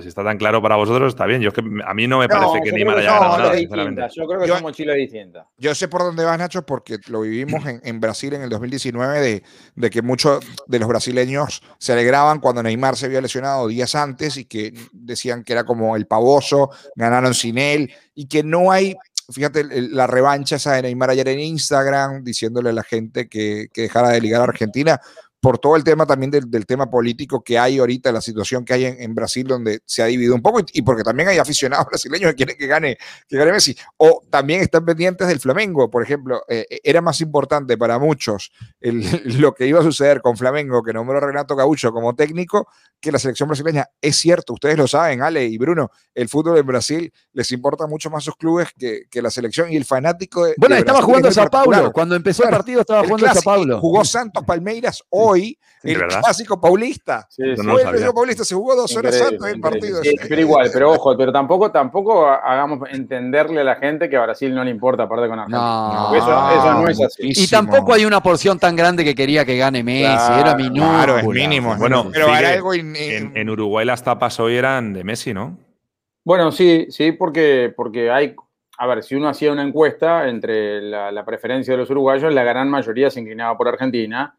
si 0.00 0.06
está 0.06 0.22
tan 0.22 0.38
claro 0.38 0.62
para 0.62 0.76
vosotros, 0.76 1.08
está 1.08 1.26
bien. 1.26 1.40
Yo 1.40 1.48
es 1.48 1.54
que 1.54 1.62
a 1.84 1.92
mí 1.92 2.06
no 2.06 2.20
me 2.20 2.28
parece 2.28 2.60
que 2.62 2.70
Neymar 2.70 2.98
haya 2.98 3.14
ganado 3.14 3.38
nada, 3.38 3.56
sinceramente. 3.56 4.02
Yo 4.14 4.26
creo 4.28 4.40
que 4.40 4.46
son 4.46 4.62
mochilas 4.62 4.96
distintas. 4.96 5.46
Yo 5.58 5.74
sé 5.74 5.88
por 5.88 6.02
dónde 6.02 6.24
vas, 6.24 6.38
Nacho, 6.38 6.64
porque 6.64 6.98
lo 7.08 7.22
vivimos 7.22 7.64
en, 7.66 8.00
Brasil 8.00 8.32
en 8.34 8.42
el 8.42 8.48
2019, 8.48 9.20
de, 9.20 9.42
de, 9.74 9.90
que 9.90 10.02
muchos 10.02 10.44
de 10.68 10.78
los 10.78 10.88
brasileños 10.88 11.62
se 11.78 11.94
alegraban 11.94 12.38
cuando 12.38 12.62
Neymar 12.62 12.96
se 12.96 13.06
había 13.06 13.20
lesionado 13.20 13.66
días 13.66 13.96
antes 13.96 14.36
y 14.36 14.44
que 14.44 14.72
decían 14.92 15.42
que 15.42 15.52
era 15.52 15.64
como 15.64 15.96
el 15.96 16.06
pavoso, 16.06 16.70
ganaron 16.94 17.34
sin 17.34 17.58
él, 17.58 17.92
y 18.14 18.28
que 18.28 18.44
no 18.44 18.70
hay 18.70 18.94
fíjate 19.32 19.64
la 19.64 20.08
revancha 20.08 20.56
esa 20.56 20.74
de 20.74 20.82
Neymar 20.82 21.10
ayer 21.10 21.28
en 21.28 21.40
Instagram, 21.40 22.24
diciéndole 22.24 22.70
a 22.70 22.72
la 22.72 22.82
gente 22.82 23.28
que, 23.28 23.68
que 23.72 23.82
dejara 23.82 24.10
de 24.10 24.20
ligar 24.20 24.40
a 24.40 24.44
Argentina 24.44 25.00
por 25.40 25.58
todo 25.58 25.76
el 25.76 25.84
tema 25.84 26.06
también 26.06 26.30
del, 26.30 26.66
tema 26.66 26.90
político 26.90 27.42
que 27.42 27.58
hay 27.58 27.78
ahorita, 27.78 28.12
la 28.12 28.20
situación 28.20 28.64
que 28.64 28.74
hay 28.74 28.84
en, 28.84 29.14
Brasil, 29.14 29.46
donde 29.46 29.80
se 29.86 30.02
ha 30.02 30.06
dividido 30.06 30.34
un 30.34 30.42
poco, 30.42 30.60
y, 30.72 30.82
porque 30.82 31.02
también 31.02 31.28
hay 31.30 31.38
aficionados 31.38 31.86
brasileños 31.90 32.30
que 32.30 32.36
quieren 32.36 32.56
que 32.56 32.66
gane, 32.66 32.98
que 33.26 33.36
gane 33.36 33.52
Messi, 33.52 33.76
o 33.96 34.22
también 34.30 34.60
están 34.60 34.84
pendientes 34.84 35.26
del 35.26 35.40
Flamengo, 35.40 35.90
por 35.90 36.02
ejemplo, 36.02 36.42
eh, 36.48 36.66
eh, 36.70 36.80
era 36.84 37.00
más 37.00 37.20
importante 37.20 37.78
para 37.78 37.98
muchos 37.98 38.52
lo 38.80 39.54
que 39.54 39.66
iba 39.66 39.80
a 39.80 39.82
suceder 39.82 40.20
con 40.20 40.36
Flamengo, 40.36 40.82
que 40.82 40.92
nombró 40.92 41.20
Renato 41.20 41.56
Gaucho 41.56 41.90
como 41.92 42.14
técnico, 42.14 42.68
que 43.00 43.10
la 43.10 43.18
selección 43.18 43.48
brasileña. 43.48 43.86
Es 44.00 44.16
cierto, 44.16 44.52
ustedes 44.52 44.76
lo 44.76 44.86
saben, 44.86 45.22
Ale 45.22 45.44
y 45.44 45.56
Bruno, 45.58 45.90
el 46.14 46.28
fútbol 46.28 46.58
en 46.58 46.66
Brasil 46.66 47.12
les 47.32 47.50
importa 47.52 47.86
mucho 47.86 48.10
más 48.10 48.24
sus 48.24 48.36
clubes 48.36 48.68
que, 48.78 49.06
la 49.20 49.30
selección 49.30 49.72
y 49.72 49.76
el 49.76 49.84
fanático 49.84 50.44
de. 50.44 50.54
Bueno, 50.56 50.76
estaba 50.76 51.02
jugando 51.02 51.28
a 51.28 51.32
Sao 51.32 51.50
Paulo. 51.50 51.92
Cuando 51.92 52.14
empezó 52.14 52.44
el 52.44 52.50
partido 52.50 52.80
estaba 52.80 53.02
jugando 53.04 53.26
a 53.26 53.34
Sao 53.34 53.42
Paulo. 53.42 53.80
Jugó 53.80 54.04
Santos 54.04 54.44
Palmeiras 54.44 55.02
hoy, 55.10 55.29
el 55.34 56.06
clásico 56.06 56.60
paulista. 56.60 57.26
Sí, 57.30 57.42
el 57.42 57.56
clásico 57.56 58.14
paulista, 58.14 58.44
se 58.44 58.54
jugó 58.54 58.76
dos 58.76 58.94
horas 58.96 59.20
antes 59.20 59.40
del 59.40 59.60
partido. 59.60 60.00
pero 60.28 60.40
igual, 60.40 60.70
pero 60.72 60.92
ojo, 60.92 61.16
pero 61.16 61.32
tampoco, 61.32 61.70
tampoco 61.70 62.26
hagamos 62.26 62.88
entenderle 62.90 63.62
a 63.62 63.64
la 63.64 63.76
gente 63.76 64.08
que 64.08 64.16
a 64.16 64.22
Brasil 64.22 64.54
no 64.54 64.62
le 64.64 64.70
importa 64.70 65.04
aparte 65.04 65.28
con 65.28 65.38
Argentina. 65.38 65.60
No, 65.60 66.14
eso, 66.14 66.74
no 66.74 66.88
es 66.88 67.00
así. 67.00 67.32
Y 67.34 67.48
tampoco 67.48 67.94
hay 67.94 68.04
una 68.04 68.22
porción 68.22 68.58
tan 68.58 68.76
grande 68.76 69.04
que 69.04 69.14
quería 69.14 69.44
que 69.44 69.56
gane 69.56 69.82
Messi, 69.82 70.32
era 70.38 70.54
minúsculo. 70.54 70.90
Claro, 70.90 71.18
es 71.18 71.26
mínimo. 71.26 71.76
Bueno, 71.76 72.10
pero 72.12 72.34
era 72.34 72.50
algo 72.50 72.74
en, 72.74 73.50
Uruguay 73.50 73.84
las 73.84 74.04
tapas 74.04 74.38
hoy 74.38 74.56
eran 74.56 74.92
de 74.92 75.02
Messi, 75.02 75.34
¿no? 75.34 75.58
Bueno, 76.24 76.52
sí, 76.52 76.86
sí, 76.90 77.12
porque, 77.12 77.72
porque 77.74 78.10
hay, 78.10 78.36
a 78.78 78.86
ver, 78.86 79.02
si 79.02 79.14
uno 79.14 79.28
hacía 79.28 79.50
una 79.50 79.62
encuesta 79.62 80.28
entre 80.28 80.82
la, 80.82 81.24
preferencia 81.24 81.72
de 81.72 81.78
los 81.78 81.90
uruguayos, 81.90 82.32
la 82.32 82.44
gran 82.44 82.68
mayoría 82.68 83.10
se 83.10 83.20
inclinaba 83.20 83.56
por 83.56 83.68
Argentina, 83.68 84.36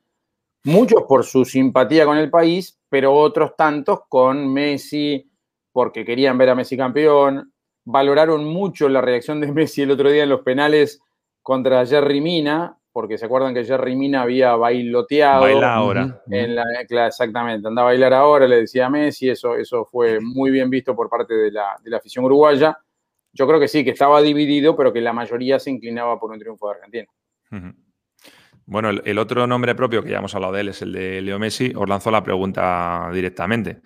muchos 0.64 1.04
por 1.08 1.24
su 1.24 1.46
simpatía 1.46 2.06
con 2.06 2.18
el 2.18 2.30
país, 2.30 2.80
pero 2.90 3.14
otros 3.14 3.56
tantos 3.56 4.02
con 4.08 4.52
Messi, 4.52 5.30
porque 5.72 6.06
querían 6.06 6.38
ver 6.38 6.50
a 6.50 6.56
Messi 6.56 6.78
campeón, 6.78 7.54
valoraron 7.84 8.46
mucho 8.46 8.90
la 8.90 9.02
reacción 9.02 9.42
de 9.42 9.52
Messi 9.52 9.82
el 9.82 9.92
otro 9.92 10.10
día 10.10 10.24
en 10.24 10.30
los 10.30 10.42
penales 10.42 11.02
contra 11.42 11.86
Jerry 11.86 12.22
Mina, 12.22 12.78
porque 12.92 13.18
se 13.18 13.26
acuerdan 13.26 13.54
que 13.54 13.64
Jerry 13.64 13.96
Mina 13.96 14.22
había 14.22 14.56
bailoteado. 14.56 15.42
Baila 15.42 15.74
ahora. 15.74 16.22
En 16.30 16.56
la, 16.56 16.64
exactamente, 17.08 17.68
andaba 17.68 17.90
a 17.90 17.92
bailar 17.92 18.14
ahora, 18.14 18.48
le 18.48 18.58
decía 18.58 18.88
a 18.88 18.90
Messi, 18.90 19.30
eso, 19.30 19.56
eso 19.56 19.86
fue 19.86 20.20
muy 20.20 20.52
bien 20.52 20.70
visto 20.70 20.96
por 20.96 21.10
parte 21.10 21.34
de 21.34 21.52
la, 21.52 21.80
afición 21.96 22.26
uruguaya. 22.26 22.78
Yo 23.34 23.48
creo 23.48 23.62
que 23.62 23.70
sí, 23.70 23.86
que 23.86 23.92
estaba 23.92 24.22
dividido, 24.22 24.76
pero 24.76 24.92
que 24.92 25.00
la 25.00 25.14
mayoría 25.14 25.58
se 25.58 25.72
inclinaba 25.72 26.20
por 26.20 26.32
un 26.32 26.40
triunfo 26.40 26.68
de 26.68 26.76
Argentina. 26.76 27.08
Bueno, 28.72 28.90
el, 28.90 29.18
otro 29.20 29.46
nombre 29.48 29.76
propio 29.76 30.02
que 30.02 30.12
ya 30.12 30.20
hemos 30.20 30.34
hablado 30.34 30.54
de 30.54 30.62
él 30.62 30.70
es 30.70 30.82
el 30.82 30.94
de 30.94 31.22
Leo 31.22 31.38
Messi. 31.38 31.74
Os 31.76 31.90
lanzo 31.90 32.10
la 32.10 32.24
pregunta 32.24 33.10
directamente. 33.14 33.82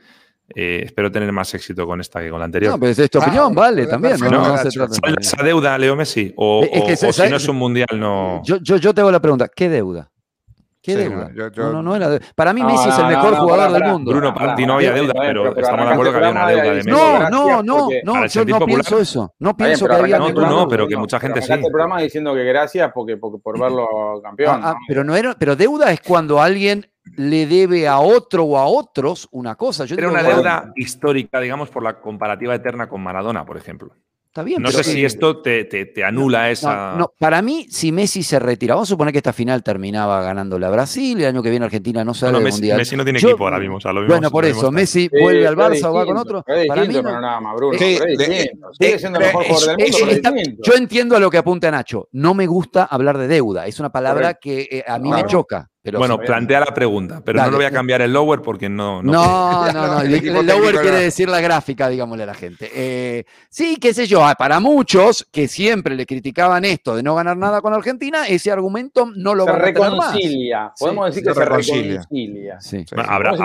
Eh, 0.55 0.83
espero 0.85 1.11
tener 1.11 1.31
más 1.31 1.51
éxito 1.55 1.87
con 1.87 1.99
esta 1.99 2.21
que 2.21 2.29
con 2.29 2.37
la 2.37 2.45
anterior. 2.45 2.73
No, 2.73 2.79
pero 2.79 2.91
es 2.91 3.09
tu 3.09 3.17
opinión, 3.17 3.51
ah, 3.51 3.61
vale, 3.61 3.87
también. 3.87 4.19
No, 4.19 4.55
esa 4.55 5.43
deuda, 5.43 5.75
Leo 5.79 5.95
Messi? 5.95 6.31
O, 6.35 6.63
si 6.95 7.29
no 7.31 7.37
es 7.37 7.47
un 7.47 7.55
mundial, 7.55 7.87
no. 7.95 8.43
Yo, 8.45 8.57
yo, 8.57 8.77
yo 8.77 8.93
te 8.93 9.01
hago 9.01 9.09
la 9.09 9.19
pregunta: 9.19 9.47
¿qué 9.47 9.69
deuda? 9.69 10.11
¿Qué 10.85 10.95
deuda? 10.95 11.31
no, 11.55 11.81
no, 11.81 11.95
era 11.95 12.19
Para 12.35 12.53
mí, 12.53 12.63
Messi 12.63 12.89
es 12.89 12.99
el 12.99 13.07
mejor 13.07 13.35
jugador 13.35 13.71
del 13.71 13.83
mundo. 13.91 14.11
Bruno, 14.11 14.33
para 14.33 14.55
ti 14.55 14.65
no 14.65 14.75
había 14.75 14.91
deuda, 14.91 15.13
pero, 15.17 15.55
estamos 15.57 15.87
de 15.87 15.93
acuerdo 15.93 16.11
que 16.11 16.17
había 16.17 16.29
una 16.29 16.47
deuda 16.47 16.63
de 16.63 16.75
Messi. 16.75 16.89
No, 16.89 17.29
no, 17.29 17.63
no, 17.63 17.89
no, 18.03 18.25
yo 18.27 18.45
no 18.45 18.65
pienso 18.65 18.99
eso. 18.99 19.33
No 19.39 19.57
pienso 19.57 19.87
que 19.87 19.95
había. 19.95 20.19
No, 20.19 20.33
tú 20.33 20.41
no, 20.41 20.67
pero 20.67 20.87
que 20.87 20.95
mucha 20.95 21.19
gente 21.19 21.41
sí. 21.41 21.53
el 21.53 21.61
programa 21.61 22.01
diciendo 22.01 22.33
que 22.33 22.43
gracias 22.43 22.91
porque, 22.93 23.17
por 23.17 23.59
verlo 23.59 23.87
campeón. 24.21 24.61
Ah, 24.63 24.71
ah, 24.71 24.75
pero, 24.87 25.03
no 25.03 25.15
era, 25.15 25.35
pero 25.37 25.55
deuda 25.55 25.91
es 25.91 26.01
cuando 26.01 26.41
alguien 26.41 26.85
le 27.17 27.45
debe 27.45 27.87
a 27.87 27.99
otro 27.99 28.43
o 28.43 28.57
a 28.57 28.65
otros 28.65 29.27
una 29.31 29.55
cosa. 29.55 29.85
Yo 29.85 29.95
Era 29.95 30.09
una 30.09 30.23
deuda 30.23 30.71
histórica, 30.75 31.39
digamos, 31.39 31.69
por 31.69 31.83
la 31.83 31.99
comparativa 31.99 32.55
eterna 32.55 32.87
con 32.87 33.01
Maradona, 33.01 33.45
por 33.45 33.57
ejemplo. 33.57 33.93
Está 34.35 34.43
bien, 34.43 34.61
no 34.61 34.69
sé 34.69 34.83
si 34.83 35.05
esto 35.05 35.41
te, 35.41 35.87
anula 36.05 36.51
esa. 36.51 36.97
No, 36.97 37.13
para 37.17 37.41
mí, 37.41 37.67
si 37.69 37.93
Messi 37.93 38.21
se 38.21 38.37
retira, 38.37 38.75
vamos 38.75 38.89
a 38.89 38.91
suponer 38.91 39.13
que 39.13 39.19
esta 39.19 39.31
final 39.31 39.63
terminaba 39.63 40.21
ganando 40.23 40.59
la 40.59 40.69
Brasil, 40.69 41.21
el 41.21 41.27
año 41.27 41.41
que 41.41 41.49
viene 41.49 41.63
Argentina 41.63 42.03
no 42.03 42.13
sale 42.13 42.37
del 42.37 42.51
mundial. 42.51 42.77
Messi 42.77 42.97
no 42.97 43.05
tiene 43.05 43.19
equipo 43.19 43.45
ahora 43.45 43.59
mismo. 43.59 43.79
bueno, 44.05 44.29
por 44.29 44.43
eso, 44.43 44.73
Messi 44.73 45.07
vuelve 45.07 45.47
al 45.47 45.55
Barça 45.55 45.85
o 45.85 45.93
va 45.93 46.05
con 46.05 46.17
otro. 46.17 46.43
Para 46.43 46.83
mí, 46.83 46.97
Bruno. 47.55 47.77
Sigue 47.77 48.99
siendo 48.99 49.19
el 49.19 49.25
mejor 49.25 49.45
jugador 49.45 49.77
del 49.77 50.33
mundo. 50.33 50.61
yo 50.61 50.73
entiendo 50.73 51.15
a 51.15 51.19
lo 51.21 51.31
que 51.31 51.37
apunta 51.37 51.71
Nacho. 51.71 52.09
No 52.11 52.33
me 52.33 52.45
gusta 52.45 52.83
hablar 52.83 53.17
de 53.17 53.29
deuda. 53.29 53.67
Es 53.67 53.79
una 53.79 53.93
palabra 53.93 54.33
que 54.33 54.67
eh, 54.69 54.83
a 54.85 54.99
mí 54.99 55.11
me 55.11 55.23
choca 55.27 55.71
bueno, 55.91 56.17
plantea 56.17 56.59
la 56.59 56.73
pregunta, 56.73 57.21
pero 57.23 57.41
no 57.41 57.51
lo 57.51 57.57
voy 57.57 57.65
a 57.65 57.71
cambiar 57.71 58.01
el 58.01 58.11
lower 58.13 58.41
porque 58.41 58.69
no. 58.69 59.03
No, 59.03 59.71
no, 59.71 59.73
no. 59.73 60.01
El, 60.01 60.45
lower 60.45 60.75
quiere 60.81 60.99
decir 60.99 61.29
la 61.29 61.41
gráfica, 61.41 61.89
digámosle 61.89 62.23
a 62.23 62.27
la 62.27 62.33
gente. 62.33 62.71
Eh, 62.73 63.25
sí, 63.49 63.77
qué 63.79 63.93
sé 63.93 64.07
yo, 64.07 64.25
ah, 64.25 64.35
para 64.35 64.59
muchos 64.59 65.27
que 65.31 65.47
siempre 65.47 65.95
le 65.95 66.05
criticaban 66.05 66.65
esto 66.65 66.95
de 66.95 67.03
no 67.03 67.15
ganar 67.15 67.37
nada 67.37 67.61
con 67.61 67.73
Argentina, 67.73 68.27
ese 68.27 68.51
argumento 68.51 69.07
no 69.15 69.35
lo 69.35 69.45
va 69.45 69.53
a 69.53 69.59
reconcilia. 69.59 70.73
Podemos 70.79 71.07
decir 71.07 71.23
que 71.23 71.33
se 71.33 71.45
reconcilia. 71.45 72.59
Sí. 72.59 72.85
habrá, 72.97 73.35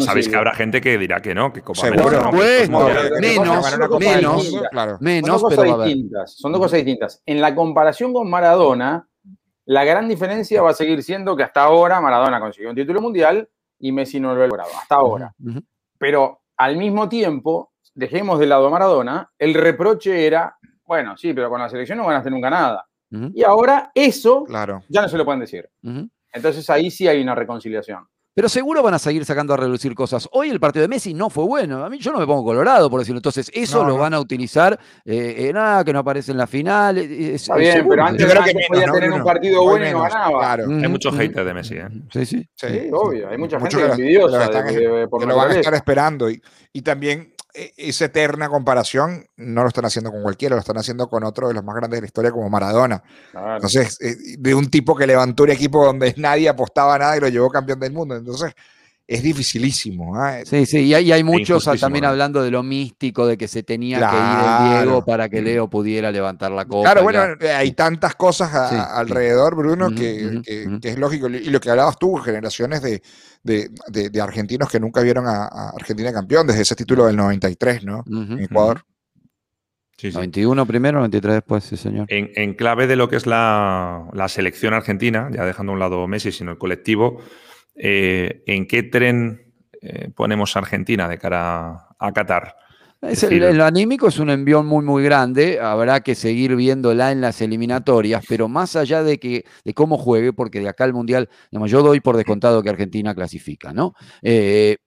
sabéis 0.00 0.28
que 0.28 0.36
habrá 0.36 0.54
gente 0.54 0.80
que 0.80 0.98
dirá 0.98 1.20
que 1.20 1.34
no, 1.34 1.52
que 1.52 1.62
Copa 1.62 1.80
Seguro. 1.80 2.30
Pues, 2.30 2.70
menos, 2.70 3.78
menos, 3.98 5.00
menos, 5.00 5.40
son 5.40 5.50
dos 5.50 5.54
cosas 5.56 5.84
distintas. 5.84 6.32
Son 6.32 6.52
dos 6.52 6.60
cosas 6.60 6.76
distintas. 6.76 7.22
En 7.26 7.40
la 7.40 7.54
comparación 7.54 8.12
con 8.12 8.30
Maradona, 8.30 9.07
la 9.68 9.84
gran 9.84 10.08
diferencia 10.08 10.62
va 10.62 10.70
a 10.70 10.74
seguir 10.74 11.02
siendo 11.02 11.36
que 11.36 11.42
hasta 11.42 11.62
ahora 11.62 12.00
Maradona 12.00 12.40
consiguió 12.40 12.70
un 12.70 12.76
título 12.76 13.02
mundial 13.02 13.46
y 13.78 13.92
Messi 13.92 14.18
no 14.18 14.34
lo 14.34 14.42
ha 14.42 14.46
logrado, 14.46 14.70
hasta 14.74 14.94
ahora. 14.94 15.34
Pero 15.98 16.40
al 16.56 16.78
mismo 16.78 17.06
tiempo, 17.06 17.72
dejemos 17.94 18.38
de 18.38 18.46
lado 18.46 18.68
a 18.68 18.70
Maradona, 18.70 19.30
el 19.38 19.52
reproche 19.52 20.26
era, 20.26 20.56
bueno, 20.86 21.18
sí, 21.18 21.34
pero 21.34 21.50
con 21.50 21.60
la 21.60 21.68
selección 21.68 21.98
no 21.98 22.06
ganaste 22.06 22.30
nunca 22.30 22.48
nada. 22.48 22.86
Y 23.34 23.42
ahora 23.42 23.90
eso 23.94 24.44
claro. 24.44 24.84
ya 24.88 25.02
no 25.02 25.08
se 25.10 25.18
lo 25.18 25.26
pueden 25.26 25.40
decir. 25.40 25.68
Entonces 26.32 26.70
ahí 26.70 26.90
sí 26.90 27.06
hay 27.06 27.20
una 27.20 27.34
reconciliación. 27.34 28.08
Pero 28.38 28.48
seguro 28.48 28.84
van 28.84 28.94
a 28.94 29.00
seguir 29.00 29.24
sacando 29.24 29.52
a 29.52 29.56
relucir 29.56 29.96
cosas. 29.96 30.28
Hoy 30.30 30.48
el 30.48 30.60
partido 30.60 30.82
de 30.82 30.88
Messi 30.88 31.12
no 31.12 31.28
fue 31.28 31.42
bueno. 31.42 31.84
A 31.84 31.90
mí 31.90 31.98
yo 31.98 32.12
no 32.12 32.20
me 32.20 32.24
pongo 32.24 32.44
colorado, 32.44 32.88
por 32.88 33.00
decirlo. 33.00 33.18
Entonces, 33.18 33.50
eso 33.52 33.84
lo 33.84 33.98
van 33.98 34.14
a 34.14 34.20
utilizar 34.20 34.78
eh, 35.04 35.50
nada, 35.52 35.82
que 35.82 35.92
no 35.92 35.98
aparece 35.98 36.30
en 36.30 36.38
la 36.38 36.46
final. 36.46 36.98
Está 36.98 37.56
bien, 37.56 37.84
pero 37.88 38.04
antes, 38.04 38.24
yo 38.24 38.30
creo 38.30 38.44
que 38.44 38.54
podía 38.68 38.92
tener 38.92 39.10
un 39.10 39.24
partido 39.24 39.64
bueno 39.64 39.88
y 39.88 39.90
no 39.90 40.02
ganaba. 40.02 40.38
Claro. 40.38 40.66
Hay 40.68 40.88
muchos 40.88 41.16
haters 41.16 41.44
de 41.44 41.52
Messi. 41.52 41.74
¿eh? 41.78 41.88
Sí, 42.12 42.26
sí. 42.26 42.48
Sí, 42.54 42.88
obvio. 42.92 43.28
Hay 43.28 43.38
mucha 43.38 43.58
gente 43.58 43.84
envidiosa. 43.84 44.48
Que 44.68 45.26
lo, 45.26 45.36
van 45.36 45.50
a 45.50 45.54
estar 45.54 45.74
esperando. 45.74 46.30
Y, 46.30 46.40
y 46.72 46.82
también 46.82 47.34
esa 47.54 48.04
eterna 48.04 48.48
comparación 48.48 49.26
no 49.36 49.62
lo 49.62 49.68
están 49.68 49.84
haciendo 49.84 50.10
con 50.10 50.22
cualquiera, 50.22 50.54
lo 50.54 50.60
están 50.60 50.78
haciendo 50.78 51.08
con 51.08 51.24
otro 51.24 51.48
de 51.48 51.54
los 51.54 51.64
más 51.64 51.74
grandes 51.74 51.96
de 51.96 52.02
la 52.02 52.06
historia 52.06 52.30
como 52.30 52.48
Maradona. 52.50 53.02
Entonces, 53.34 53.98
eh, 54.00 54.16
de 54.38 54.54
un 54.54 54.70
tipo 54.70 54.94
que 54.94 55.06
levantó 55.06 55.44
un 55.44 55.50
equipo 55.50 55.84
donde 55.84 56.14
nadie 56.18 56.48
apostaba 56.48 56.98
nada 56.98 57.16
y 57.16 57.20
lo 57.20 57.28
llevó 57.28 57.50
campeón 57.50 57.80
del 57.80 57.92
mundo. 57.92 58.16
Entonces, 58.16 58.54
es 59.08 59.22
dificilísimo. 59.22 60.14
¿ah? 60.16 60.40
Sí, 60.44 60.66
sí, 60.66 60.80
y 60.80 60.94
hay, 60.94 61.24
muchos 61.24 61.64
también 61.80 62.04
hablando 62.04 62.42
de 62.42 62.50
lo 62.50 62.62
místico, 62.62 63.26
de 63.26 63.38
que 63.38 63.48
se 63.48 63.62
tenía 63.62 63.98
que 63.98 64.16
ir 64.16 64.76
el 64.76 64.84
Diego 64.84 65.02
para 65.02 65.30
que 65.30 65.40
Leo 65.40 65.68
pudiera 65.68 66.12
levantar 66.12 66.52
la 66.52 66.66
copa. 66.66 66.92
Claro, 66.92 67.02
bueno, 67.04 67.24
eh, 67.40 67.50
hay 67.50 67.72
tantas 67.72 68.14
cosas 68.16 68.52
alrededor, 68.52 69.56
Bruno, 69.56 69.90
que, 69.94 70.42
es 70.82 70.98
lógico. 70.98 71.28
Y 71.28 71.48
lo 71.48 71.58
que 71.58 71.70
hablabas 71.70 71.98
tú, 71.98 72.16
generaciones 72.16 72.82
de, 72.82 73.00
de, 73.42 74.20
argentinos 74.20 74.68
que 74.68 74.78
nunca 74.78 75.00
vieron 75.00 75.26
a, 75.26 75.70
Argentina 75.70 76.12
campeón 76.12 76.46
desde 76.46 76.62
ese 76.62 76.76
título 76.76 77.06
del 77.06 77.16
93, 77.16 77.84
¿no? 77.84 78.04
en 78.06 78.40
Ecuador. 78.40 78.84
Sí, 79.96 80.12
91 80.12 80.66
primero, 80.66 80.98
93 80.98 81.34
después, 81.34 81.64
sí, 81.64 81.76
señor. 81.76 82.06
En, 82.10 82.54
clave 82.54 82.86
de 82.86 82.94
lo 82.94 83.08
que 83.08 83.16
es 83.16 83.26
la, 83.26 84.06
la 84.12 84.28
selección 84.28 84.74
argentina, 84.74 85.28
ya 85.32 85.44
dejando 85.44 85.72
a 85.72 85.74
un 85.74 85.80
lado 85.80 86.06
Messi, 86.06 86.30
sino 86.30 86.52
el 86.52 86.58
colectivo, 86.58 87.20
eh, 87.78 88.42
¿en 88.46 88.66
qué 88.66 88.82
tren 88.82 89.52
eh, 89.80 90.10
ponemos 90.14 90.56
Argentina 90.56 91.08
de 91.08 91.18
cara 91.18 91.88
a 91.98 92.12
Qatar? 92.12 92.54
el, 93.00 93.60
anímico 93.60 94.08
es 94.08 94.18
un 94.18 94.30
envión 94.30 94.66
muy, 94.66 94.84
muy 94.84 95.04
grande. 95.04 95.60
Habrá 95.60 96.00
que 96.00 96.14
seguir 96.14 96.56
viéndola 96.56 97.12
en 97.12 97.20
las 97.20 97.40
eliminatorias, 97.40 98.24
pero 98.28 98.48
más 98.48 98.74
allá 98.74 99.02
de, 99.04 99.18
que, 99.18 99.44
de 99.64 99.74
cómo 99.74 99.98
juegue, 99.98 100.32
porque 100.32 100.60
de 100.60 100.68
acá 100.68 100.84
al 100.84 100.92
Mundial, 100.92 101.28
yo 101.52 101.82
doy 101.82 102.00
por 102.00 102.16
descontado 102.16 102.62
que 102.62 102.70
Argentina 102.70 103.14
clasifica, 103.14 103.72
¿no? 103.72 103.94
Eh, 104.22 104.78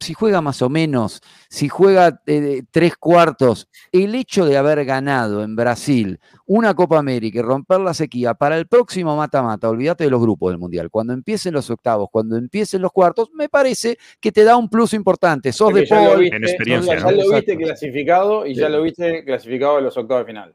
si 0.00 0.14
juega 0.14 0.40
más 0.40 0.62
o 0.62 0.70
menos, 0.70 1.20
si 1.50 1.68
juega 1.68 2.22
eh, 2.26 2.62
tres 2.70 2.96
cuartos, 2.96 3.68
el 3.92 4.14
hecho 4.14 4.46
de 4.46 4.56
haber 4.56 4.84
ganado 4.86 5.42
en 5.44 5.54
Brasil 5.54 6.18
una 6.46 6.74
Copa 6.74 6.98
América 6.98 7.38
y 7.38 7.42
romper 7.42 7.80
la 7.80 7.92
sequía 7.92 8.32
para 8.32 8.56
el 8.56 8.66
próximo 8.66 9.14
mata-mata, 9.14 9.68
olvídate 9.68 10.04
de 10.04 10.10
los 10.10 10.20
grupos 10.20 10.52
del 10.52 10.58
Mundial, 10.58 10.90
cuando 10.90 11.12
empiecen 11.12 11.52
los 11.52 11.68
octavos, 11.68 12.08
cuando 12.10 12.36
empiecen 12.36 12.80
los 12.80 12.92
cuartos, 12.92 13.28
me 13.34 13.50
parece 13.50 13.98
que 14.18 14.32
te 14.32 14.42
da 14.42 14.56
un 14.56 14.70
plus 14.70 14.94
importante. 14.94 15.52
Sos 15.52 15.74
de 15.74 15.86
Paul, 15.86 16.26
en 16.26 16.44
experiencia. 16.44 16.96
Ya 16.98 17.10
lo 17.10 17.34
viste 17.34 17.56
clasificado 17.58 18.46
y 18.46 18.54
ya 18.54 18.68
lo 18.70 18.82
viste 18.82 19.22
clasificado 19.24 19.78
en 19.78 19.84
los 19.84 19.96
octavos 19.98 20.24
de 20.24 20.32
final. 20.32 20.54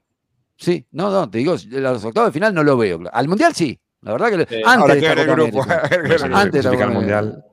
Sí, 0.58 0.86
no, 0.92 1.12
no, 1.12 1.30
te 1.30 1.38
digo, 1.38 1.56
los 1.70 2.04
octavos 2.04 2.30
de 2.30 2.34
final 2.34 2.54
no 2.54 2.64
lo 2.64 2.78
veo. 2.78 3.00
Al 3.12 3.28
Mundial 3.28 3.54
sí, 3.54 3.80
la 4.02 4.14
verdad 4.14 4.48
que 4.48 4.62
antes 4.66 5.02
de 5.02 5.08
esta 5.08 5.24
grupo. 5.24 5.64
antes 6.34 6.64
de 6.64 6.78
la 6.78 6.88
Mundial 6.88 7.44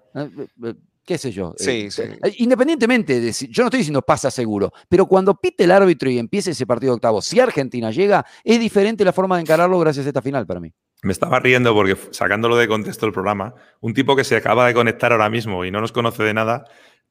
qué 1.05 1.18
sé 1.18 1.30
yo. 1.30 1.55
Sí, 1.57 1.90
sí. 1.90 2.03
Eh, 2.03 2.34
independientemente 2.38 3.20
de 3.20 3.32
si, 3.32 3.48
yo 3.48 3.62
no 3.62 3.68
estoy 3.68 3.78
diciendo 3.78 4.03
pasa 4.03 4.30
seguro, 4.30 4.72
pero 4.88 5.07
cuando 5.07 5.34
pite 5.34 5.64
el 5.64 5.70
árbitro 5.70 6.11
y 6.11 6.18
empiece 6.18 6.53
ese 6.53 6.66
partido 6.66 6.92
de 6.92 6.96
octavo, 6.96 7.22
si 7.22 7.40
Argentina 7.40 7.90
llega, 7.90 8.24
es 8.44 8.61
diferente 8.61 9.05
la 9.05 9.12
forma 9.12 9.36
de 9.36 9.42
encararlo 9.42 9.78
gracias 9.78 10.07
a 10.07 10.09
esta 10.09 10.22
final 10.22 10.46
para 10.46 10.61
mí. 10.61 10.72
Me 11.03 11.12
estaba 11.12 11.40
riendo 11.40 11.74
porque 11.74 11.96
sacándolo 12.12 12.57
de 12.57 12.68
contexto 12.68 13.07
el 13.07 13.12
programa, 13.12 13.55
un 13.80 13.92
tipo 13.92 14.14
que 14.14 14.22
se 14.22 14.36
acaba 14.36 14.66
de 14.66 14.74
conectar 14.74 15.11
ahora 15.12 15.28
mismo 15.28 15.64
y 15.64 15.70
no 15.70 15.80
nos 15.80 15.90
conoce 15.90 16.22
de 16.22 16.32
nada, 16.32 16.64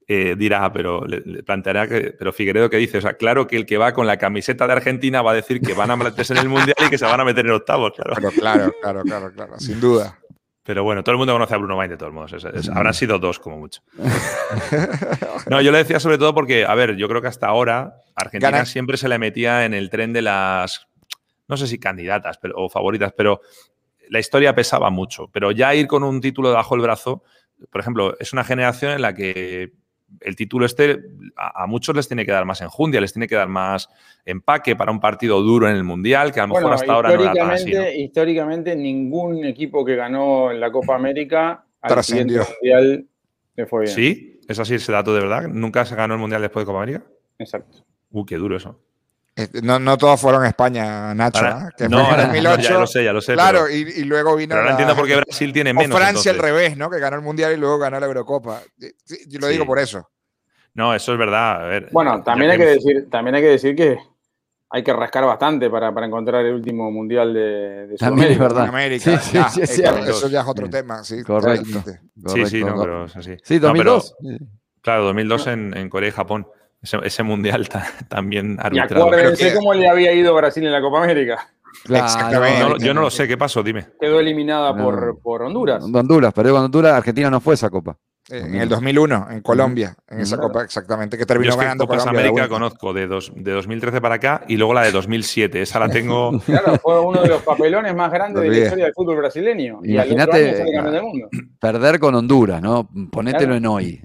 eh, 0.07 0.35
dirá, 0.37 0.65
ah, 0.65 0.73
pero 0.73 1.05
le, 1.05 1.43
planteará 1.43 1.87
que, 1.87 2.13
pero 2.17 2.33
Figueredo 2.33 2.69
que 2.69 2.77
dice, 2.77 2.97
o 2.97 3.01
sea, 3.01 3.13
claro 3.13 3.47
que 3.47 3.55
el 3.55 3.65
que 3.65 3.77
va 3.77 3.93
con 3.93 4.07
la 4.07 4.17
camiseta 4.17 4.65
de 4.65 4.73
Argentina 4.73 5.21
va 5.21 5.31
a 5.31 5.35
decir 5.35 5.61
que 5.61 5.73
van 5.73 5.91
a 5.91 5.95
meterse 5.95 6.33
en 6.33 6.39
el 6.39 6.49
Mundial 6.49 6.75
y 6.85 6.89
que 6.89 6.97
se 6.97 7.05
van 7.05 7.19
a 7.19 7.25
meter 7.25 7.45
en 7.45 7.51
octavos, 7.51 7.93
claro, 7.93 8.15
claro, 8.31 8.71
claro, 8.81 9.03
claro, 9.03 9.31
claro 9.33 9.59
sin 9.59 9.79
duda. 9.79 10.20
Pero 10.63 10.83
bueno, 10.83 11.03
todo 11.03 11.13
el 11.13 11.17
mundo 11.17 11.33
conoce 11.33 11.55
a 11.55 11.57
Bruno 11.57 11.75
Main 11.75 11.89
de 11.89 11.97
todos 11.97 12.13
modos. 12.13 12.45
habrán 12.73 12.93
sido 12.93 13.17
dos 13.17 13.39
como 13.39 13.57
mucho. 13.57 13.81
no, 15.49 15.59
yo 15.61 15.71
le 15.71 15.79
decía 15.79 15.99
sobre 15.99 16.19
todo 16.19 16.35
porque, 16.35 16.65
a 16.65 16.75
ver, 16.75 16.95
yo 16.95 17.07
creo 17.07 17.21
que 17.21 17.27
hasta 17.27 17.47
ahora 17.47 17.95
Argentina 18.15 18.65
siempre 18.65 18.97
se 18.97 19.09
le 19.09 19.17
metía 19.17 19.65
en 19.65 19.73
el 19.73 19.89
tren 19.89 20.13
de 20.13 20.21
las, 20.21 20.87
no 21.47 21.57
sé 21.57 21.65
si 21.65 21.79
candidatas 21.79 22.39
o 22.55 22.69
favoritas, 22.69 23.11
pero 23.17 23.41
la 24.09 24.19
historia 24.19 24.53
pesaba 24.53 24.91
mucho. 24.91 25.29
Pero 25.31 25.51
ya 25.51 25.73
ir 25.73 25.87
con 25.87 26.03
un 26.03 26.21
título 26.21 26.49
debajo 26.49 26.75
del 26.75 26.83
brazo, 26.83 27.23
por 27.71 27.81
ejemplo, 27.81 28.15
es 28.19 28.33
una 28.33 28.43
generación 28.43 28.91
en 28.91 29.01
la 29.01 29.15
que 29.15 29.73
el 30.19 30.35
título 30.35 30.65
este 30.65 30.99
a, 31.35 31.65
muchos 31.67 31.95
les 31.95 32.07
tiene 32.07 32.25
que 32.25 32.31
dar 32.31 32.45
más 32.45 32.61
enjundia, 32.61 33.01
les 33.01 33.13
tiene 33.13 33.27
que 33.27 33.35
dar 33.35 33.47
más 33.47 33.89
empaque 34.25 34.75
para 34.75 34.91
un 34.91 34.99
partido 34.99 35.41
duro 35.41 35.69
en 35.69 35.75
el 35.75 35.83
Mundial, 35.83 36.31
que 36.31 36.39
a 36.39 36.47
lo 36.47 36.55
mejor 36.55 36.73
hasta 36.73 36.93
ahora 36.93 37.15
no 37.15 37.23
era 37.23 37.33
tan 37.33 37.51
así, 37.51 37.71
Históricamente, 37.97 38.75
ningún 38.75 39.45
equipo 39.45 39.85
que 39.85 39.95
ganó 39.95 40.51
en 40.51 40.59
la 40.59 40.71
Copa 40.71 40.95
América 40.95 41.65
al 41.81 42.03
siguiente 42.03 42.39
Mundial 42.39 43.07
le 43.55 43.65
fue 43.65 43.83
bien. 43.83 43.95
¿Sí? 43.95 44.39
¿Es 44.47 44.59
así 44.59 44.75
ese 44.75 44.91
dato 44.91 45.13
de 45.13 45.21
verdad? 45.21 45.47
¿Nunca 45.47 45.85
se 45.85 45.95
ganó 45.95 46.15
el 46.15 46.19
Mundial 46.19 46.41
después 46.41 46.63
de 46.63 46.65
Copa 46.67 46.83
América? 46.83 47.05
Exacto. 47.39 47.85
Uh, 48.11 48.25
qué 48.25 48.35
duro 48.35 48.57
eso. 48.57 48.79
No, 49.63 49.79
no 49.79 49.97
todos 49.97 50.19
fueron 50.19 50.45
España, 50.45 51.13
Nacho. 51.13 51.45
¿eh? 51.45 51.69
Que 51.77 51.87
no, 51.87 52.05
fue 52.05 52.15
en 52.15 52.27
2008. 52.27 52.61
Ya 52.61 52.79
lo 52.79 52.87
sé, 52.87 53.03
ya 53.03 53.13
lo 53.13 53.21
sé. 53.21 53.33
Claro, 53.33 53.69
y, 53.69 54.03
luego 54.03 54.35
vino. 54.35 54.55
Pero 54.55 54.65
no 54.65 54.71
entiendo 54.71 54.95
por 54.95 55.07
qué 55.07 55.15
Brasil 55.15 55.53
tiene 55.53 55.73
menos. 55.73 55.95
O 55.95 55.99
Francia 55.99 56.31
al 56.31 56.37
revés, 56.37 56.77
¿no? 56.77 56.89
Que 56.89 56.99
ganó 56.99 57.15
el 57.15 57.21
Mundial 57.21 57.53
y 57.53 57.57
luego 57.57 57.79
ganó 57.79 57.99
la 57.99 58.05
Eurocopa. 58.05 58.61
Yo 59.27 59.39
lo 59.39 59.47
digo 59.47 59.65
por 59.65 59.79
eso. 59.79 60.09
No, 60.73 60.93
eso 60.93 61.13
es 61.13 61.19
verdad. 61.19 61.83
bueno, 61.91 62.23
también 62.23 62.51
hay, 62.51 62.57
que 62.57 62.65
decir, 62.65 63.09
también 63.09 63.35
hay 63.35 63.41
que 63.41 63.49
decir 63.49 63.75
que 63.75 63.97
hay 64.73 64.83
que 64.83 64.93
rascar 64.93 65.25
bastante 65.25 65.69
para, 65.69 65.89
encontrar 66.05 66.45
el 66.45 66.53
último 66.53 66.89
mundial 66.91 67.33
de, 67.33 67.87
de 67.87 67.97
También 67.97 68.31
es 68.31 68.39
verdad. 68.39 68.67
América. 68.67 69.19
Sí, 69.19 69.37
sí, 69.49 69.67
sí, 69.67 69.83
eso 69.83 70.29
ya 70.29 70.41
es 70.41 70.47
otro 70.47 70.69
tema. 70.69 71.03
Sí, 71.03 71.23
correcto, 71.23 71.83
Sí, 72.27 72.45
sí, 72.45 72.63
no, 72.63 72.79
pero 72.79 73.05
es 73.05 73.15
así. 73.17 73.35
Sí, 73.43 73.59
2002. 73.59 74.15
claro, 74.81 75.03
2002 75.05 75.47
en, 75.47 75.77
en, 75.77 75.89
Corea 75.89 76.09
y 76.09 76.11
Japón. 76.13 76.47
Ese, 76.81 77.23
mundial 77.23 77.69
también 78.09 78.57
arbitrado. 78.59 79.05
Y 79.05 79.07
acuérdense 79.07 79.53
cómo 79.53 79.73
le 79.73 79.87
había 79.87 80.13
ido 80.13 80.33
Brasil 80.33 80.65
en 80.65 80.71
la 80.71 80.81
Copa 80.81 81.03
América. 81.03 81.47
Claro, 81.83 82.77
yo 82.77 82.93
no 82.93 83.01
lo 83.01 83.09
sé, 83.09 83.27
¿qué 83.27 83.37
pasó? 83.37 83.63
Dime. 83.63 83.87
Quedó 83.99 84.19
eliminada 84.19 84.75
por, 84.75 85.19
por 85.21 85.41
Honduras. 85.43 85.83
Honduras, 85.83 86.33
pero 86.33 86.51
con 86.51 86.63
Honduras, 86.63 86.93
Argentina 86.93 87.29
no 87.29 87.39
fue 87.39 87.53
esa 87.55 87.69
copa. 87.69 87.97
En 88.29 88.55
el 88.55 88.69
2001, 88.69 89.27
en 89.31 89.41
Colombia, 89.41 89.95
en 90.07 90.19
esa 90.19 90.37
copa 90.37 90.63
exactamente, 90.63 91.17
que 91.17 91.25
terminó 91.25 91.57
ganando 91.57 91.85
Copas 91.85 92.05
América 92.07 92.47
conozco 92.47 92.93
de, 92.93 93.07
dos, 93.07 93.31
de 93.35 93.51
2013 93.51 93.99
para 93.99 94.15
acá 94.15 94.43
y 94.47 94.57
luego 94.57 94.73
la 94.73 94.83
de 94.83 94.91
2007. 94.91 95.61
Esa 95.61 95.79
la 95.79 95.89
tengo. 95.89 96.31
Claro, 96.45 96.77
fue 96.77 96.99
uno 96.99 97.21
de 97.21 97.29
los 97.29 97.41
papelones 97.41 97.95
más 97.95 98.11
grandes 98.11 98.43
de 98.43 98.49
la 98.49 98.57
historia 98.57 98.85
del 98.85 98.93
fútbol 98.93 99.17
brasileño. 99.17 99.79
Imagínate 99.83 100.63
perder 101.59 101.99
con 101.99 102.15
Honduras, 102.15 102.61
¿no? 102.61 102.89
Ponételo 103.11 103.55
en 103.55 103.65
hoy. 103.65 104.01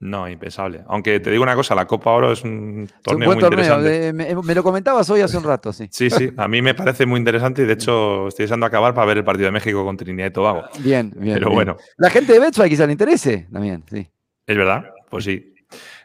No, 0.00 0.28
impensable. 0.28 0.82
Aunque 0.88 1.20
te 1.20 1.30
digo 1.30 1.42
una 1.42 1.54
cosa, 1.54 1.74
la 1.74 1.86
Copa 1.86 2.10
Oro 2.10 2.32
es 2.32 2.42
un 2.42 2.88
torneo 3.02 3.34
muy 3.34 3.42
interesante. 3.42 4.12
me, 4.12 4.54
lo 4.54 4.62
comentabas 4.62 5.08
hoy 5.10 5.20
hace 5.20 5.36
un 5.36 5.44
rato, 5.44 5.72
sí. 5.72 5.88
Sí, 5.90 6.10
sí. 6.10 6.30
A 6.36 6.48
mí 6.48 6.62
me 6.62 6.74
parece 6.74 7.06
muy 7.06 7.18
interesante 7.18 7.62
y 7.62 7.64
de 7.64 7.74
hecho 7.74 8.28
estoy 8.28 8.44
deseando 8.44 8.66
acabar 8.66 8.94
para 8.94 9.06
ver 9.06 9.18
el 9.18 9.24
partido 9.24 9.46
de 9.46 9.52
México 9.52 9.84
con 9.84 9.96
Trinidad 9.96 10.28
y 10.28 10.32
Tobago. 10.32 10.64
Bien, 10.78 11.12
bien. 11.16 11.34
Pero 11.34 11.50
bueno. 11.50 11.76
La 11.96 12.10
gente 12.10 12.32
de 12.32 12.38
Betfair 12.38 12.68
quizá 12.68 12.86
le 12.86 12.92
interese 12.92 13.48
también, 13.52 13.84
sí. 13.90 14.08
Es 14.46 14.56
verdad, 14.56 14.90
pues 15.10 15.24
sí. 15.24 15.54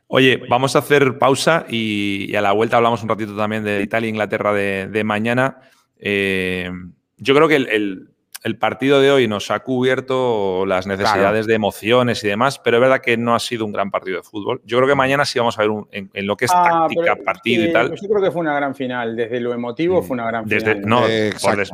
Oye, 0.08 0.42
vamos 0.50 0.76
a 0.76 0.80
hacer 0.80 1.18
pausa 1.18 1.66
y, 1.70 2.36
a 2.36 2.42
la 2.42 2.52
vuelta 2.52 2.78
hablamos 2.78 3.02
un 3.02 3.10
ratito 3.10 3.36
también 3.36 3.64
de 3.64 3.82
Italia 3.82 4.08
e 4.08 4.10
Inglaterra 4.10 4.54
de, 4.54 5.04
mañana. 5.06 5.62
Eh, 5.98 6.70
yo 7.18 7.36
creo 7.36 7.48
que 7.48 7.56
el 7.56 7.68
el 7.70 8.11
partido 8.58 9.00
de 9.00 9.12
hoy 9.12 9.28
nos 9.28 9.52
ha 9.52 9.60
cubierto 9.60 10.66
las 10.66 10.88
necesidades 10.88 11.46
de 11.46 11.54
emociones 11.54 12.24
y 12.24 12.28
demás, 12.28 12.60
pero 12.60 12.78
es 12.78 12.82
verdad 12.82 13.00
que 13.00 13.16
no 13.16 13.36
ha 13.36 13.40
sido 13.40 13.66
un 13.66 13.72
gran 13.72 13.92
partido 13.92 14.18
de 14.18 14.24
fútbol. 14.24 14.62
Yo 14.66 14.78
creo 14.78 14.90
que 14.90 14.96
mañana 14.96 15.26
sí 15.26 15.38
vamos 15.38 15.60
a 15.60 15.62
ver 15.62 15.72
en, 15.92 16.10
lo 16.26 16.36
que 16.36 16.46
es 16.46 16.52
ah, 16.54 16.88
táctica, 16.88 17.16
partido 17.24 17.66
y 17.66 17.72
tal. 17.72 17.90
Yo 17.92 18.10
creo 18.10 18.22
que 18.22 18.32
fue 18.32 18.42
una 18.42 18.56
gran 18.56 18.74
final. 18.74 19.16
Desde 19.16 19.40
lo 19.40 19.54
emotivo 19.54 20.02
fue 20.02 20.16
una 20.16 20.26
gran 20.26 20.48
final. 20.48 20.82
No, 20.82 21.04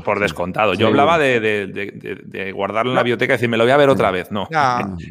por, 0.03 0.19
descontado. 0.19 0.73
Yo 0.73 0.87
hablaba 0.87 1.17
de, 1.17 2.51
guardarlo 2.53 2.91
en 2.91 2.95
la 2.95 3.03
biblioteca 3.03 3.33
y 3.33 3.35
decir, 3.35 3.49
me 3.49 3.57
lo 3.57 3.63
voy 3.63 3.71
a 3.71 3.77
ver 3.77 3.89
otra 3.89 4.11
vez. 4.11 4.31
No. 4.31 4.47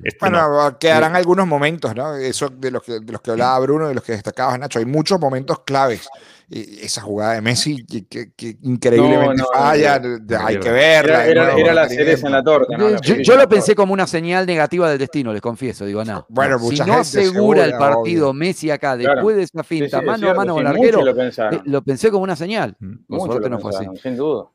Este 0.04 0.18
bueno, 0.20 0.76
quedarán 0.78 1.16
algunos 1.16 1.46
momentos, 1.46 1.94
¿no? 1.94 2.14
Eso 2.14 2.48
de 2.48 2.70
los, 2.70 2.82
que, 2.82 3.00
de 3.00 3.12
los 3.12 3.20
que 3.20 3.30
hablaba 3.32 3.58
Bruno, 3.60 3.88
de 3.88 3.94
los 3.94 4.04
que 4.04 4.12
destacaba 4.12 4.56
Nacho. 4.58 4.78
Hay 4.78 4.84
muchos 4.84 5.18
momentos 5.18 5.60
claves 5.60 6.08
esa 6.48 7.00
jugada 7.00 7.34
de 7.34 7.40
Messi 7.40 7.84
que, 7.84 8.28
increíblemente 8.62 9.42
falla, 9.52 10.00
hay 10.40 10.58
que 10.58 10.70
verla. 10.70 11.26
Era, 11.26 11.52
era, 11.52 11.74
la 11.74 11.88
cereza 11.88 12.26
en 12.26 12.32
la 12.32 12.42
torta. 12.42 12.76
Yo, 13.02 13.36
lo 13.36 13.48
pensé 13.48 13.74
como 13.74 13.92
una 13.92 14.06
señal 14.06 14.46
negativa 14.46 14.88
del 14.88 14.98
destino, 14.98 15.32
les 15.32 15.42
confieso. 15.42 15.84
Digo, 15.84 16.04
no. 16.04 16.26
Bueno, 16.28 16.58
si 16.58 16.76
no 16.80 16.94
asegura 16.94 17.64
el 17.64 17.72
partido 17.72 18.32
Messi 18.32 18.70
acá, 18.70 18.96
después 18.96 19.36
de 19.36 19.42
esa 19.42 19.64
finta, 19.64 20.02
mano 20.02 20.30
a 20.30 20.34
mano 20.34 20.54
con 20.54 20.62
el 20.62 20.68
arquero, 20.68 21.00
eh, 21.06 21.60
lo, 21.64 21.82
pensé 21.82 22.10
como 22.10 22.24
una 22.24 22.36
señal. 22.36 22.76
Por 23.08 23.50
no 23.50 23.58
fue 23.58 23.70
así. 23.74 23.86
Sin 24.02 24.16
duda. 24.16 24.46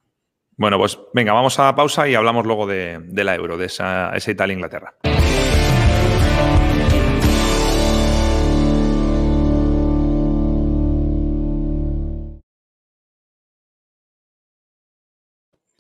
Bueno, 0.57 0.77
pues 0.77 0.99
venga, 1.13 1.33
vamos 1.33 1.57
a 1.59 1.75
pausa 1.75 2.07
y 2.07 2.15
hablamos 2.15 2.45
luego 2.45 2.67
de, 2.67 3.01
la 3.11 3.35
euro, 3.35 3.57
de 3.57 3.65
esa, 3.65 4.11
esa 4.15 4.31
Italia-Inglaterra. 4.31 4.93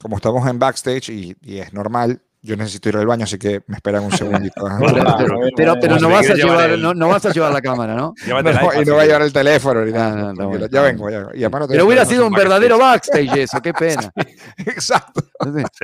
Como 0.01 0.17
estamos 0.17 0.47
en 0.47 0.59
backstage 0.59 1.09
y, 1.09 1.35
es 1.45 1.73
normal, 1.73 2.21
yo 2.43 2.57
necesito 2.57 2.89
ir 2.89 2.97
al 2.97 3.05
baño, 3.05 3.25
así 3.25 3.37
que 3.37 3.61
me 3.67 3.75
esperan 3.75 4.03
un 4.03 4.11
segundito. 4.11 4.65
pero, 5.55 5.75
pero 5.79 5.99
no, 5.99 6.09
vas 6.09 6.27
a 6.27 6.33
llevar, 6.33 6.77
no, 6.79 7.07
vas 7.07 7.23
a 7.27 7.31
llevar 7.31 7.53
la 7.53 7.61
cámara, 7.61 7.93
¿no? 7.93 8.15
y 8.25 8.85
no 8.85 8.95
va 8.95 9.03
a 9.03 9.05
llevar 9.05 9.21
el 9.21 9.31
teléfono. 9.31 9.85
Ni 9.85 9.91
nada. 9.91 10.33
ya 10.71 10.81
vengo. 10.81 11.07
Ya, 11.09 11.27
y 11.35 11.49
pero 11.49 11.85
hubiera 11.85 12.03
sido 12.03 12.25
un 12.25 12.33
verdadero 12.33 12.79
backstage 12.79 13.37
eso, 13.37 13.61
qué 13.61 13.73
pena. 13.73 14.11
Exacto. 14.57 15.21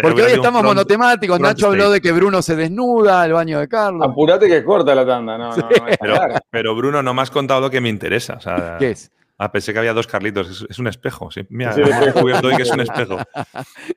Porque 0.02 0.24
hoy 0.24 0.32
estamos 0.32 0.64
monotemáticos. 0.64 1.40
Nacho 1.40 1.68
habló 1.68 1.92
de 1.92 2.02
que 2.02 2.12
Bruno 2.12 2.42
se 2.42 2.56
desnuda, 2.56 3.24
el 3.26 3.34
baño 3.34 3.60
de 3.60 3.68
Carlos. 3.68 4.08
Apurate 4.10 4.48
que 4.48 4.64
corta 4.64 4.96
la 4.96 5.06
tanda. 5.06 5.38
No, 5.38 5.56
no, 5.56 5.70
pero, 6.00 6.20
pero, 6.50 6.76
Bruno, 6.76 7.04
no 7.04 7.14
me 7.14 7.22
has 7.22 7.30
contado 7.30 7.62
lo 7.62 7.70
que 7.70 7.82
me 7.82 7.90
interesa. 7.90 8.34
O 8.34 8.42
sea, 8.42 8.78
¿Qué 8.80 8.92
es? 8.92 9.12
Ah, 9.38 9.52
pensé 9.52 9.72
que 9.72 9.80
había 9.80 9.94
dos 9.94 10.08
Carlitos. 10.08 10.66
Es, 10.68 10.80
un 10.80 10.88
espejo. 10.88 11.30
Sí. 11.30 11.42
Mira, 11.50 11.76
he 11.76 12.06
descubierto 12.06 12.48
hoy 12.48 12.56
que 12.56 12.64
es 12.64 12.72
un 12.72 12.80
espejo. 12.80 13.18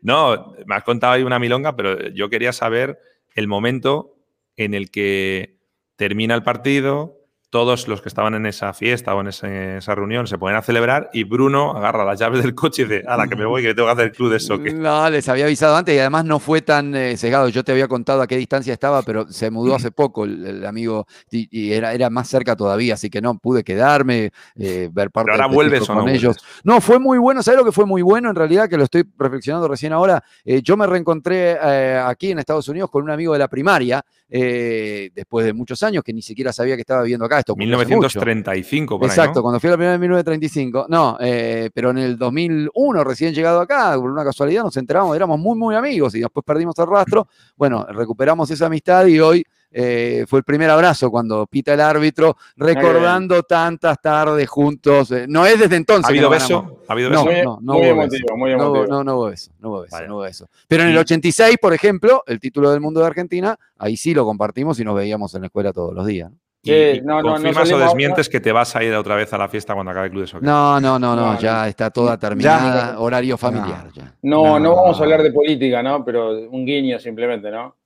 No, 0.02 0.54
me 0.66 0.74
has 0.74 0.84
contado 0.84 1.14
ahí 1.14 1.22
una 1.22 1.38
milonga, 1.38 1.76
pero 1.76 2.08
yo 2.10 2.28
quería 2.28 2.52
saber 2.52 2.98
el 3.34 3.48
momento 3.48 4.16
en 4.56 4.74
el 4.74 4.90
que 4.90 5.58
termina 5.96 6.34
el 6.34 6.42
partido, 6.42 7.19
todos 7.50 7.88
los 7.88 8.00
que 8.00 8.08
estaban 8.08 8.34
en 8.34 8.46
esa 8.46 8.72
fiesta 8.72 9.12
o 9.14 9.20
en 9.20 9.26
esa 9.26 9.94
reunión 9.96 10.28
se 10.28 10.38
ponen 10.38 10.56
a 10.56 10.62
celebrar 10.62 11.10
y 11.12 11.24
Bruno 11.24 11.76
agarra 11.76 12.04
las 12.04 12.18
llaves 12.18 12.42
del 12.42 12.54
coche 12.54 12.82
y 12.82 12.84
dice, 12.84 13.04
a 13.08 13.16
la 13.16 13.26
que 13.26 13.34
me 13.34 13.44
voy, 13.44 13.62
que 13.62 13.74
tengo 13.74 13.88
que 13.88 13.92
hacer 13.92 14.04
el 14.06 14.12
club 14.12 14.30
de 14.30 14.38
soccer. 14.38 14.72
No, 14.72 15.10
les 15.10 15.28
había 15.28 15.46
avisado 15.46 15.74
antes 15.76 15.92
y 15.94 15.98
además 15.98 16.24
no 16.24 16.38
fue 16.38 16.62
tan 16.62 16.94
eh, 16.94 17.16
cegado. 17.16 17.48
Yo 17.48 17.64
te 17.64 17.72
había 17.72 17.88
contado 17.88 18.22
a 18.22 18.28
qué 18.28 18.36
distancia 18.36 18.72
estaba, 18.72 19.02
pero 19.02 19.26
se 19.32 19.50
mudó 19.50 19.74
hace 19.74 19.90
poco 19.90 20.24
el, 20.24 20.64
amigo 20.64 21.06
y, 21.30 21.72
era, 21.72 21.92
era, 21.92 22.08
más 22.08 22.28
cerca 22.28 22.54
todavía, 22.54 22.94
así 22.94 23.10
que 23.10 23.20
no 23.20 23.36
pude 23.38 23.64
quedarme, 23.64 24.30
eh, 24.56 24.88
ver 24.92 25.10
parte 25.10 25.32
pero 25.32 25.42
ahora 25.42 25.52
vuelves 25.52 25.88
con 25.88 26.08
ellos. 26.08 26.36
No, 26.62 26.80
fue 26.80 27.00
muy 27.00 27.18
bueno. 27.18 27.42
¿Sabes 27.42 27.58
lo 27.58 27.64
que 27.64 27.72
fue 27.72 27.84
muy 27.84 28.02
bueno 28.02 28.30
en 28.30 28.36
realidad? 28.36 28.68
Que 28.68 28.76
lo 28.76 28.84
estoy 28.84 29.04
reflexionando 29.18 29.66
recién 29.66 29.92
ahora. 29.92 30.22
Eh, 30.44 30.62
yo 30.62 30.76
me 30.76 30.86
reencontré 30.86 31.58
aquí 31.58 32.30
en 32.30 32.38
Estados 32.38 32.68
Unidos 32.68 32.90
con 32.90 33.02
un 33.02 33.10
amigo 33.10 33.32
de 33.32 33.40
la 33.40 33.48
primaria 33.48 34.04
después 34.28 35.44
de 35.44 35.52
muchos 35.52 35.82
años 35.82 36.04
que 36.04 36.12
ni 36.12 36.22
siquiera 36.22 36.52
sabía 36.52 36.76
que 36.76 36.82
estaba 36.82 37.02
viviendo 37.02 37.24
acá. 37.24 37.39
Esto 37.40 37.56
1935, 37.56 38.98
por 38.98 39.08
Exacto, 39.08 39.42
cuando 39.42 39.60
fui 39.60 39.68
a 39.68 39.72
la 39.72 39.76
primera 39.76 39.94
en 39.94 40.00
1935. 40.00 40.86
No, 40.88 41.18
eh, 41.20 41.70
pero 41.74 41.90
en 41.90 41.98
el 41.98 42.16
2001, 42.16 43.04
recién 43.04 43.34
llegado 43.34 43.60
acá, 43.60 43.94
por 43.96 44.10
una 44.10 44.24
casualidad 44.24 44.62
nos 44.62 44.76
enteramos, 44.76 45.14
éramos 45.16 45.38
muy, 45.38 45.58
muy 45.58 45.74
amigos 45.74 46.14
y 46.14 46.20
después 46.20 46.44
perdimos 46.44 46.78
el 46.78 46.86
rastro. 46.86 47.28
Bueno, 47.56 47.86
recuperamos 47.90 48.50
esa 48.50 48.66
amistad 48.66 49.06
y 49.06 49.20
hoy 49.20 49.44
eh, 49.72 50.24
fue 50.26 50.40
el 50.40 50.44
primer 50.44 50.68
abrazo 50.68 51.10
cuando 51.10 51.46
pita 51.46 51.74
el 51.74 51.80
árbitro, 51.80 52.36
recordando 52.56 53.42
tantas 53.44 54.00
tardes 54.00 54.48
juntos. 54.48 55.12
Eh, 55.12 55.26
no 55.28 55.46
es 55.46 55.58
desde 55.60 55.76
entonces. 55.76 56.06
¿Ha 56.06 56.08
habido 56.08 56.28
beso? 56.28 56.82
¿Ha 56.88 56.92
habido 56.92 57.10
beso? 57.10 57.24
No, 57.24 57.32
no, 57.32 57.58
no, 57.62 57.76
hubo 57.76 57.96
beso. 57.96 58.86
No, 58.88 59.04
no, 59.04 59.16
hubo 59.16 59.26
beso. 59.26 59.52
No 59.60 59.68
hubo 59.68 59.80
beso, 59.82 60.06
no 60.06 60.14
hubo 60.16 60.22
beso. 60.22 60.48
Pero 60.66 60.82
en 60.82 60.90
el 60.90 60.98
86, 60.98 61.56
por 61.60 61.72
ejemplo, 61.72 62.24
el 62.26 62.40
título 62.40 62.70
del 62.70 62.80
mundo 62.80 63.00
de 63.00 63.06
Argentina, 63.06 63.56
ahí 63.78 63.96
sí 63.96 64.12
lo 64.12 64.24
compartimos 64.24 64.80
y 64.80 64.84
nos 64.84 64.96
veíamos 64.96 65.34
en 65.34 65.42
la 65.42 65.46
escuela 65.46 65.72
todos 65.72 65.94
los 65.94 66.06
días. 66.06 66.32
Y, 66.62 67.00
no, 67.02 67.22
confirmas 67.22 67.72
o 67.72 67.78
desmientes 67.78 68.28
que 68.28 68.38
te 68.38 68.52
vas 68.52 68.76
a 68.76 68.84
ir 68.84 68.94
otra 68.94 69.14
vez 69.14 69.32
a 69.32 69.38
la 69.38 69.48
fiesta 69.48 69.72
cuando 69.72 69.92
acabe 69.92 70.06
el 70.06 70.10
club 70.12 70.22
de 70.22 70.26
soccer. 70.26 70.46
No, 70.46 70.78
no, 70.78 70.98
no, 70.98 71.16
no, 71.16 71.38
ya 71.38 71.66
está 71.68 71.90
toda 71.90 72.18
terminada, 72.18 73.00
horario 73.00 73.38
familiar. 73.38 73.88
No, 74.22 74.60
no, 74.60 74.76
vamos 74.76 75.00
a 75.00 75.02
hablar 75.02 75.22
de 75.22 75.32
política, 75.32 75.82
¿no? 75.82 76.04
Pero 76.04 76.32
un 76.50 76.66
guiño 76.66 76.98
simplemente, 76.98 77.50
¿no? 77.50 77.76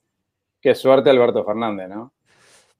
Qué 0.61 0.75
suerte 0.75 1.11
Alberto 1.11 1.45
Fernández, 1.45 1.89
¿no? 1.89 2.14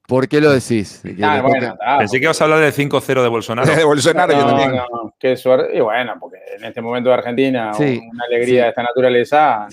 ¿Por 0.07 0.27
qué 0.27 0.39
lo 0.39 0.51
decís? 0.51 1.01
Ah, 1.21 1.97
Pensé 1.97 2.19
que 2.19 2.25
ibas 2.25 2.39
a 2.39 2.43
hablar 2.43 2.59
del 2.59 2.73
5-0 2.73 3.23
de 3.23 3.27
Bolsonaro. 3.27 3.67
de 3.75 3.83
Bolsonaro 3.83 4.33
yo 4.33 4.45
también. 4.45 4.81
qué 5.17 5.35
suerte. 5.35 5.75
Y 5.75 5.79
bueno, 5.79 6.13
porque 6.19 6.37
en 6.57 6.63
este 6.63 6.81
momento 6.81 7.09
de 7.09 7.15
Argentina 7.15 7.71
una 7.77 8.25
alegría 8.25 8.63
de 8.63 8.69
esta 8.69 8.83
naturaleza 8.83 9.67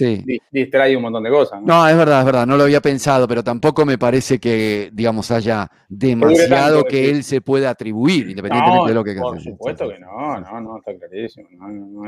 distrae 0.51 0.97
un 0.97 1.03
montón 1.03 1.23
de 1.23 1.31
cosas. 1.31 1.61
¿no? 1.61 1.67
¿no? 1.67 1.89
es 1.89 1.97
verdad, 1.97 2.21
es 2.21 2.27
verdad. 2.27 2.47
No 2.47 2.57
lo 2.57 2.65
había 2.65 2.81
pensado, 2.81 3.29
pero 3.29 3.45
tampoco 3.45 3.85
me 3.85 3.99
parece 3.99 4.39
que, 4.39 4.91
digamos, 4.93 5.31
haya 5.31 5.69
demasiado 5.89 6.85
que 6.85 7.11
él 7.11 7.25
se 7.25 7.41
pueda 7.41 7.71
atribuir, 7.71 8.31
independientemente 8.31 8.89
de 8.89 8.95
lo 8.95 9.05
que 9.05 9.15
Por 9.15 9.41
supuesto 9.41 9.89
que 9.89 9.99
no, 9.99 10.41
no, 10.41 10.61
no, 10.61 10.79
está 10.79 10.93
clarísimo. 10.97 11.47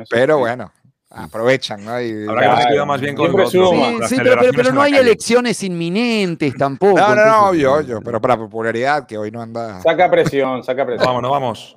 pero 0.08 0.38
bueno 0.38 0.72
aprovechan, 1.14 1.84
¿no? 1.84 1.92
Habrá 1.92 2.66
que 2.68 2.84
más 2.84 3.00
bien 3.00 3.14
con 3.14 3.26
Sí, 3.48 4.16
pero, 4.16 4.72
no 4.72 4.82
hay 4.82 4.94
elecciones 4.94 5.62
inminentes 5.62 6.54
tampoco. 6.54 6.98
No, 6.98 7.14
no, 7.14 7.24
no, 7.26 7.48
obvio, 7.50 7.74
obvio, 7.74 8.00
pero 8.02 8.20
para 8.20 8.36
popularidad 8.36 9.06
que 9.06 9.16
hoy 9.16 9.30
no 9.30 9.40
anda. 9.40 9.80
Saca 9.80 10.10
presión, 10.10 10.62
saca 10.62 10.84
presión. 10.84 11.06
Vámonos, 11.06 11.30
vamos. 11.30 11.76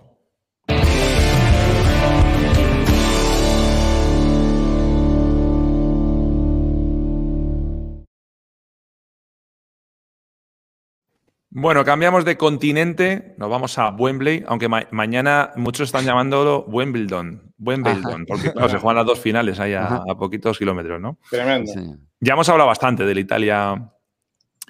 Bueno, 11.59 11.83
cambiamos 11.83 12.23
de 12.23 12.37
continente, 12.37 13.33
nos 13.37 13.49
vamos 13.49 13.79
a 13.79 13.89
Wembley, 13.89 14.43
aunque 14.45 14.69
mañana 14.69 15.53
muchos 15.55 15.87
están 15.87 16.05
llamándolo 16.05 16.65
Wimbledon, 16.67 17.51
Wimbledon, 17.57 18.27
porque 18.27 18.51
se 18.51 18.77
juegan 18.77 18.97
las 18.97 19.07
dos 19.07 19.19
finales 19.19 19.59
ahí 19.59 19.73
a, 19.73 20.03
poquitos 20.19 20.59
kilómetros, 20.59 21.01
¿no? 21.01 21.17
Tremendo. 21.31 21.71
Ya 22.19 22.33
hemos 22.33 22.47
hablado 22.49 22.67
bastante 22.67 23.05
de 23.05 23.15
la 23.15 23.19
Italia 23.19 23.91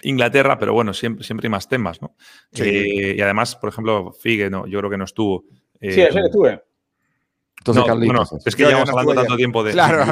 Inglaterra, 0.03 0.57
pero 0.57 0.71
bueno, 0.71 0.93
siempre, 0.93 1.25
siempre 1.25 1.47
hay 1.47 1.51
más 1.51 1.67
temas, 1.67 2.01
¿no? 2.01 2.15
Eh, 2.53 3.15
y 3.17 3.21
además, 3.21 3.57
por 3.57 3.67
ejemplo, 3.67 4.13
Figue, 4.13 4.49
no, 4.49 4.65
yo 4.65 4.79
creo 4.79 4.89
que 4.89 4.97
no 4.97 5.03
estuvo. 5.03 5.43
Eh, 5.81 5.91
sí, 5.91 6.01
ayer 6.03 6.23
estuve. 6.23 6.63
Entonces, 7.57 7.83
no, 7.85 8.23
es 8.45 8.55
que 8.55 8.63
llevamos 8.63 8.89
hablando 8.89 9.13
tanto 9.13 9.35
tiempo 9.35 9.61
de. 9.61 9.73
Claro, 9.73 10.05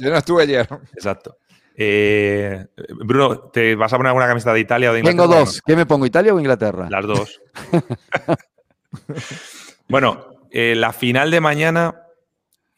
yo 0.00 0.10
no 0.10 0.16
estuve 0.16 0.44
ayer. 0.44 0.66
Exacto. 0.94 1.36
Eh, 1.78 2.66
Bruno, 3.04 3.38
¿te 3.52 3.74
vas 3.74 3.92
a 3.92 3.98
poner 3.98 4.08
alguna 4.08 4.26
camiseta 4.26 4.54
de 4.54 4.60
Italia 4.60 4.90
o 4.90 4.94
de 4.94 5.00
Inglaterra? 5.00 5.24
Tengo 5.24 5.40
dos. 5.40 5.62
¿Qué 5.64 5.76
me 5.76 5.84
pongo, 5.84 6.06
Italia 6.06 6.34
o 6.34 6.40
Inglaterra? 6.40 6.88
Las 6.90 7.06
dos. 7.06 7.40
bueno, 9.88 10.26
eh, 10.50 10.74
la 10.74 10.94
final 10.94 11.30
de 11.30 11.40
mañana, 11.40 12.02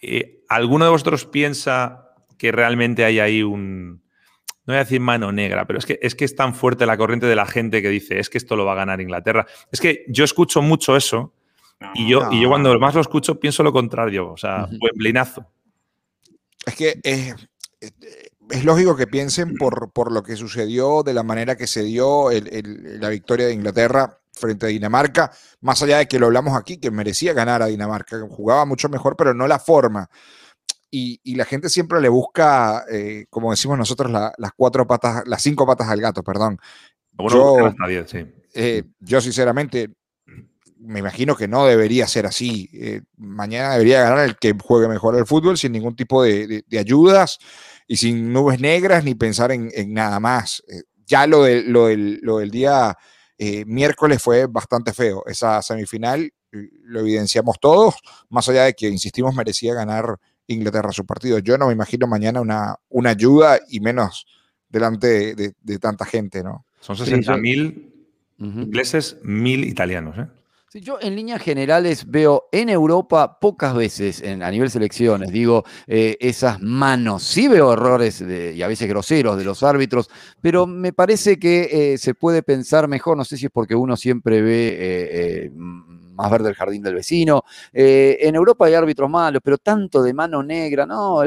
eh, 0.01 0.42
¿alguno 0.49 0.84
de 0.84 0.90
vosotros 0.90 1.26
piensa 1.26 2.12
que 2.36 2.51
realmente 2.51 3.05
hay 3.05 3.20
ahí 3.20 3.42
un... 3.42 4.03
No 4.66 4.74
voy 4.74 4.76
a 4.76 4.84
decir 4.84 5.01
mano 5.01 5.32
negra, 5.32 5.66
pero 5.66 5.78
es 5.78 5.86
que, 5.86 5.99
es 6.03 6.14
que 6.14 6.24
es 6.24 6.34
tan 6.34 6.55
fuerte 6.55 6.84
la 6.84 6.96
corriente 6.96 7.26
de 7.26 7.36
la 7.36 7.46
gente 7.46 7.80
que 7.80 7.88
dice, 7.88 8.18
es 8.18 8.28
que 8.28 8.36
esto 8.36 8.57
lo 8.57 8.66
va 8.66 8.72
a 8.72 8.76
ganar 8.76 9.01
Inglaterra. 9.01 9.46
Es 9.72 9.80
que 9.80 10.05
yo 10.09 10.24
escucho 10.24 10.61
mucho 10.61 10.94
eso 10.94 11.32
y, 11.94 12.09
yo, 12.09 12.28
y 12.32 12.42
yo 12.42 12.49
cuando 12.49 12.78
más 12.78 12.94
lo 12.94 13.01
escucho 13.01 13.40
pienso 13.40 13.62
lo 13.62 13.72
contrario, 13.72 14.30
o 14.30 14.36
sea, 14.36 14.66
buen 14.66 14.92
blinazo. 14.94 15.46
Es 16.66 16.74
que 16.74 17.01
es 17.03 17.34
lógico 18.64 18.96
que 18.96 19.07
piensen 19.07 19.55
por, 19.55 20.12
lo 20.12 20.22
que 20.22 20.36
sucedió, 20.36 21.03
de 21.03 21.14
la 21.14 21.22
manera 21.22 21.57
que 21.57 21.66
se 21.66 21.82
dio 21.82 22.28
la 22.30 23.09
victoria 23.09 23.46
de 23.46 23.53
Inglaterra 23.53 24.18
frente 24.32 24.66
a 24.66 24.68
Dinamarca, 24.68 25.30
más 25.61 25.82
allá 25.82 25.99
de 25.99 26.07
que 26.07 26.18
lo 26.18 26.26
hablamos 26.26 26.57
aquí, 26.57 26.78
que 26.78 26.90
merecía 26.90 27.32
ganar 27.32 27.62
a 27.62 27.66
Dinamarca, 27.66 28.18
jugaba 28.30 28.64
mucho 28.64 28.88
mejor, 28.88 29.16
pero 29.16 29.34
no 29.34 29.46
la 29.46 29.59
forma. 29.59 30.09
Y, 30.90 31.34
la 31.34 31.44
gente 31.44 31.68
siempre 31.68 32.01
le 32.01 32.09
busca, 32.09 32.84
eh, 32.90 33.26
como 33.28 33.51
decimos 33.51 33.76
nosotros, 33.76 34.11
las 34.11 34.53
cuatro 34.57 34.86
patas, 34.86 35.22
las 35.26 35.42
cinco 35.42 35.66
patas 35.66 35.88
al 35.88 36.01
gato, 36.01 36.22
perdón. 36.22 36.59
Eh, 38.55 38.84
yo, 39.01 39.20
sinceramente, 39.20 39.90
me 40.78 41.01
imagino 41.01 41.36
que 41.36 41.46
no 41.46 41.66
debería 41.66 42.07
ser 42.07 42.24
así. 42.24 42.70
Eh, 42.72 43.03
mañana 43.18 43.72
debería 43.72 44.03
ganar 44.03 44.24
el 44.24 44.36
que 44.36 44.57
juegue 44.59 44.88
mejor 44.88 45.16
el 45.16 45.26
fútbol 45.26 45.59
sin 45.59 45.72
ningún 45.72 45.94
tipo 45.94 46.22
de 46.22 46.64
ayudas 46.78 47.38
y 47.89 47.97
sin 47.97 48.32
nubes 48.32 48.61
negras 48.61 49.03
ni 49.03 49.14
pensar 49.14 49.51
en, 49.51 49.72
nada 49.93 50.20
más. 50.20 50.62
Eh, 50.68 50.82
ya 51.07 51.26
lo, 51.26 51.43
de, 51.43 51.62
lo, 51.62 51.86
del, 51.86 52.20
lo 52.22 52.39
del 52.39 52.51
día 52.51 52.97
eh, 53.39 53.64
miércoles 53.64 54.22
fue 54.22 54.47
bastante 54.47 54.93
feo. 54.93 55.24
Esa 55.26 55.62
semifinal 55.62 56.30
eh, 56.53 56.68
lo 56.82 57.01
evidenciamos 57.01 57.59
todos, 57.59 57.95
más 58.28 58.49
allá 58.49 58.64
de 58.64 58.74
que, 58.74 58.89
insistimos, 58.89 59.34
merecía 59.34 59.74
ganar 59.74 60.18
Inglaterra 60.47 60.93
su 60.93 61.07
partido. 61.07 61.39
Yo 61.39 61.57
no 61.57 61.66
me 61.66 61.72
imagino 61.72 62.07
mañana 62.07 62.41
una, 62.43 62.76
una 62.91 63.11
ayuda 63.11 63.59
y 63.68 63.80
menos 63.80 64.26
delante 64.68 65.34
de, 65.34 65.78
tanta 65.78 66.05
gente, 66.05 66.43
¿no? 66.43 66.66
Son 66.80 66.95
60.000 66.95 67.91
ingleses, 68.39 69.16
mil 69.22 69.64
italianos, 69.64 70.18
¿eh? 70.18 70.26
Yo 70.74 70.98
en 71.00 71.16
líneas 71.16 71.40
generales 71.40 72.10
veo 72.10 72.48
en 72.52 72.68
Europa 72.68 73.38
pocas 73.40 73.74
veces 73.74 74.22
a 74.22 74.50
nivel 74.50 74.70
selecciones, 74.70 75.30
digo, 75.30 75.64
eh, 75.86 76.16
esas 76.20 76.60
manos. 76.60 77.22
Sí 77.22 77.48
veo 77.48 77.72
errores 77.72 78.20
y 78.20 78.62
a 78.62 78.68
veces 78.68 78.88
groseros 78.88 79.38
de 79.38 79.44
los 79.44 79.62
árbitros, 79.62 80.10
pero 80.42 80.66
me 80.66 80.92
parece 80.92 81.38
que 81.38 81.94
eh, 81.94 81.98
se 81.98 82.14
puede 82.14 82.42
pensar 82.42 82.86
mejor, 82.86 83.16
no 83.16 83.24
sé 83.24 83.38
si 83.38 83.46
es 83.46 83.50
porque 83.50 83.74
uno 83.74 83.96
siempre 83.96 84.42
ve 84.42 84.76
eh, 84.78 85.50
más 85.54 86.30
verde 86.30 86.50
el 86.50 86.54
jardín 86.54 86.82
del 86.82 86.96
vecino. 86.96 87.44
en 87.72 88.34
Europa 88.34 88.66
hay 88.66 88.74
árbitros 88.74 89.08
malos, 89.08 89.40
pero 89.42 89.56
tanto 89.56 90.02
de 90.02 90.12
mano 90.12 90.42
negra, 90.42 90.84
no. 90.84 91.22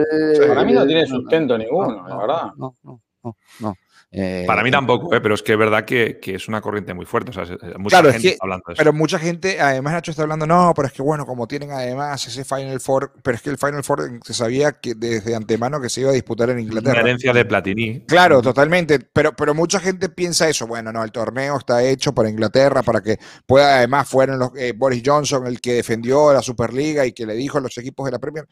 Para 0.48 0.64
mí 0.64 0.74
no 0.74 0.86
tiene 0.86 1.08
sustento 1.08 1.58
ninguno, 1.58 2.08
la 2.08 2.18
verdad. 2.18 2.52
No, 2.58 2.76
no, 2.84 3.02
no. 3.24 3.36
no. 3.60 3.76
Eh, 4.14 4.44
Para 4.46 4.62
mí 4.62 4.70
tampoco, 4.70 5.16
eh, 5.16 5.22
pero 5.22 5.36
es 5.36 5.42
que 5.42 5.54
es 5.54 5.58
verdad 5.58 5.86
que, 5.86 6.20
es 6.22 6.50
una 6.50 6.60
corriente 6.60 6.94
muy 6.94 7.06
fuerte. 7.06 7.32
mucha 7.78 8.04
gente 8.12 8.28
está 8.32 8.44
hablando 8.44 8.64
de 8.68 8.74
eso. 8.74 8.80
Pero 8.80 8.92
mucha 8.92 9.18
gente, 9.18 9.62
además 9.62 9.94
Nacho 9.94 10.12
está 10.12 10.24
hablando, 10.24 10.46
no, 10.46 10.74
pero 10.76 10.90
es 10.90 10.94
que 10.94 11.02
bueno, 11.02 11.26
como 11.26 11.48
tienen 11.48 11.72
además 11.72 12.28
ese 12.28 12.44
Final 12.44 12.82
Four, 12.82 13.14
pero 13.24 13.38
es 13.38 13.42
que 13.42 13.52
el 13.52 13.58
Final 13.58 13.86
Four 13.86 14.20
se 14.22 14.34
sabía 14.34 14.74
que 14.74 14.96
desde 14.96 15.34
antemano 15.34 15.80
que 15.80 15.88
se 15.88 16.02
iba 16.02 16.10
a 16.10 16.14
disputar 16.14 16.50
en 16.50 16.60
Inglaterra. 16.60 17.00
Una 17.00 17.10
herencia 17.10 17.32
de 17.32 17.46
Platini. 17.46 18.02
Claro, 18.02 18.42
totalmente. 18.42 19.00
Pero, 19.00 19.34
pero 19.34 19.54
mucha 19.54 19.80
gente 19.80 20.10
piensa 20.10 20.50
eso. 20.50 20.68
Bueno, 20.68 20.92
no, 20.92 21.06
el 21.06 21.12
torneo 21.14 21.58
está 21.58 21.82
hecho 21.82 22.14
para 22.14 22.30
Inglaterra, 22.30 22.84
para 22.84 23.00
que 23.00 23.18
pueda, 23.46 23.78
además, 23.78 24.10
fueron 24.10 24.40
los, 24.40 24.52
eh, 24.58 24.74
Boris 24.76 25.04
Johnson 25.06 25.48
el 25.48 25.62
que 25.62 25.76
defendió 25.76 26.34
la 26.34 26.42
Superliga 26.42 27.06
y 27.06 27.14
que 27.14 27.26
le 27.26 27.36
dijo 27.36 27.60
a 27.60 27.62
los 27.62 27.78
equipos 27.78 28.06
de 28.08 28.12
la 28.12 28.20
Premier. 28.20 28.46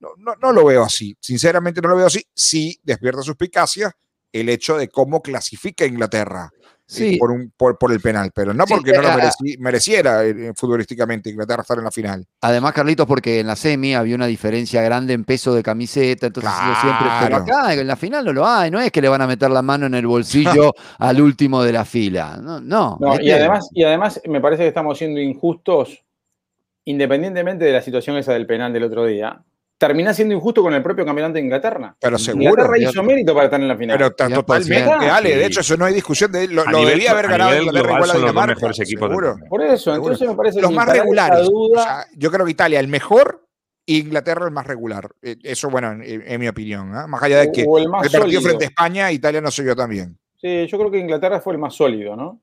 No, 0.00 0.08
no, 0.18 0.34
no 0.42 0.52
lo 0.52 0.64
veo 0.64 0.82
así. 0.82 1.16
Sinceramente 1.20 1.80
no 1.80 1.90
lo 1.90 1.96
veo 1.96 2.06
así. 2.06 2.24
Sí, 2.34 2.76
despierta 2.82 3.22
suspicacias 3.22 3.92
el 4.32 4.48
hecho 4.48 4.76
de 4.76 4.88
cómo 4.88 5.22
clasifica 5.22 5.86
Inglaterra. 5.86 6.50
Eh, 6.98 7.16
por, 7.18 7.32
un, 7.32 7.52
por, 7.56 7.76
el 7.90 8.00
penal, 8.00 8.30
pero 8.32 8.54
no 8.54 8.64
porque 8.64 8.92
no 8.92 9.02
lo 9.02 9.08
eh, 9.08 9.56
mereciera 9.58 10.24
eh, 10.24 10.52
futbolísticamente 10.54 11.30
Inglaterra 11.30 11.62
estar 11.62 11.78
en 11.78 11.84
la 11.84 11.90
final. 11.90 12.24
Además, 12.42 12.72
Carlitos, 12.74 13.08
porque 13.08 13.40
en 13.40 13.48
la 13.48 13.56
semi 13.56 13.96
había 13.96 14.14
una 14.14 14.26
diferencia 14.26 14.82
grande 14.82 15.12
en 15.12 15.24
peso 15.24 15.52
de 15.52 15.64
camiseta, 15.64 16.28
entonces 16.28 16.52
yo 16.52 16.80
siempre, 16.80 17.08
pero 17.20 17.36
acá 17.38 17.74
en 17.74 17.88
la 17.88 17.96
final 17.96 18.24
no 18.24 18.32
lo 18.32 18.46
hay, 18.46 18.70
no 18.70 18.80
es 18.80 18.92
que 18.92 19.02
le 19.02 19.08
van 19.08 19.20
a 19.20 19.26
meter 19.26 19.50
la 19.50 19.62
mano 19.62 19.86
en 19.86 19.94
el 19.94 20.06
bolsillo 20.06 20.74
al 20.98 21.20
último 21.20 21.60
de 21.64 21.72
la 21.72 21.84
fila, 21.84 22.38
no, 22.40 22.60
no. 22.60 22.98
y, 23.20 23.32
además, 23.32 23.68
y 23.72 23.82
además 23.82 24.20
me 24.24 24.40
parece 24.40 24.62
que 24.62 24.68
estamos 24.68 24.96
siendo 24.96 25.18
injustos, 25.18 26.04
independientemente 26.84 27.64
de 27.64 27.72
la 27.72 27.82
situación 27.82 28.16
esa 28.16 28.32
del 28.32 28.46
penal 28.46 28.72
del 28.72 28.84
otro 28.84 29.06
día, 29.06 29.42
termina 29.78 30.14
siendo 30.14 30.34
injusto 30.34 30.62
con 30.62 30.72
el 30.74 30.82
propio 30.82 31.04
campeonato 31.04 31.34
de 31.34 31.40
Inglaterra. 31.40 31.96
Pero 32.00 32.18
seguro. 32.18 32.50
Inglaterra 32.50 32.78
hizo 32.78 33.02
mérito 33.02 33.34
para 33.34 33.46
estar 33.46 33.60
en 33.60 33.68
la 33.68 33.76
final. 33.76 33.98
Pero 33.98 34.10
totalmente, 34.12 34.90
Ale. 34.90 35.36
De 35.36 35.46
hecho, 35.46 35.60
eso 35.60 35.76
no 35.76 35.84
hay 35.84 35.94
discusión. 35.94 36.32
De, 36.32 36.48
lo, 36.48 36.64
lo 36.64 36.84
debía 36.84 37.12
haber 37.12 37.28
ganado 37.28 37.56
Inglaterra 37.56 37.94
igual 37.94 38.10
a 38.10 38.14
Dinamarca. 38.14 38.52
Los 38.52 38.62
mejores 38.62 38.80
equipos 38.80 39.08
seguro. 39.08 39.36
Por 39.48 39.62
eso, 39.62 39.94
entonces 39.94 40.28
me 40.28 40.34
parece 40.34 40.60
Los 40.60 40.72
más 40.72 40.88
regulares. 40.88 41.48
yo 42.14 42.30
creo 42.30 42.44
que 42.46 42.52
Italia 42.52 42.80
el 42.80 42.88
mejor 42.88 43.46
Inglaterra 43.86 44.46
el 44.46 44.52
más 44.52 44.66
regular. 44.66 45.10
Eh, 45.22 45.36
eso, 45.42 45.70
bueno, 45.70 45.96
en, 46.02 46.40
mi 46.40 46.48
opinión. 46.48 46.88
¿eh? 46.88 47.06
Más 47.06 47.22
allá 47.22 47.38
de 47.38 47.52
que 47.52 47.62
el, 47.62 47.84
el 47.84 48.10
partido 48.10 48.40
frente 48.40 48.64
a 48.64 48.68
España, 48.68 49.12
Italia 49.12 49.40
no 49.40 49.50
soy 49.50 49.66
yo 49.66 49.76
también. 49.76 50.18
Sí, 50.40 50.66
yo 50.66 50.78
creo 50.78 50.90
que 50.90 50.98
Inglaterra 50.98 51.40
fue 51.40 51.52
el 51.54 51.58
más 51.58 51.74
sólido, 51.74 52.16
¿no? 52.16 52.42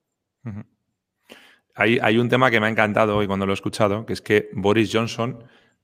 hay, 1.75 1.99
hay 2.01 2.17
un 2.17 2.29
tema 2.29 2.49
que 2.49 2.59
me 2.59 2.67
ha 2.67 2.69
encantado 2.69 3.17
hoy 3.17 3.27
cuando 3.27 3.45
lo 3.45 3.53
he 3.53 3.55
escuchado, 3.55 4.05
que 4.05 4.13
es 4.13 4.21
que 4.21 4.49
Boris 4.53 4.89
Johnson 4.91 5.43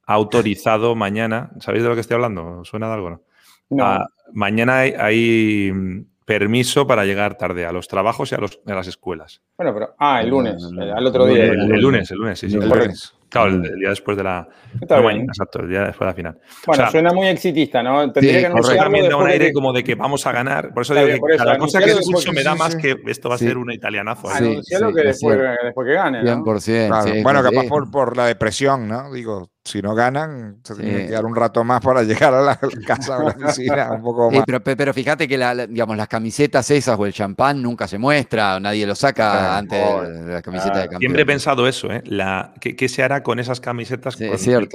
autorizado 0.09 0.95
mañana. 0.95 1.51
¿Sabéis 1.59 1.83
de 1.83 1.89
lo 1.89 1.95
que 1.95 2.01
estoy 2.01 2.15
hablando? 2.15 2.65
¿Suena 2.65 2.87
de 2.87 2.93
algo? 2.93 3.21
No. 3.69 3.85
Ah, 3.85 4.07
mañana 4.33 4.79
hay, 4.79 5.71
mm, 5.71 6.05
permiso 6.25 6.87
para 6.87 7.05
llegar 7.05 7.37
tarde 7.37 7.65
a 7.65 7.71
los 7.71 7.87
trabajos 7.87 8.31
y 8.31 8.35
a, 8.35 8.39
los, 8.39 8.59
a 8.65 8.73
las 8.73 8.87
escuelas. 8.87 9.41
Bueno, 9.55 9.71
pero. 9.73 9.95
Ah, 9.99 10.21
el 10.21 10.29
lunes, 10.29 10.63
al 10.63 11.05
otro 11.05 11.27
día. 11.27 11.43
El, 11.45 11.79
lunes, 11.79 12.09
el 12.09 12.17
lunes, 12.17 12.39
sí, 12.39 12.49
sí. 12.49 12.57
El 12.57 12.69
lunes. 12.69 13.13
Claro, 13.29 13.51
el, 13.51 13.61
día 13.61 13.89
después 13.89 14.17
de 14.17 14.23
la. 14.23 14.47
exacto, 14.81 15.61
el 15.61 15.69
día 15.69 15.81
después 15.81 15.99
de 15.99 16.05
la 16.07 16.13
final. 16.13 16.39
Bueno, 16.65 16.89
suena 16.89 17.13
muy 17.13 17.27
exitista, 17.27 17.83
¿no? 17.83 18.11
Tendría 18.11 18.49
que 18.49 18.61
que 18.61 18.75
también 18.75 19.07
da 19.07 19.15
un 19.15 19.27
aire 19.27 19.53
como 19.53 19.71
de 19.71 19.83
que 19.83 19.93
vamos 19.93 20.25
a 20.25 20.31
ganar. 20.31 20.73
Por 20.73 20.81
eso 20.81 20.95
digo 20.95 21.27
que 21.27 21.37
cada 21.37 21.57
cosa 21.59 21.79
que 21.79 21.91
escucho 21.91 22.33
me 22.33 22.41
da 22.41 22.55
más 22.55 22.75
que 22.75 22.95
esto 23.05 23.29
va 23.29 23.35
a 23.35 23.37
ser 23.37 23.57
un 23.57 23.71
italianazo. 23.71 24.27
Anuncialo 24.27 24.91
que 24.91 25.03
después, 25.03 25.37
después 25.63 25.87
que 25.87 25.93
gane. 25.93 26.23
¿no? 26.23 26.43
100%. 26.43 27.21
bueno, 27.23 27.43
capaz 27.43 27.67
por, 27.67 27.91
por 27.91 28.17
la 28.17 28.25
depresión, 28.25 28.87
¿no? 28.87 29.13
Digo, 29.13 29.51
si 29.69 29.81
no 29.81 29.93
ganan, 29.93 30.57
se 30.63 30.75
tienen 30.75 30.97
que 30.97 31.07
quedar 31.07 31.25
un 31.25 31.35
rato 31.35 31.63
más 31.63 31.81
para 31.81 32.03
llegar 32.03 32.33
a 32.33 32.41
la 32.41 32.59
casa 32.87 33.17
o 33.17 33.29
la 33.29 33.29
oficina, 33.47 33.91
un 33.91 34.01
poco 34.01 34.31
más. 34.31 34.43
pero, 34.45 34.61
pero, 34.61 34.93
fíjate 34.93 35.27
que 35.27 35.37
digamos, 35.69 35.97
las 35.97 36.07
camisetas 36.07 36.69
esas 36.71 36.97
o 36.99 37.05
el 37.05 37.13
champán 37.13 37.61
nunca 37.61 37.87
se 37.87 37.97
muestra, 37.97 38.59
nadie 38.59 38.85
lo 38.85 38.95
saca 38.95 39.57
antes 39.57 39.79
de 40.25 40.33
la 40.33 40.41
camiseta 40.41 40.79
de 40.79 40.83
campeón. 40.85 40.99
Siempre 40.99 41.21
he 41.21 41.25
pensado 41.25 41.67
eso, 41.67 41.91
¿eh? 41.91 42.01
La, 42.05 42.53
¿qué, 42.59 42.89
se 42.89 43.03
hará 43.03 43.23
con 43.23 43.39
esas 43.39 43.59
camisetas 43.59 44.15
que 44.15 44.29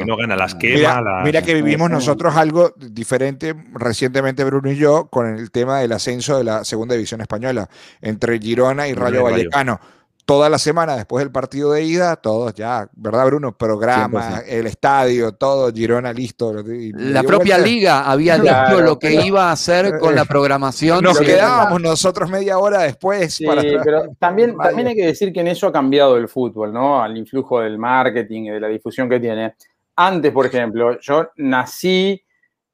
no 0.07 0.17
gana? 0.17 0.37
Las 0.37 0.55
quema. 0.55 0.75
Mira, 0.75 1.23
mira 1.25 1.43
que 1.43 1.55
vivimos 1.55 1.91
nosotros 1.91 2.37
algo 2.37 2.73
diferente 2.77 3.55
recientemente, 3.73 4.45
Bruno 4.45 4.71
y 4.71 4.77
yo, 4.77 5.09
con 5.09 5.27
el 5.27 5.51
tema 5.51 5.81
del 5.81 5.93
ascenso 5.93 6.39
de 6.39 6.45
la 6.45 6.65
segunda 6.65 6.95
división 6.95 7.21
española 7.21 7.69
entre 8.01 8.39
Girona 8.39 8.89
y 8.89 8.95
Rayo 8.95 9.25
Vallecano 9.25 9.81
toda 10.25 10.49
la 10.49 10.59
semana 10.59 10.97
después 10.97 11.25
del 11.25 11.33
partido 11.33 11.73
de 11.73 11.85
ida, 11.85 12.17
todos 12.17 12.55
ya, 12.55 12.89
¿verdad, 12.95 13.27
Bruno? 13.27 13.57
Programa, 13.57 14.43
el 14.47 14.67
estadio, 14.67 15.33
todo, 15.33 15.73
Girona 15.73 16.13
listo. 16.13 16.53
la 16.53 17.23
propia 17.23 17.59
liga 17.59 18.11
había 18.11 18.39
dicho 18.39 18.81
lo 18.81 18.99
que 18.99 19.25
iba 19.25 19.49
a 19.51 19.53
hacer 19.53 19.99
con 19.99 20.15
la 20.15 20.25
programación. 20.25 21.05
Nos 21.05 21.19
quedábamos 21.19 21.81
nosotros 21.81 22.31
media 22.31 22.59
hora 22.59 22.83
después. 22.83 23.35
Sí, 23.35 23.47
pero 23.85 24.05
también, 24.19 24.57
también 24.57 24.89
hay 24.89 24.95
que 24.95 25.07
decir 25.07 25.33
que 25.33 25.41
en 25.41 25.49
eso 25.49 25.67
ha 25.67 25.73
cambiado 25.73 26.17
el 26.17 26.29
fútbol, 26.29 26.73
¿no? 26.73 27.03
Al 27.03 27.17
influjo 27.17 27.61
del 27.61 27.79
marketing 27.79 28.45
y 28.45 28.51
de 28.51 28.61
la 28.61 28.69
difusión 28.69 29.09
que 29.09 29.21
tiene. 29.21 29.55
Antes, 29.97 30.33
por 30.33 30.47
ejemplo, 30.47 30.99
yo 31.01 31.31
nací 31.37 32.21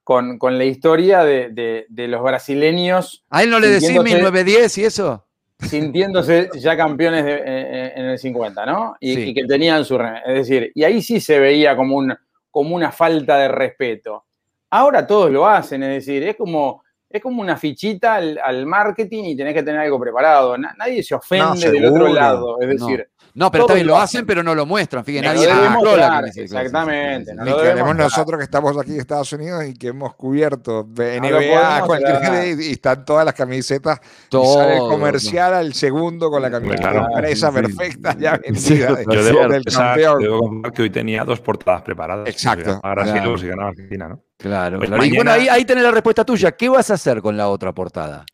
con, 0.04 0.38
la 0.40 0.64
historia 0.64 1.22
de, 1.24 1.86
los 1.88 2.22
brasileños. 2.22 3.24
¿A 3.30 3.42
él 3.42 3.50
no 3.50 3.60
le 3.60 3.68
decís 3.68 3.90
1910 3.90 4.78
y 4.78 4.84
eso? 4.84 5.26
Sintiéndose 5.62 6.50
ya 6.58 6.76
campeones 6.76 7.24
eh, 7.24 7.42
eh, 7.44 7.92
en 7.96 8.04
el 8.06 8.18
50, 8.18 8.66
¿no? 8.66 8.96
Y, 9.00 9.34
que 9.34 9.44
tenían 9.44 9.84
su... 9.84 9.98
Es 10.00 10.34
decir, 10.34 10.72
y 10.74 10.84
ahí 10.84 11.02
sí 11.02 11.20
se 11.20 11.38
veía 11.38 11.76
como, 11.76 11.96
un, 11.96 12.14
como 12.50 12.74
una 12.74 12.92
falta 12.92 13.38
de 13.38 13.48
respeto. 13.48 14.26
Ahora 14.70 15.06
todos 15.06 15.30
lo 15.30 15.46
hacen, 15.46 15.82
es 15.82 16.06
decir, 16.06 16.22
es 16.22 16.36
como, 16.36 16.82
es 17.08 17.20
como 17.20 17.42
una 17.42 17.56
fichita 17.56 18.16
al, 18.16 18.66
marketing 18.66 19.24
y 19.24 19.36
tenés 19.36 19.54
que 19.54 19.62
tener 19.62 19.80
algo 19.80 19.98
preparado. 19.98 20.56
nadie 20.56 21.02
se 21.02 21.14
ofende 21.14 21.70
del 21.70 21.86
otro 21.86 22.08
lado, 22.08 22.60
es 22.60 22.68
decir... 22.68 23.08
No, 23.10 23.19
pero 23.50 23.66
también 23.66 23.86
lo 23.86 23.96
hacen, 23.96 24.26
pero 24.26 24.42
no 24.42 24.54
lo 24.54 24.66
muestran. 24.66 25.04
Fíjense, 25.04 25.28
nadie 25.28 25.48
controla. 25.74 26.22
Exactamente. 26.34 27.34
No 27.34 27.56
queremos 27.58 27.96
nosotros 27.96 28.38
que 28.38 28.44
estamos 28.44 28.76
aquí 28.78 28.92
en 28.92 29.00
Estados 29.00 29.32
Unidos 29.32 29.64
y 29.66 29.74
que 29.74 29.88
hemos 29.88 30.14
cubierto 30.14 30.86
NBA, 30.86 31.82
cualquier 31.86 32.60
y 32.60 32.72
están 32.72 33.04
todas 33.04 33.24
las 33.24 33.34
camisetas. 33.34 34.00
Todo, 34.28 34.58
sale 34.58 34.74
el 34.74 34.80
comercial 34.80 35.54
al 35.54 35.74
segundo 35.74 36.30
con 36.30 36.42
la 36.42 36.50
camiseta 36.50 36.90
claro. 36.90 37.06
empresa 37.14 37.52
perfecta 37.52 38.16
ya 38.18 38.36
vendida. 38.38 39.02
yo 39.10 39.24
debo, 39.24 39.48
del 39.48 39.64
campeón. 39.64 40.62
que 40.74 40.82
hoy 40.82 40.90
tenía 40.90 41.24
dos 41.24 41.40
portadas 41.40 41.82
preparadas. 41.82 42.28
Exacto. 42.28 42.80
Ahora 42.82 43.06
sí, 43.06 43.18
luego 43.20 43.38
si 43.38 43.46
ganaba 43.46 43.70
Argentina, 43.70 44.08
¿no? 44.08 44.22
Claro, 44.36 44.78
pues 44.78 44.90
Y 45.06 45.14
bueno, 45.14 45.32
ahí, 45.32 45.48
ahí 45.48 45.64
tenés 45.64 45.84
la 45.84 45.90
respuesta 45.90 46.24
tuya. 46.24 46.52
¿Qué 46.52 46.68
vas 46.68 46.90
a 46.90 46.94
hacer 46.94 47.20
con 47.20 47.36
la 47.36 47.48
otra 47.48 47.72
portada? 47.72 48.24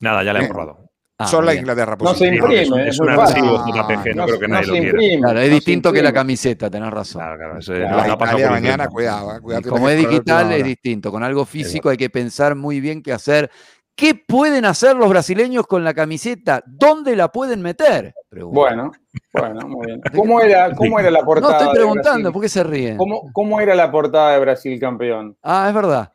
Nada, 0.00 0.22
ya 0.22 0.32
la 0.32 0.42
he 0.42 0.48
borrado. 0.48 0.87
Ah, 1.20 1.26
Solo 1.26 1.46
la 1.46 1.54
Inglaterra. 1.54 1.96
No 2.00 2.14
se 2.14 2.28
imprime. 2.28 2.88
Es, 2.88 3.00
un 3.00 3.08
archivo 3.08 3.64
JPG, 3.66 4.14
no, 4.14 4.24
creo 4.24 4.38
que 4.38 4.46
nadie 4.46 4.66
lo 4.68 4.98
quiera. 4.98 5.18
Claro, 5.18 5.40
es 5.40 5.50
distinto 5.50 5.92
que 5.92 6.00
la 6.00 6.12
camiseta, 6.12 6.70
tenés 6.70 6.92
razón. 6.92 7.20
Claro, 7.20 7.36
claro. 7.36 7.58
Eso 7.58 7.74
es, 7.74 7.80
la 7.80 8.08
Italia 8.14 8.50
mañana, 8.50 8.86
cuidado. 8.86 9.36
Eh, 9.36 9.40
cuidado 9.40 9.68
Como 9.68 9.88
es 9.88 9.98
digital, 9.98 10.52
es 10.52 10.62
distinto. 10.62 11.10
Con 11.10 11.24
algo 11.24 11.44
físico 11.44 11.88
hay 11.88 11.96
que 11.96 12.08
pensar 12.08 12.54
muy 12.54 12.80
bien 12.80 13.02
qué 13.02 13.12
hacer. 13.12 13.50
¿Qué 13.96 14.14
pueden 14.14 14.64
hacer 14.64 14.94
los 14.94 15.08
brasileños 15.08 15.66
con 15.66 15.82
la 15.82 15.92
camiseta? 15.92 16.62
¿Dónde 16.64 17.16
la 17.16 17.32
pueden 17.32 17.62
meter? 17.62 18.14
Bueno, 18.30 18.92
bueno, 19.32 19.66
muy 19.66 19.86
bien. 19.86 20.00
¿Cómo 20.14 20.40
era, 20.40 20.72
cómo 20.72 21.00
era 21.00 21.10
la 21.10 21.24
portada? 21.24 21.52
No, 21.52 21.58
estoy 21.58 21.74
preguntando, 21.74 22.32
¿por 22.32 22.42
qué 22.42 22.48
se 22.48 22.62
ríen? 22.62 22.96
¿Cómo, 22.96 23.32
¿Cómo 23.32 23.60
era 23.60 23.74
la 23.74 23.90
portada 23.90 24.34
de 24.34 24.38
Brasil 24.38 24.78
campeón? 24.78 25.36
Ah, 25.42 25.66
es 25.66 25.74
verdad. 25.74 26.12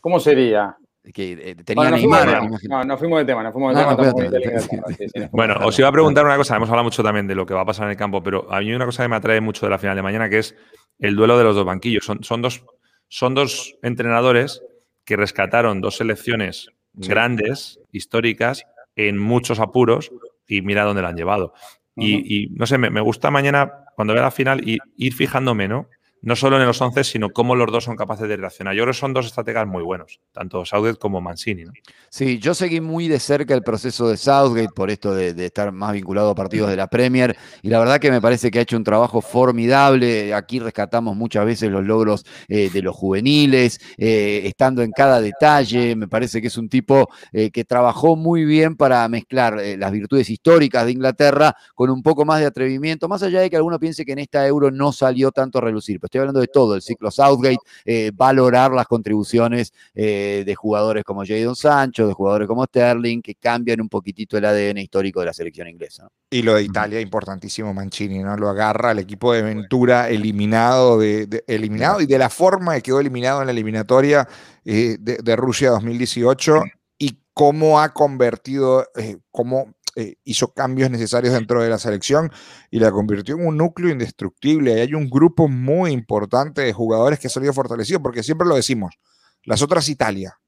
¿Cómo 0.00 0.20
sería? 0.20 0.76
Que 1.12 1.32
eh, 1.32 1.54
tenía 1.64 1.90
no, 1.90 1.96
Neymar. 1.96 2.48
no, 2.68 2.84
no 2.84 2.98
fuimos 2.98 3.18
de 3.20 3.24
tema, 3.24 3.42
no 3.42 3.52
fuimos 3.52 3.74
de 3.74 4.40
tema. 4.40 5.28
bueno, 5.32 5.54
os 5.64 5.78
iba 5.78 5.88
a 5.88 5.92
preguntar 5.92 6.24
una 6.24 6.36
cosa, 6.36 6.56
hemos 6.56 6.68
hablado 6.68 6.84
mucho 6.84 7.02
también 7.02 7.26
de 7.26 7.34
lo 7.34 7.46
que 7.46 7.54
va 7.54 7.62
a 7.62 7.64
pasar 7.64 7.84
en 7.84 7.92
el 7.92 7.96
campo, 7.96 8.22
pero 8.22 8.52
a 8.52 8.60
mí 8.60 8.72
una 8.72 8.86
cosa 8.86 9.04
que 9.04 9.08
me 9.08 9.16
atrae 9.16 9.40
mucho 9.40 9.66
de 9.66 9.70
la 9.70 9.78
final 9.78 9.96
de 9.96 10.02
mañana, 10.02 10.28
que 10.28 10.38
es 10.38 10.56
el 10.98 11.14
duelo 11.14 11.38
de 11.38 11.44
los 11.44 11.54
dos 11.54 11.64
banquillos. 11.64 12.04
Son, 12.04 12.22
son, 12.24 12.42
dos, 12.42 12.64
son 13.08 13.34
dos 13.34 13.76
entrenadores 13.82 14.62
que 15.04 15.16
rescataron 15.16 15.80
dos 15.80 15.96
selecciones 15.96 16.68
grandes, 16.92 17.78
históricas, 17.92 18.64
en 18.96 19.18
muchos 19.18 19.60
apuros, 19.60 20.10
y 20.48 20.62
mira 20.62 20.84
dónde 20.84 21.02
la 21.02 21.08
han 21.08 21.16
llevado. 21.16 21.52
y, 21.94 22.48
no 22.50 22.66
sé, 22.66 22.78
me, 22.78 22.90
me, 22.90 23.00
gusta 23.00 23.30
mañana, 23.30 23.84
cuando 23.94 24.12
vea 24.12 24.24
la 24.24 24.30
final, 24.30 24.66
y 24.68 24.78
ir 24.96 25.14
fijándome, 25.14 25.68
¿no? 25.68 25.88
No 26.22 26.34
solo 26.34 26.58
en 26.60 26.66
los 26.66 26.80
11, 26.80 27.04
sino 27.04 27.30
cómo 27.30 27.54
los 27.54 27.70
dos 27.70 27.84
son 27.84 27.96
capaces 27.96 28.28
de 28.28 28.36
reaccionar. 28.36 28.74
Yo 28.74 28.82
creo 28.82 28.92
que 28.92 28.98
son 28.98 29.12
dos 29.12 29.26
estrategas 29.26 29.66
muy 29.66 29.82
buenos, 29.82 30.20
tanto 30.32 30.64
Southgate 30.64 30.98
como 30.98 31.20
Mancini. 31.20 31.64
¿no? 31.64 31.72
Sí, 32.10 32.38
yo 32.38 32.54
seguí 32.54 32.80
muy 32.80 33.08
de 33.08 33.20
cerca 33.20 33.54
el 33.54 33.62
proceso 33.62 34.08
de 34.08 34.16
Southgate 34.16 34.70
por 34.74 34.90
esto 34.90 35.14
de, 35.14 35.44
estar 35.44 35.72
más 35.72 35.92
vinculado 35.92 36.30
a 36.30 36.34
partidos 36.34 36.70
de 36.70 36.76
la 36.76 36.88
Premier 36.88 37.36
y 37.62 37.68
la 37.68 37.78
verdad 37.78 38.00
que 38.00 38.10
me 38.10 38.20
parece 38.20 38.50
que 38.50 38.58
ha 38.58 38.62
hecho 38.62 38.76
un 38.76 38.84
trabajo 38.84 39.20
formidable. 39.20 40.34
Aquí 40.34 40.58
rescatamos 40.58 41.16
muchas 41.16 41.44
veces 41.44 41.70
los 41.70 41.84
logros 41.84 42.24
eh, 42.48 42.70
de 42.70 42.82
los 42.82 42.96
juveniles, 42.96 43.78
eh, 43.96 44.42
estando 44.44 44.82
en 44.82 44.90
cada 44.90 45.20
detalle. 45.20 45.94
Me 45.96 46.08
parece 46.08 46.40
que 46.40 46.48
es 46.48 46.56
un 46.56 46.68
tipo 46.68 47.08
eh, 47.32 47.50
que 47.50 47.64
trabajó 47.64 48.16
muy 48.16 48.44
bien 48.44 48.76
para 48.76 49.06
mezclar 49.08 49.60
las 49.78 49.92
virtudes 49.92 50.28
históricas 50.30 50.86
de 50.86 50.92
Inglaterra 50.92 51.54
con 51.74 51.90
un 51.90 52.02
poco 52.02 52.24
más 52.24 52.40
de 52.40 52.46
atrevimiento, 52.46 53.08
más 53.08 53.22
allá 53.22 53.40
de 53.40 53.50
que 53.50 53.56
alguno 53.56 53.78
piense 53.78 54.04
que 54.04 54.12
en 54.12 54.18
esta 54.20 54.46
euro 54.46 54.70
no 54.70 54.92
salió 54.92 55.30
tanto 55.30 55.58
a 55.58 55.60
relucir 55.60 56.00
estoy 56.06 56.20
hablando 56.20 56.40
de 56.40 56.48
todo, 56.48 56.74
el 56.74 56.82
ciclo 56.82 57.10
Southgate, 57.10 57.58
eh, 57.84 58.10
valorar 58.14 58.72
las 58.72 58.86
contribuciones 58.86 59.72
eh, 59.94 60.42
de 60.44 60.54
jugadores 60.54 61.04
como 61.04 61.24
Jadon 61.24 61.54
Sancho, 61.54 62.06
de 62.06 62.12
jugadores 62.12 62.48
como 62.48 62.64
Sterling, 62.64 63.20
que 63.20 63.34
cambian 63.34 63.80
un 63.80 63.88
poquitito 63.88 64.36
el 64.36 64.44
ADN 64.44 64.78
histórico 64.78 65.20
de 65.20 65.26
la 65.26 65.32
selección 65.32 65.68
inglesa. 65.68 66.08
Y 66.30 66.42
lo 66.42 66.54
de 66.54 66.62
Italia, 66.62 67.00
importantísimo 67.00 67.72
Mancini, 67.72 68.18
¿no? 68.18 68.36
Lo 68.36 68.48
agarra 68.48 68.92
el 68.92 68.98
equipo 68.98 69.32
de 69.32 69.42
Ventura 69.42 70.08
eliminado, 70.08 70.98
de, 70.98 71.44
eliminado 71.46 72.00
y 72.00 72.06
de 72.06 72.18
la 72.18 72.30
forma 72.30 72.74
que 72.74 72.82
quedó 72.82 73.00
eliminado 73.00 73.40
en 73.40 73.46
la 73.46 73.52
eliminatoria 73.52 74.26
eh, 74.64 74.96
de, 74.98 75.36
Rusia 75.36 75.70
2018 75.70 76.62
y 76.98 77.18
cómo 77.32 77.80
ha 77.80 77.92
convertido, 77.92 78.86
cómo 79.30 79.75
eh, 79.98 80.16
hizo 80.24 80.52
cambios 80.52 80.90
necesarios 80.90 81.32
dentro 81.32 81.62
de 81.62 81.70
la 81.70 81.78
selección 81.78 82.30
y 82.70 82.80
la 82.80 82.92
convirtió 82.92 83.34
en 83.34 83.46
un 83.46 83.56
núcleo 83.56 83.90
indestructible. 83.90 84.76
Y 84.76 84.80
hay 84.80 84.92
un 84.92 85.08
grupo 85.08 85.48
muy 85.48 85.90
importante 85.90 86.60
de 86.60 86.74
jugadores 86.74 87.18
que 87.18 87.28
ha 87.28 87.30
salido 87.30 87.54
fortalecido, 87.54 88.02
porque 88.02 88.22
siempre 88.22 88.46
lo 88.46 88.56
decimos, 88.56 88.98
las 89.44 89.62
otras 89.62 89.88
Italia, 89.88 90.38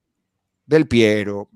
Del 0.66 0.86
Piero, 0.86 1.48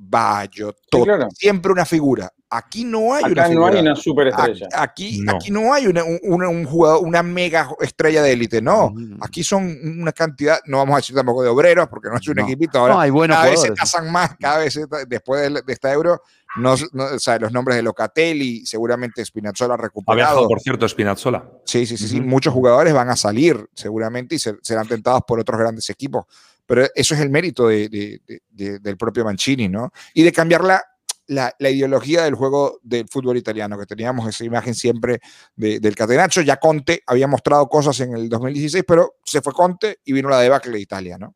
todo, 0.90 1.04
siempre 1.36 1.70
una 1.70 1.84
figura. 1.84 2.32
Aquí 2.48 2.84
no 2.84 3.14
hay 3.14 3.24
una 3.24 3.48
no 3.48 3.66
hay 3.66 3.80
una 3.80 3.94
superestrella. 3.94 4.68
Aquí 4.74 5.20
no, 5.20 5.32
aquí 5.32 5.50
no 5.50 5.74
hay 5.74 5.86
una, 5.86 6.02
un 6.04 6.64
jugador, 6.64 7.04
una 7.04 7.22
mega 7.22 7.68
estrella 7.80 8.22
de 8.22 8.32
élite, 8.32 8.62
no. 8.62 8.88
Mm. 8.88 9.22
Aquí 9.22 9.44
son 9.44 9.64
una 10.00 10.12
cantidad, 10.12 10.60
no 10.64 10.78
vamos 10.78 10.94
a 10.94 10.96
decir 10.96 11.14
tampoco 11.14 11.42
de 11.42 11.50
obreros, 11.50 11.88
porque 11.88 12.08
no 12.08 12.16
es 12.16 12.26
un 12.26 12.38
equipito 12.38 12.78
ahora. 12.78 13.02
hay 13.02 13.10
cada 13.10 13.50
vez 13.50 13.60
se 13.60 13.74
casan 13.74 14.10
más, 14.10 14.34
cada 14.40 14.58
vez 14.58 14.80
después 15.08 15.42
de, 15.42 15.62
de 15.62 15.72
esta 15.74 15.92
euro 15.92 16.22
no, 16.56 16.74
o 16.74 17.18
sea, 17.18 17.38
los 17.38 17.52
nombres 17.52 17.76
de 17.76 17.82
Locatelli, 17.82 18.66
seguramente 18.66 19.24
Spinazzola 19.24 19.76
recuperado. 19.76 20.46
por 20.46 20.60
cierto, 20.60 20.88
Spinazzola. 20.88 21.50
Sí, 21.64 21.86
sí, 21.86 21.96
sí, 21.96 22.08
sí. 22.08 22.20
Muchos 22.20 22.52
jugadores 22.52 22.92
van 22.92 23.08
a 23.08 23.16
salir 23.16 23.68
seguramente 23.74 24.34
y 24.34 24.38
serán 24.38 24.86
tentados 24.86 25.22
por 25.26 25.40
otros 25.40 25.58
grandes 25.58 25.88
equipos. 25.90 26.26
Pero 26.66 26.86
eso 26.94 27.14
es 27.14 27.20
el 27.20 27.30
mérito 27.30 27.68
de, 27.68 28.20
del 28.50 28.96
propio 28.96 29.24
Mancini, 29.24 29.68
¿no? 29.68 29.92
Y 30.14 30.22
de 30.22 30.32
cambiar 30.32 30.62
la, 30.64 30.82
la, 31.26 31.70
ideología 31.70 32.24
del 32.24 32.34
juego 32.34 32.78
del 32.82 33.08
fútbol 33.08 33.36
italiano, 33.36 33.78
que 33.78 33.86
teníamos 33.86 34.28
esa 34.28 34.44
imagen 34.44 34.74
siempre 34.74 35.20
del 35.56 35.94
Catenaccio. 35.94 36.42
Ya 36.42 36.58
Conte 36.58 37.02
había 37.06 37.26
mostrado 37.26 37.66
cosas 37.68 37.98
en 38.00 38.14
el 38.14 38.28
2016, 38.28 38.84
pero 38.86 39.14
se 39.24 39.40
fue 39.40 39.52
Conte 39.52 39.98
y 40.04 40.12
vino 40.12 40.28
la 40.28 40.40
debacle 40.40 40.72
de 40.72 40.80
Italia, 40.80 41.18
¿no? 41.18 41.34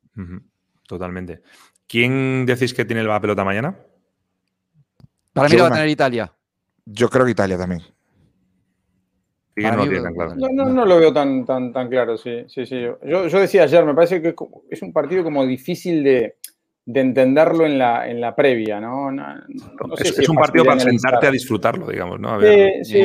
Totalmente. 0.87 1.43
¿Quién 1.87 2.47
decís 2.47 2.75
que 2.75 2.85
tiene 2.85 3.03
la 3.03 3.21
pelota 3.21 3.45
mañana? 3.45 3.79
Para 5.37 5.49
mí 5.51 5.57
lo 5.57 5.65
va 5.65 5.69
a 5.69 5.73
tener 5.73 5.89
Italia. 5.89 6.33
Yo 6.87 7.11
creo 7.11 7.27
que 7.27 7.33
Italia 7.33 7.59
también. 7.59 7.83
no, 9.57 10.65
no, 10.65 10.85
lo 10.87 10.99
veo 10.99 11.13
tan, 11.13 11.45
tan, 11.45 11.73
tan 11.73 11.89
claro, 11.89 12.17
sí, 12.17 12.45
sí, 12.49 12.65
sí. 12.65 12.81
Yo, 12.81 13.27
yo, 13.27 13.41
decía 13.41 13.65
ayer, 13.65 13.85
me 13.85 13.95
parece 13.95 14.23
que 14.23 14.35
es 14.71 14.83
un 14.83 14.93
partido 14.93 15.23
como 15.23 15.47
difícil 15.47 16.03
de, 16.03 16.37
de 16.87 17.01
entenderlo 17.01 17.67
en 17.67 17.79
la, 17.79 18.09
en 18.09 18.21
la 18.21 18.35
previa, 18.35 18.81
¿no? 18.81 19.11
es, 19.99 20.29
un 20.29 20.37
partido 20.37 20.65
para 20.65 20.81
sentarte 20.81 21.27
a 21.27 21.31
disfrutarlo, 21.31 21.89
digamos, 21.89 22.21
¿no? 22.21 22.41
sí, 22.41 23.03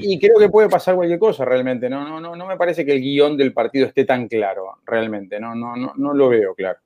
y, 0.00 0.18
creo 0.18 0.38
que 0.38 0.48
puede 0.48 0.68
pasar 0.68 0.94
cualquier 0.94 1.18
cosa 1.18 1.44
realmente, 1.44 1.90
¿no? 1.90 2.08
No, 2.08 2.20
no, 2.20 2.36
no 2.36 2.46
me 2.46 2.56
parece 2.56 2.86
que 2.86 2.92
el 2.92 3.00
guion 3.00 3.36
del 3.36 3.52
partido 3.52 3.88
esté 3.88 4.04
tan 4.04 4.28
claro, 4.28 4.78
realmente, 4.86 5.40
no, 5.40 5.54
no, 5.54 5.76
no, 5.76 5.92
no 5.96 6.14
lo 6.14 6.28
veo 6.28 6.54
claro. 6.54 6.78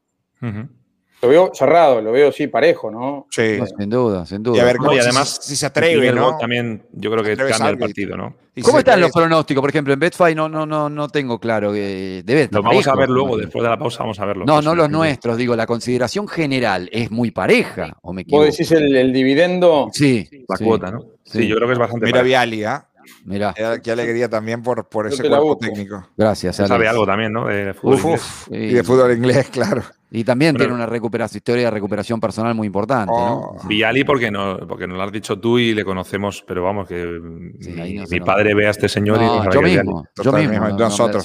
Lo 1.23 1.29
veo 1.29 1.53
cerrado, 1.55 2.01
lo 2.01 2.11
veo 2.11 2.33
sí 2.33 2.49
parejo, 2.49 2.91
¿no? 2.91 3.29
Sí. 3.31 3.61
sin 3.79 3.89
duda, 3.89 4.27
sin 4.27 4.43
duda. 4.43 4.57
Y, 4.57 4.61
a 4.61 4.65
ver, 4.65 4.77
además, 5.01 5.39
si, 5.41 5.55
se 5.55 5.67
atreve, 5.67 6.13
¿no? 6.13 6.37
También 6.37 6.83
yo 6.91 7.13
creo 7.13 7.23
que 7.23 7.37
cambia 7.37 7.69
el 7.69 7.79
partido, 7.79 8.17
¿no? 8.17 8.35
¿Cómo 8.61 8.81
están 8.81 9.01
los 9.01 9.13
pronósticos? 9.13 9.61
Por 9.61 9.71
ejemplo, 9.71 9.95
en 9.95 10.01
Betfair 10.01 10.37
no, 10.37 10.49
no, 10.49 10.67
no, 10.67 10.91
no 10.91 11.09
tengo 11.09 11.39
claro. 11.39 11.73
que 11.73 12.23
debe 12.25 12.49
Los 12.51 12.65
vamos 12.65 12.89
a 12.89 12.97
ver 12.97 13.09
luego, 13.09 13.39
después 13.39 13.63
de 13.63 13.71
la 13.71 13.79
pausa 13.79 14.01
vamos 14.01 14.19
a 14.19 14.27
verlo. 14.27 14.45
No, 14.45 14.61
no 14.61 14.75
los 14.75 14.91
nuestros, 14.91 15.37
digo, 15.37 15.55
la 15.55 15.65
consideración 15.65 16.27
general 16.27 16.89
es 16.91 17.13
muy 17.13 17.31
pareja, 17.31 17.97
¿o 18.03 18.13
me 18.13 18.23
equivoco? 18.23 18.45
¿Vos 18.45 18.57
decís 18.57 18.73
el, 18.73 19.13
dividendo? 19.13 19.91
Sí. 19.93 20.29
La 20.49 20.59
cuota, 20.59 20.91
¿no? 20.91 21.05
Sí, 21.25 21.47
yo 21.47 21.55
creo 21.55 21.69
que 21.69 21.75
es 21.75 21.79
bastante 21.79 22.07
Mira 22.07 22.23
Viali, 22.23 22.65
¿ah? 22.65 22.85
Mira. 23.25 23.55
Qué, 23.81 23.93
alegría 23.93 24.29
también 24.29 24.61
por, 24.61 24.89
por 24.89 25.07
ese 25.07 25.23
cuerpo 25.23 25.57
técnico. 25.57 26.09
Gracias. 26.17 26.57
Sabe 26.57 26.89
algo 26.89 27.07
también, 27.07 27.33
¿no? 27.33 27.47
De 27.47 27.75
fútbol 27.75 27.99
inglés. 28.01 28.47
Y 28.51 28.75
de 28.75 28.83
fútbol 28.83 29.13
inglés, 29.13 29.49
claro. 29.53 29.83
Y 30.15 30.25
también 30.25 30.55
tiene 30.55 30.75
una 30.75 30.85
recuperación, 30.85 31.39
historia 31.39 31.65
de 31.65 31.71
recuperación 31.71 32.21
personal 32.21 32.55
muy 32.55 32.67
importante, 32.67 33.11
¿no? 33.11 33.57
Oh. 33.57 33.67
Viali 33.67 34.05
porque, 34.05 34.31
no, 34.31 34.59
porque 34.69 34.87
nos 34.87 34.99
lo 34.99 35.05
has 35.05 35.11
dicho 35.11 35.41
tú 35.41 35.59
y 35.59 35.73
le 35.73 35.87
conocemos, 35.87 36.45
pero 36.47 36.63
vamos, 36.63 36.87
que 36.87 37.19
mi, 37.19 38.21
padre 38.21 38.55
ve 38.55 38.67
a 38.67 38.71
este 38.71 38.91
señor 38.91 39.17
y 39.23 39.25
no 39.25 39.51
yo 39.51 39.63
mismo, 39.63 40.07
yo 40.23 40.33
mismo, 40.35 40.69
nosotros. 40.69 41.25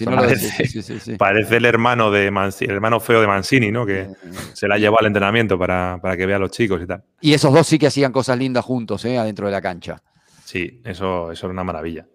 parece, 1.17 1.57
el 1.57 1.65
hermano 1.65 2.09
de 2.11 2.27
el 2.27 2.71
hermano 2.71 3.01
feo 3.01 3.19
de 3.19 3.27
Mancini, 3.27 3.71
¿no? 3.71 3.85
Que 3.85 4.07
se 4.53 4.69
la 4.69 4.77
llevó 4.77 5.01
al 5.01 5.07
entrenamiento 5.07 5.59
para, 5.59 5.99
para 6.01 6.15
que 6.15 6.25
vea 6.25 6.37
a 6.37 6.39
los 6.39 6.51
chicos 6.51 6.81
y 6.81 6.87
tal. 6.87 7.03
Y 7.19 7.33
esos 7.33 7.53
dos 7.53 7.67
sí 7.67 7.77
que 7.77 7.87
hacían 7.87 8.13
cosas 8.13 8.37
lindas 8.37 8.63
juntos, 8.63 9.03
¿eh? 9.03 9.17
Adentro 9.17 9.47
de 9.47 9.51
la 9.51 9.61
cancha. 9.61 10.01
Sí, 10.45 10.79
eso, 10.85 11.29
eso 11.29 11.47
era 11.47 11.51
una 11.51 11.65
maravilla. 11.65 12.05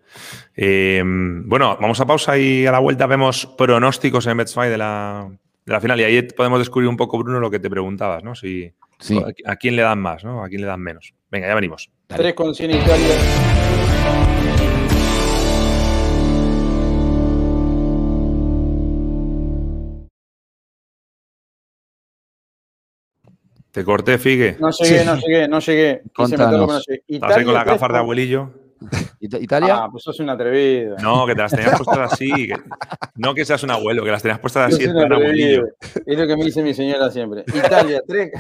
Eh, 0.57 1.03
bueno, 1.05 1.77
vamos 1.79 2.01
a 2.01 2.07
pausa 2.07 2.39
y 2.39 2.65
a 2.65 2.73
la 2.73 2.79
vuelta 2.79 3.07
vemos 3.07 3.45
pronósticos 3.59 4.27
en 4.27 4.39
Betfair 4.39 4.71
de 4.71 4.79
la, 4.79 5.29
de 5.65 5.73
la 5.73 5.81
final. 5.81 6.01
Y 6.01 6.05
ahí 6.05 6.23
podemos 6.23 6.59
descubrir 6.59 6.89
un 6.89 6.97
poco, 6.97 7.19
Bruno, 7.19 7.41
lo 7.41 7.51
que 7.51 7.61
te 7.61 7.71
preguntabas, 7.71 8.23
¿no? 8.25 8.35
Si, 8.35 8.73
a, 9.45 9.57
quién 9.57 9.77
le 9.77 9.83
dan 9.83 10.01
más, 10.01 10.25
¿no? 10.25 10.45
A 10.45 10.49
quién 10.49 10.61
le 10.61 10.67
dan 10.67 10.81
menos. 10.81 11.15
Venga, 11.31 11.49
ya 11.49 11.55
venimos. 11.55 11.91
Tres 12.07 12.35
con 12.35 12.55
100 12.55 12.71
Italia. 12.71 13.17
Te 23.71 23.85
corté, 23.85 24.19
Figue. 24.19 24.59
No 24.61 24.71
llegué, 24.71 25.03
no 25.03 25.17
llegué, 25.17 25.49
no 25.49 25.59
llegué. 25.59 26.03
Quise 26.15 26.37
meterlo, 26.37 26.67
no 26.67 26.79
Estás 26.79 27.37
ahí 27.37 27.45
con 27.45 27.55
la 27.55 27.65
gafas 27.65 27.91
de 27.91 27.99
abuelillo. 27.99 28.62
¿Italia? 29.21 29.85
Ah, 29.85 29.89
pues 29.91 30.05
sos 30.05 30.19
un 30.21 30.31
atrevido. 30.31 30.97
No, 31.03 31.27
que 31.27 31.35
te 31.35 31.43
las 31.43 31.53
tenías 31.53 31.77
puestas 31.77 32.13
así. 32.13 32.49
no 33.17 33.35
que 33.35 33.45
seas 33.45 33.63
un 33.63 33.71
abuelo, 33.71 34.05
que 34.05 34.11
las 34.11 34.23
tenías 34.23 34.39
puestas 34.39 34.75
así. 34.75 34.85
Es 34.85 34.93
lo 34.93 36.27
que 36.27 36.37
me 36.37 36.45
dice 36.45 36.63
mi 36.63 36.75
señora 36.75 37.11
siempre. 37.11 37.45
Italia 37.47 38.03
3, 38.07 38.33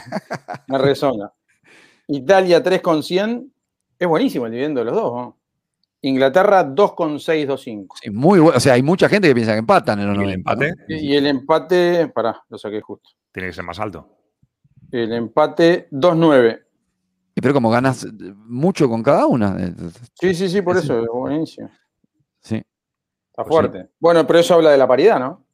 me 0.69 0.79
resona. 0.79 1.33
Italia 2.09 2.63
3 2.63 2.81
con 2.81 3.03
100, 3.03 3.53
es 3.99 4.09
buenísimo 4.09 4.47
el 4.47 4.53
dividendo 4.53 4.81
de 4.81 4.87
los 4.87 4.95
dos, 4.95 5.13
¿no? 5.15 5.39
Inglaterra 6.05 6.65
2,625. 6.65 7.97
Sí, 8.03 8.11
muy 8.11 8.41
bueno. 8.41 8.57
O 8.57 8.61
sea, 8.61 8.75
hay 8.75 8.83
mucha 8.83 9.09
gente 9.09 9.29
que 9.29 9.35
piensa 9.35 9.53
que 9.53 9.61
empatan 9.61 10.01
en 10.01 10.21
el 10.21 10.31
empate? 10.31 10.75
Y 10.89 11.15
el 11.15 11.29
empate, 11.29 12.09
pará, 12.09 12.43
lo 12.49 12.59
saqué 12.59 12.81
justo. 12.81 13.11
Tiene 13.31 13.49
que 13.49 13.55
ser 13.55 13.65
más 13.65 13.79
alto. 13.79 14.09
El 14.91 15.13
empate 15.13 15.89
2,9. 15.93 16.61
Pero 17.43 17.55
como 17.55 17.71
ganas 17.71 18.07
mucho 18.47 18.89
con 18.89 19.03
cada 19.03 19.27
una. 19.27 19.57
Eh, 19.59 19.75
sí, 20.15 20.33
sí, 20.33 20.49
sí, 20.49 20.63
por 20.63 20.77
eso, 20.77 21.05
buenísimo. 21.13 21.69
Sí. 22.41 22.57
Está 22.57 23.45
pues 23.45 23.49
fuerte. 23.49 23.91
Bueno, 23.99 24.25
pero 24.27 24.39
eso 24.39 24.55
habla 24.55 24.71
de 24.71 24.79
la 24.79 24.87
paridad, 24.87 25.19
¿no? 25.19 25.45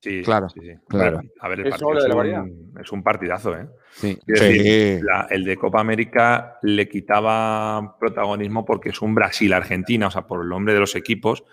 Sí, 0.00 0.22
claro. 0.22 0.48
Sí, 0.50 0.60
claro. 0.86 1.22
a 1.40 1.48
ver, 1.48 1.60
el 1.60 1.70
paridad. 2.14 2.44
es 2.80 2.92
un 2.92 3.02
partidazo, 3.02 3.56
¿eh? 3.56 3.66
Sí. 3.92 4.18
Decir, 4.26 5.02
el 5.30 5.44
de 5.44 5.56
Copa 5.56 5.80
América 5.80 6.58
le 6.62 6.88
quitaba 6.88 7.96
protagonismo 7.98 8.64
porque 8.64 8.90
es 8.90 9.00
un 9.00 9.14
Brasil-Argentina, 9.14 10.08
o 10.08 10.10
sea, 10.10 10.26
por 10.26 10.42
el 10.42 10.48
nombre 10.48 10.74
de 10.74 10.80
los 10.80 10.94
equipos, 10.94 11.44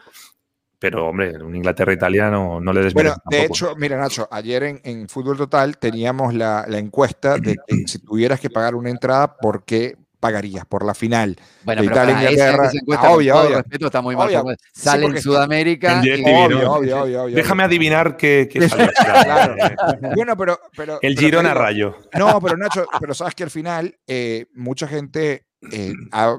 pero 0.83 1.07
hombre, 1.07 1.41
un 1.41 1.55
Inglaterra-Italia 1.55 2.29
no, 2.29 2.59
le 2.59 2.81
desmerece. 2.81 2.93
Bueno, 2.93 3.15
de 3.29 3.45
hecho, 3.45 3.73
mira 3.77 3.97
Nacho, 3.97 4.27
ayer 4.29 4.81
en, 4.83 5.07
Fútbol 5.07 5.37
Total 5.37 5.77
teníamos 5.77 6.33
la, 6.33 6.65
encuesta 6.71 7.37
de 7.37 7.55
que 7.65 7.83
si 7.87 7.99
tuvieras 7.99 8.37
que 8.41 8.49
pagar 8.49 8.75
una 8.75 8.89
entrada, 8.89 9.37
¿por 9.37 9.63
qué 9.63 9.95
pagarías? 10.19 10.65
Por 10.65 10.85
la 10.85 10.93
final 10.93 11.37
bueno, 11.63 11.85
Italia 11.85 12.29
Inglaterra. 12.29 12.69
obvio, 13.09 13.37
obvio. 13.37 13.57
Respeto, 13.59 13.85
está 13.85 14.01
muy 14.01 14.17
mal. 14.17 14.57
Sale 14.73 15.05
en 15.05 15.21
Sudamérica. 15.21 16.01
obvio, 16.01 16.69
obvio, 16.73 17.03
obvio, 17.03 17.27
Déjame 17.27 17.63
adivinar 17.63 18.17
qué, 18.17 18.49
sale. 18.69 18.91
bueno, 20.15 20.35
pero, 20.35 20.59
pero. 20.75 20.99
El 21.01 21.17
Girona 21.17 21.53
Rayo. 21.53 21.95
No, 22.19 22.41
pero 22.41 22.57
Nacho, 22.57 22.85
pero 22.99 23.13
sabes 23.13 23.35
que 23.35 23.43
al 23.43 23.51
final, 23.51 23.97
eh, 24.05 24.47
mucha 24.53 24.85
gente 24.89 25.45
eh, 25.71 25.93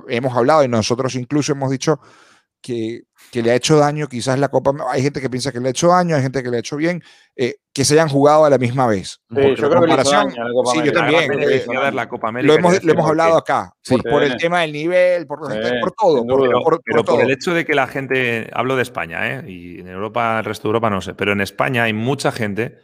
hemos 0.09 0.37
hablado 0.37 0.63
y 0.63 0.69
nosotros 0.69 1.15
incluso 1.15 1.53
hemos 1.53 1.71
dicho 1.71 1.99
que, 2.65 3.03
que, 3.31 3.43
le 3.43 3.51
ha 3.51 3.55
hecho 3.57 3.77
daño 3.77 4.09
quizás 4.09 4.39
la 4.39 4.49
Copa. 4.49 4.73
Hay 4.91 5.03
gente 5.03 5.21
que 5.21 5.29
piensa 5.29 5.53
que 5.53 5.61
le 5.61 5.69
ha 5.69 5.71
hecho 5.71 5.89
daño, 5.89 6.17
hay 6.17 6.23
gente 6.23 6.43
que 6.43 6.49
le 6.49 6.57
ha 6.57 6.61
hecho 6.61 6.77
bien, 6.77 7.03
eh, 7.37 7.57
que 7.75 7.85
se 7.85 7.93
hayan 7.93 8.09
jugado 8.09 8.47
a 8.47 8.51
la 8.51 8.57
misma 8.57 8.87
vez. 8.87 9.21
Sí, 9.29 9.55
yo 9.55 9.69
creo 9.69 9.83
que 9.83 9.87
le 9.87 10.01
hizo 10.01 10.11
daño 10.11 10.43
a 10.43 10.49
la 10.49 10.53
Copa 10.55 10.71
sí, 10.73 10.81
yo 10.83 10.93
también. 10.93 11.33
Eh, 11.43 11.93
la 11.93 12.09
Copa 12.09 12.29
América, 12.29 12.55
lo 12.55 12.59
hemos, 12.59 12.83
lo 12.83 12.93
hemos 12.93 13.07
hablado 13.07 13.37
acá, 13.37 13.75
por, 14.09 14.23
el 14.23 14.39
tema 14.39 14.63
del 14.63 14.73
nivel, 14.73 15.27
por, 15.27 15.41
por 15.41 15.93
todo. 15.93 16.27
Por, 16.27 16.81
pero 16.83 17.05
por 17.05 17.21
el 17.21 17.31
hecho 17.31 17.53
de 17.53 17.67
que 17.67 17.75
la 17.75 17.87
gente, 17.87 18.49
hablo 18.55 18.77
de 18.77 18.83
España, 18.83 19.29
¿eh? 19.29 19.45
y 19.47 19.81
en 19.81 19.89
Europa, 19.89 20.39
el 20.39 20.47
resto 20.47 20.69
de 20.69 20.71
Europa 20.71 20.89
no 20.89 21.03
sé, 21.03 21.13
pero 21.13 21.33
en 21.33 21.43
España 21.43 21.83
hay 21.83 21.93
mucha 21.93 22.33
gente 22.33 22.79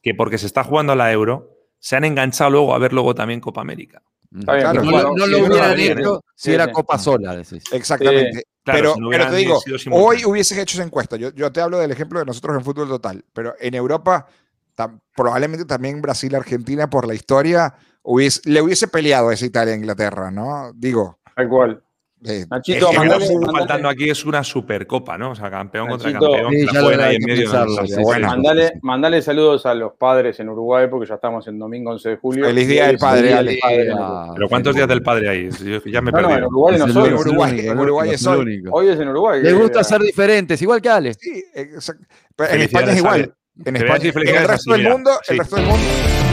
que 0.00 0.14
porque 0.14 0.38
se 0.38 0.46
está 0.46 0.62
jugando 0.62 0.92
a 0.92 0.96
la 0.96 1.10
Euro, 1.10 1.50
se 1.80 1.96
han 1.96 2.04
enganchado 2.04 2.50
luego 2.50 2.72
a 2.72 2.78
ver 2.78 2.92
luego 2.92 3.16
también 3.16 3.40
Copa 3.40 3.62
América. 3.62 4.00
Claro, 4.42 4.82
no, 4.82 5.26
lo 5.26 5.38
hubieran 5.46 5.78
hecho 5.78 6.24
si 6.34 6.52
era 6.52 6.72
Copa 6.72 6.98
sola. 6.98 7.40
Exactamente. 7.72 8.44
pero, 8.64 8.96
te 9.30 9.36
digo, 9.36 9.60
hoy 9.92 10.24
hubieses 10.24 10.58
hecho 10.58 10.76
esa 10.76 10.84
encuesta. 10.84 11.16
Yo, 11.16 11.32
yo, 11.34 11.52
te 11.52 11.60
hablo 11.60 11.78
del 11.78 11.92
ejemplo 11.92 12.18
de 12.18 12.26
nosotros 12.26 12.56
en 12.56 12.64
fútbol 12.64 12.88
total, 12.88 13.24
pero 13.32 13.54
en 13.60 13.74
Europa, 13.74 14.26
probablemente 15.14 15.64
también 15.64 16.02
Brasil, 16.02 16.34
Argentina, 16.34 16.90
por 16.90 17.06
la 17.06 17.14
historia, 17.14 17.74
le 18.44 18.62
hubiese 18.62 18.88
peleado 18.88 19.28
a 19.28 19.34
esa 19.34 19.46
Italia 19.46 19.74
Inglaterra, 19.74 20.32
¿no? 20.32 20.72
Digo. 20.74 21.20
Tal 21.36 21.48
cual. 21.48 21.83
Eh, 22.26 22.46
Nachito, 22.50 22.86
es 22.86 22.92
que 22.92 22.98
mandale, 22.98 23.24
lo 23.26 23.28
que 23.28 23.34
está 23.34 23.52
faltando 23.52 23.88
aquí 23.90 24.08
es 24.08 24.24
una 24.24 24.42
supercopa, 24.42 25.18
¿no? 25.18 25.32
O 25.32 25.34
sea, 25.34 25.50
campeón 25.50 25.88
contra 25.88 26.10
campeón. 26.10 26.52
Sí, 26.52 26.64
la 26.64 26.80
fuera 26.80 27.06
ahí 27.06 27.16
en 27.16 27.24
medio. 27.24 27.50
bueno. 28.02 28.28
mandale, 28.28 28.72
mandale, 28.80 29.20
saludos 29.20 29.66
a 29.66 29.74
los 29.74 29.92
padres 29.92 30.40
en 30.40 30.48
Uruguay, 30.48 30.86
porque 30.90 31.06
ya 31.06 31.16
estamos 31.16 31.46
en 31.48 31.58
domingo 31.58 31.90
11 31.90 32.08
de 32.08 32.16
julio. 32.16 32.46
Feliz 32.46 32.66
Día 32.66 32.86
del 32.86 32.96
Padre. 32.96 33.34
Ale. 33.34 33.58
Pero 34.34 34.48
¿cuántos 34.48 34.74
días 34.74 34.88
del 34.88 35.02
padre 35.02 35.28
hay? 35.28 35.50
ya 35.84 36.00
me 36.00 36.12
perdí. 36.12 36.28
No, 36.28 36.36
en 36.38 36.44
Uruguay 36.44 36.78
no 36.78 36.88
soy. 36.88 37.08
En 37.08 37.14
Uruguay, 37.14 37.60
en 37.60 37.78
Uruguay 37.78 38.10
es 38.10 38.26
hoy. 38.26 38.64
Hoy 38.70 38.88
es 38.88 38.98
en 38.98 39.08
Uruguay. 39.08 39.42
Les 39.42 39.54
gusta 39.54 39.84
ser 39.84 40.00
diferentes, 40.00 40.60
igual 40.62 40.80
que 40.80 40.88
Ale. 40.88 41.14
Sí, 41.14 41.44
en 41.54 42.60
España 42.62 42.92
es 42.92 42.98
igual. 42.98 43.34
En 43.64 43.76
España, 43.76 44.12
en 44.14 44.36
el 44.36 44.48
resto 44.48 44.72
del 44.72 44.88
mundo, 44.88 45.10
el 45.28 45.38
resto 45.38 45.56
del 45.56 45.66
mundo. 45.66 46.23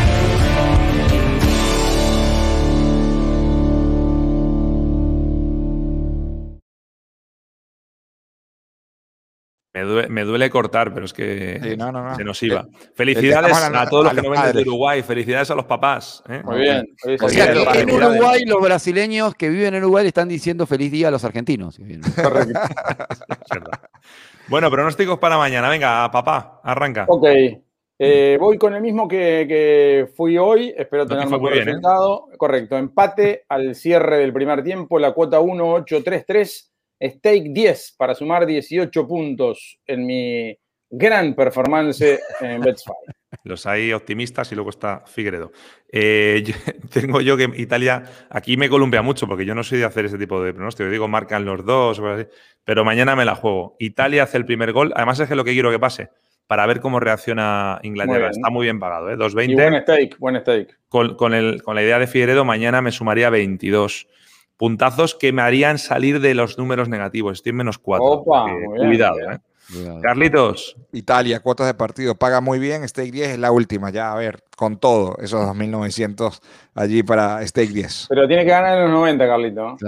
Me 10.09 10.23
duele, 10.23 10.49
cortar, 10.49 10.93
pero 10.93 11.05
es 11.05 11.13
que 11.13 11.77
se 12.15 12.23
nos 12.23 12.41
iba. 12.43 12.65
Felicidades 12.95 13.57
a, 13.57 13.85
todos 13.87 14.05
los 14.05 14.13
que 14.13 14.21
no 14.21 14.31
vienen 14.31 14.53
de 14.53 14.61
Uruguay, 14.61 15.03
felicidades 15.03 15.51
a 15.51 15.55
los 15.55 15.65
papás. 15.65 16.23
¿eh? 16.29 16.41
Muy 16.43 16.59
bien. 16.59 16.87
O 17.21 17.29
sea 17.29 17.51
que 17.51 17.81
en 17.81 17.91
Uruguay 17.91 18.43
los 18.45 18.61
brasileños 18.61 19.35
que 19.35 19.49
viven 19.49 19.75
en 19.75 19.83
Uruguay 19.83 20.07
están 20.07 20.27
diciendo 20.27 20.65
feliz 20.65 20.91
día 20.91 21.09
a 21.09 21.11
los 21.11 21.23
argentinos. 21.23 21.77
bueno, 24.47 24.71
pronósticos 24.71 25.19
para 25.19 25.37
mañana. 25.37 25.69
Venga, 25.69 26.09
papá, 26.11 26.61
arranca. 26.63 27.05
Ok. 27.07 27.27
Eh, 28.03 28.35
voy 28.39 28.57
con 28.57 28.73
el 28.73 28.81
mismo 28.81 29.07
que, 29.07 30.09
fui 30.15 30.35
hoy. 30.35 30.73
Espero 30.75 31.05
tener 31.05 31.27
un 31.27 31.39
buen 31.39 31.53
¿eh? 31.53 31.63
resultado. 31.63 32.29
Correcto. 32.35 32.75
Empate 32.75 33.45
al 33.47 33.75
cierre 33.75 34.17
del 34.17 34.33
primer 34.33 34.63
tiempo. 34.63 34.97
La 34.97 35.11
cuota 35.11 35.39
1-8-3-3 35.39 36.70
Stake 37.01 37.49
10 37.49 37.95
para 37.97 38.13
sumar 38.13 38.45
18 38.45 39.07
puntos 39.07 39.79
en 39.87 40.05
mi 40.05 40.57
gran 40.89 41.33
performance 41.33 42.19
en 42.41 42.61
Betfair. 42.61 42.97
Los 43.43 43.65
hay 43.65 43.93
optimistas 43.93 44.51
y 44.51 44.55
luego 44.55 44.69
está 44.69 45.03
Figueredo. 45.05 45.51
Eh, 45.91 46.43
tengo 46.93 47.21
yo 47.21 47.37
que 47.37 47.49
Italia, 47.55 48.03
aquí 48.29 48.57
me 48.57 48.69
columpia 48.69 49.01
mucho 49.01 49.27
porque 49.27 49.45
yo 49.45 49.55
no 49.55 49.63
soy 49.63 49.79
de 49.79 49.85
hacer 49.85 50.05
ese 50.05 50.17
tipo 50.17 50.43
de 50.43 50.53
pronóstico. 50.53 50.85
Yo 50.85 50.91
digo, 50.91 51.07
marcan 51.07 51.45
los 51.45 51.65
dos, 51.65 52.01
pero 52.63 52.85
mañana 52.85 53.15
me 53.15 53.25
la 53.25 53.35
juego. 53.35 53.75
Italia 53.79 54.23
hace 54.23 54.37
el 54.37 54.45
primer 54.45 54.73
gol. 54.73 54.91
Además 54.95 55.19
es 55.19 55.29
que 55.29 55.35
lo 55.35 55.45
que 55.45 55.53
quiero 55.53 55.71
que 55.71 55.79
pase 55.79 56.09
para 56.51 56.65
ver 56.65 56.81
cómo 56.81 56.99
reacciona 56.99 57.79
Inglaterra. 57.81 58.29
Está 58.29 58.49
muy 58.49 58.65
bien 58.65 58.77
pagado, 58.77 59.09
¿eh? 59.09 59.15
2.20. 59.15 59.55
buen 59.55 59.81
stake, 59.83 60.17
buen 60.19 60.41
stake. 60.41 60.77
Con, 60.89 61.15
con, 61.15 61.31
la 61.31 61.81
idea 61.81 61.97
de 61.97 62.07
Figueredo, 62.07 62.43
mañana 62.43 62.81
me 62.81 62.91
sumaría 62.91 63.29
22 63.29 64.07
puntazos 64.61 65.15
que 65.15 65.33
me 65.33 65.41
harían 65.41 65.79
salir 65.79 66.19
de 66.21 66.35
los 66.35 66.59
números 66.59 66.87
negativos. 66.87 67.39
Estoy 67.39 67.49
en 67.49 67.55
menos 67.55 67.79
cuatro. 67.79 68.23
cuidado, 68.23 69.17
¿eh? 69.31 69.39
Carlitos. 70.03 70.77
Italia, 70.91 71.39
cuotas 71.39 71.65
de 71.65 71.73
partido, 71.73 72.13
paga 72.13 72.41
muy 72.41 72.59
bien. 72.59 72.87
Stake 72.87 73.11
10 73.11 73.29
es 73.29 73.39
la 73.39 73.51
última, 73.51 73.89
ya 73.89 74.11
a 74.11 74.15
ver, 74.17 74.43
con 74.55 74.77
todo, 74.77 75.17
esos 75.19 75.41
2.900 75.47 76.39
allí 76.75 77.01
para 77.01 77.43
Stake 77.47 77.71
10. 77.71 78.05
Pero 78.09 78.27
tiene 78.27 78.45
que 78.45 78.51
ganar 78.51 78.77
en 78.77 78.83
los 78.83 78.91
90, 78.91 79.25
Carlitos. 79.25 79.81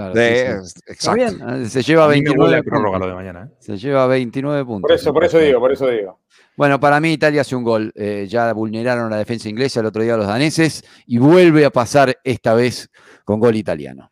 Exacto. 0.88 1.68
Se 1.68 1.82
lleva 1.82 2.08
29 2.08 2.62
puntos. 2.64 3.06
de 3.06 3.14
mañana. 3.14 3.48
¿eh? 3.48 3.54
Se 3.60 3.76
lleva 3.76 4.08
29 4.08 4.64
puntos. 4.64 4.88
Por 4.88 4.92
eso, 4.92 5.14
por 5.14 5.22
eso 5.22 5.38
digo, 5.38 5.60
por 5.60 5.70
eso 5.70 5.86
digo. 5.86 6.18
Bueno, 6.56 6.80
para 6.80 6.98
mí 6.98 7.12
Italia 7.12 7.42
hace 7.42 7.54
un 7.54 7.62
gol. 7.62 7.92
Eh, 7.94 8.26
ya 8.28 8.52
vulneraron 8.52 9.08
la 9.08 9.18
defensa 9.18 9.48
inglesa 9.48 9.78
el 9.78 9.86
otro 9.86 10.02
día 10.02 10.16
los 10.16 10.26
daneses 10.26 10.82
y 11.06 11.18
vuelve 11.18 11.64
a 11.64 11.70
pasar 11.70 12.18
esta 12.24 12.54
vez 12.54 12.90
con 13.24 13.38
gol 13.38 13.54
italiano. 13.54 14.10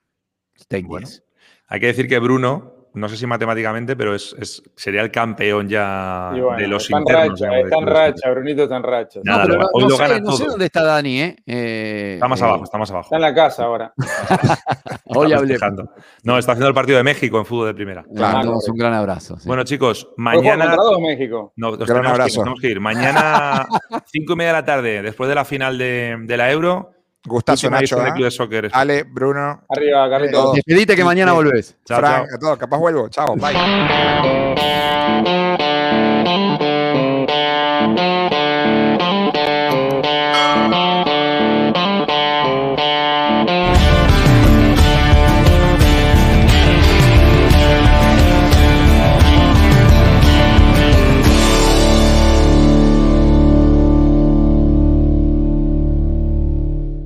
Bueno, 0.83 1.09
hay 1.69 1.81
que 1.81 1.87
decir 1.87 2.09
que 2.09 2.19
Bruno, 2.19 2.83
no 2.95 3.09
sé 3.09 3.17
si 3.17 3.27
matemáticamente, 3.27 3.97
pero 3.97 4.15
es, 4.15 4.63
sería 4.77 5.01
el 5.01 5.11
campeón 5.11 5.69
ya 5.69 6.33
de 6.59 6.67
los 6.67 6.91
internos. 6.91 7.41
Racha, 7.41 7.59
está 7.61 7.79
en 7.79 7.87
racha, 7.87 8.31
Brunito 8.31 8.63
está 8.65 8.77
en 8.77 8.83
racha. 8.83 9.21
no, 9.25 9.41
pero 9.43 9.59
no, 9.59 9.91
sé, 9.91 10.21
no 10.21 10.33
sé, 10.33 10.47
dónde 10.47 10.67
está 10.67 10.83
Dani, 10.83 11.23
¿eh? 11.23 11.37
eh 11.47 12.11
está 12.15 12.29
más 12.29 12.41
eh, 12.41 12.45
abajo, 12.45 12.65
está 12.65 12.79
más 12.79 12.91
abajo. 12.91 13.07
Está 13.07 13.17
en 13.17 13.23
la 13.23 13.35
casa 13.35 13.65
ahora. 13.65 13.95
Hoy 15.07 15.33
hablé. 15.33 15.59
No, 16.23 16.37
está 16.37 16.53
haciendo 16.53 16.69
el 16.69 16.75
partido 16.75 16.99
de 16.99 17.05
México 17.05 17.39
en 17.39 17.47
fútbol 17.47 17.69
de 17.69 17.75
primera. 17.75 18.05
Claro, 18.15 18.59
un 18.67 18.77
gran 18.77 18.93
abrazo. 18.93 19.39
Bueno, 19.45 19.65
chicos, 19.65 20.09
mañana. 20.17 20.77
o 20.77 21.01
México? 21.01 21.53
No, 21.57 21.77
gran 21.77 22.07
abrazo. 22.07 22.41
tenemos 22.41 22.61
que 22.61 22.69
ir. 22.69 22.81
Mañana, 22.81 23.67
cinco 24.07 24.35
y 24.35 24.37
media 24.37 24.51
de 24.51 24.59
la 24.59 24.65
tarde, 24.65 25.03
después 25.03 25.29
de 25.29 25.35
la 25.35 25.45
final 25.45 25.79
de, 25.79 26.19
de 26.21 26.37
la 26.37 26.53
Euro. 26.53 26.91
Gustazo, 27.25 27.71
Nacho. 27.71 28.05
¿eh? 28.05 28.31
Soccer, 28.31 28.69
Ale, 28.73 29.05
Bruno. 29.05 29.63
Arriba, 29.69 30.11
Carlitos. 30.11 30.55
Despedite 30.55 30.97
que 30.97 31.05
mañana 31.05 31.33
volvés. 31.33 31.77
Chao, 31.85 31.99
Frank, 31.99 32.27
chao. 32.29 32.37
a 32.37 32.39
todos. 32.39 32.59
Capaz 32.59 32.79
vuelvo. 32.79 33.09
Chao, 33.09 33.37
bye. 33.37 33.53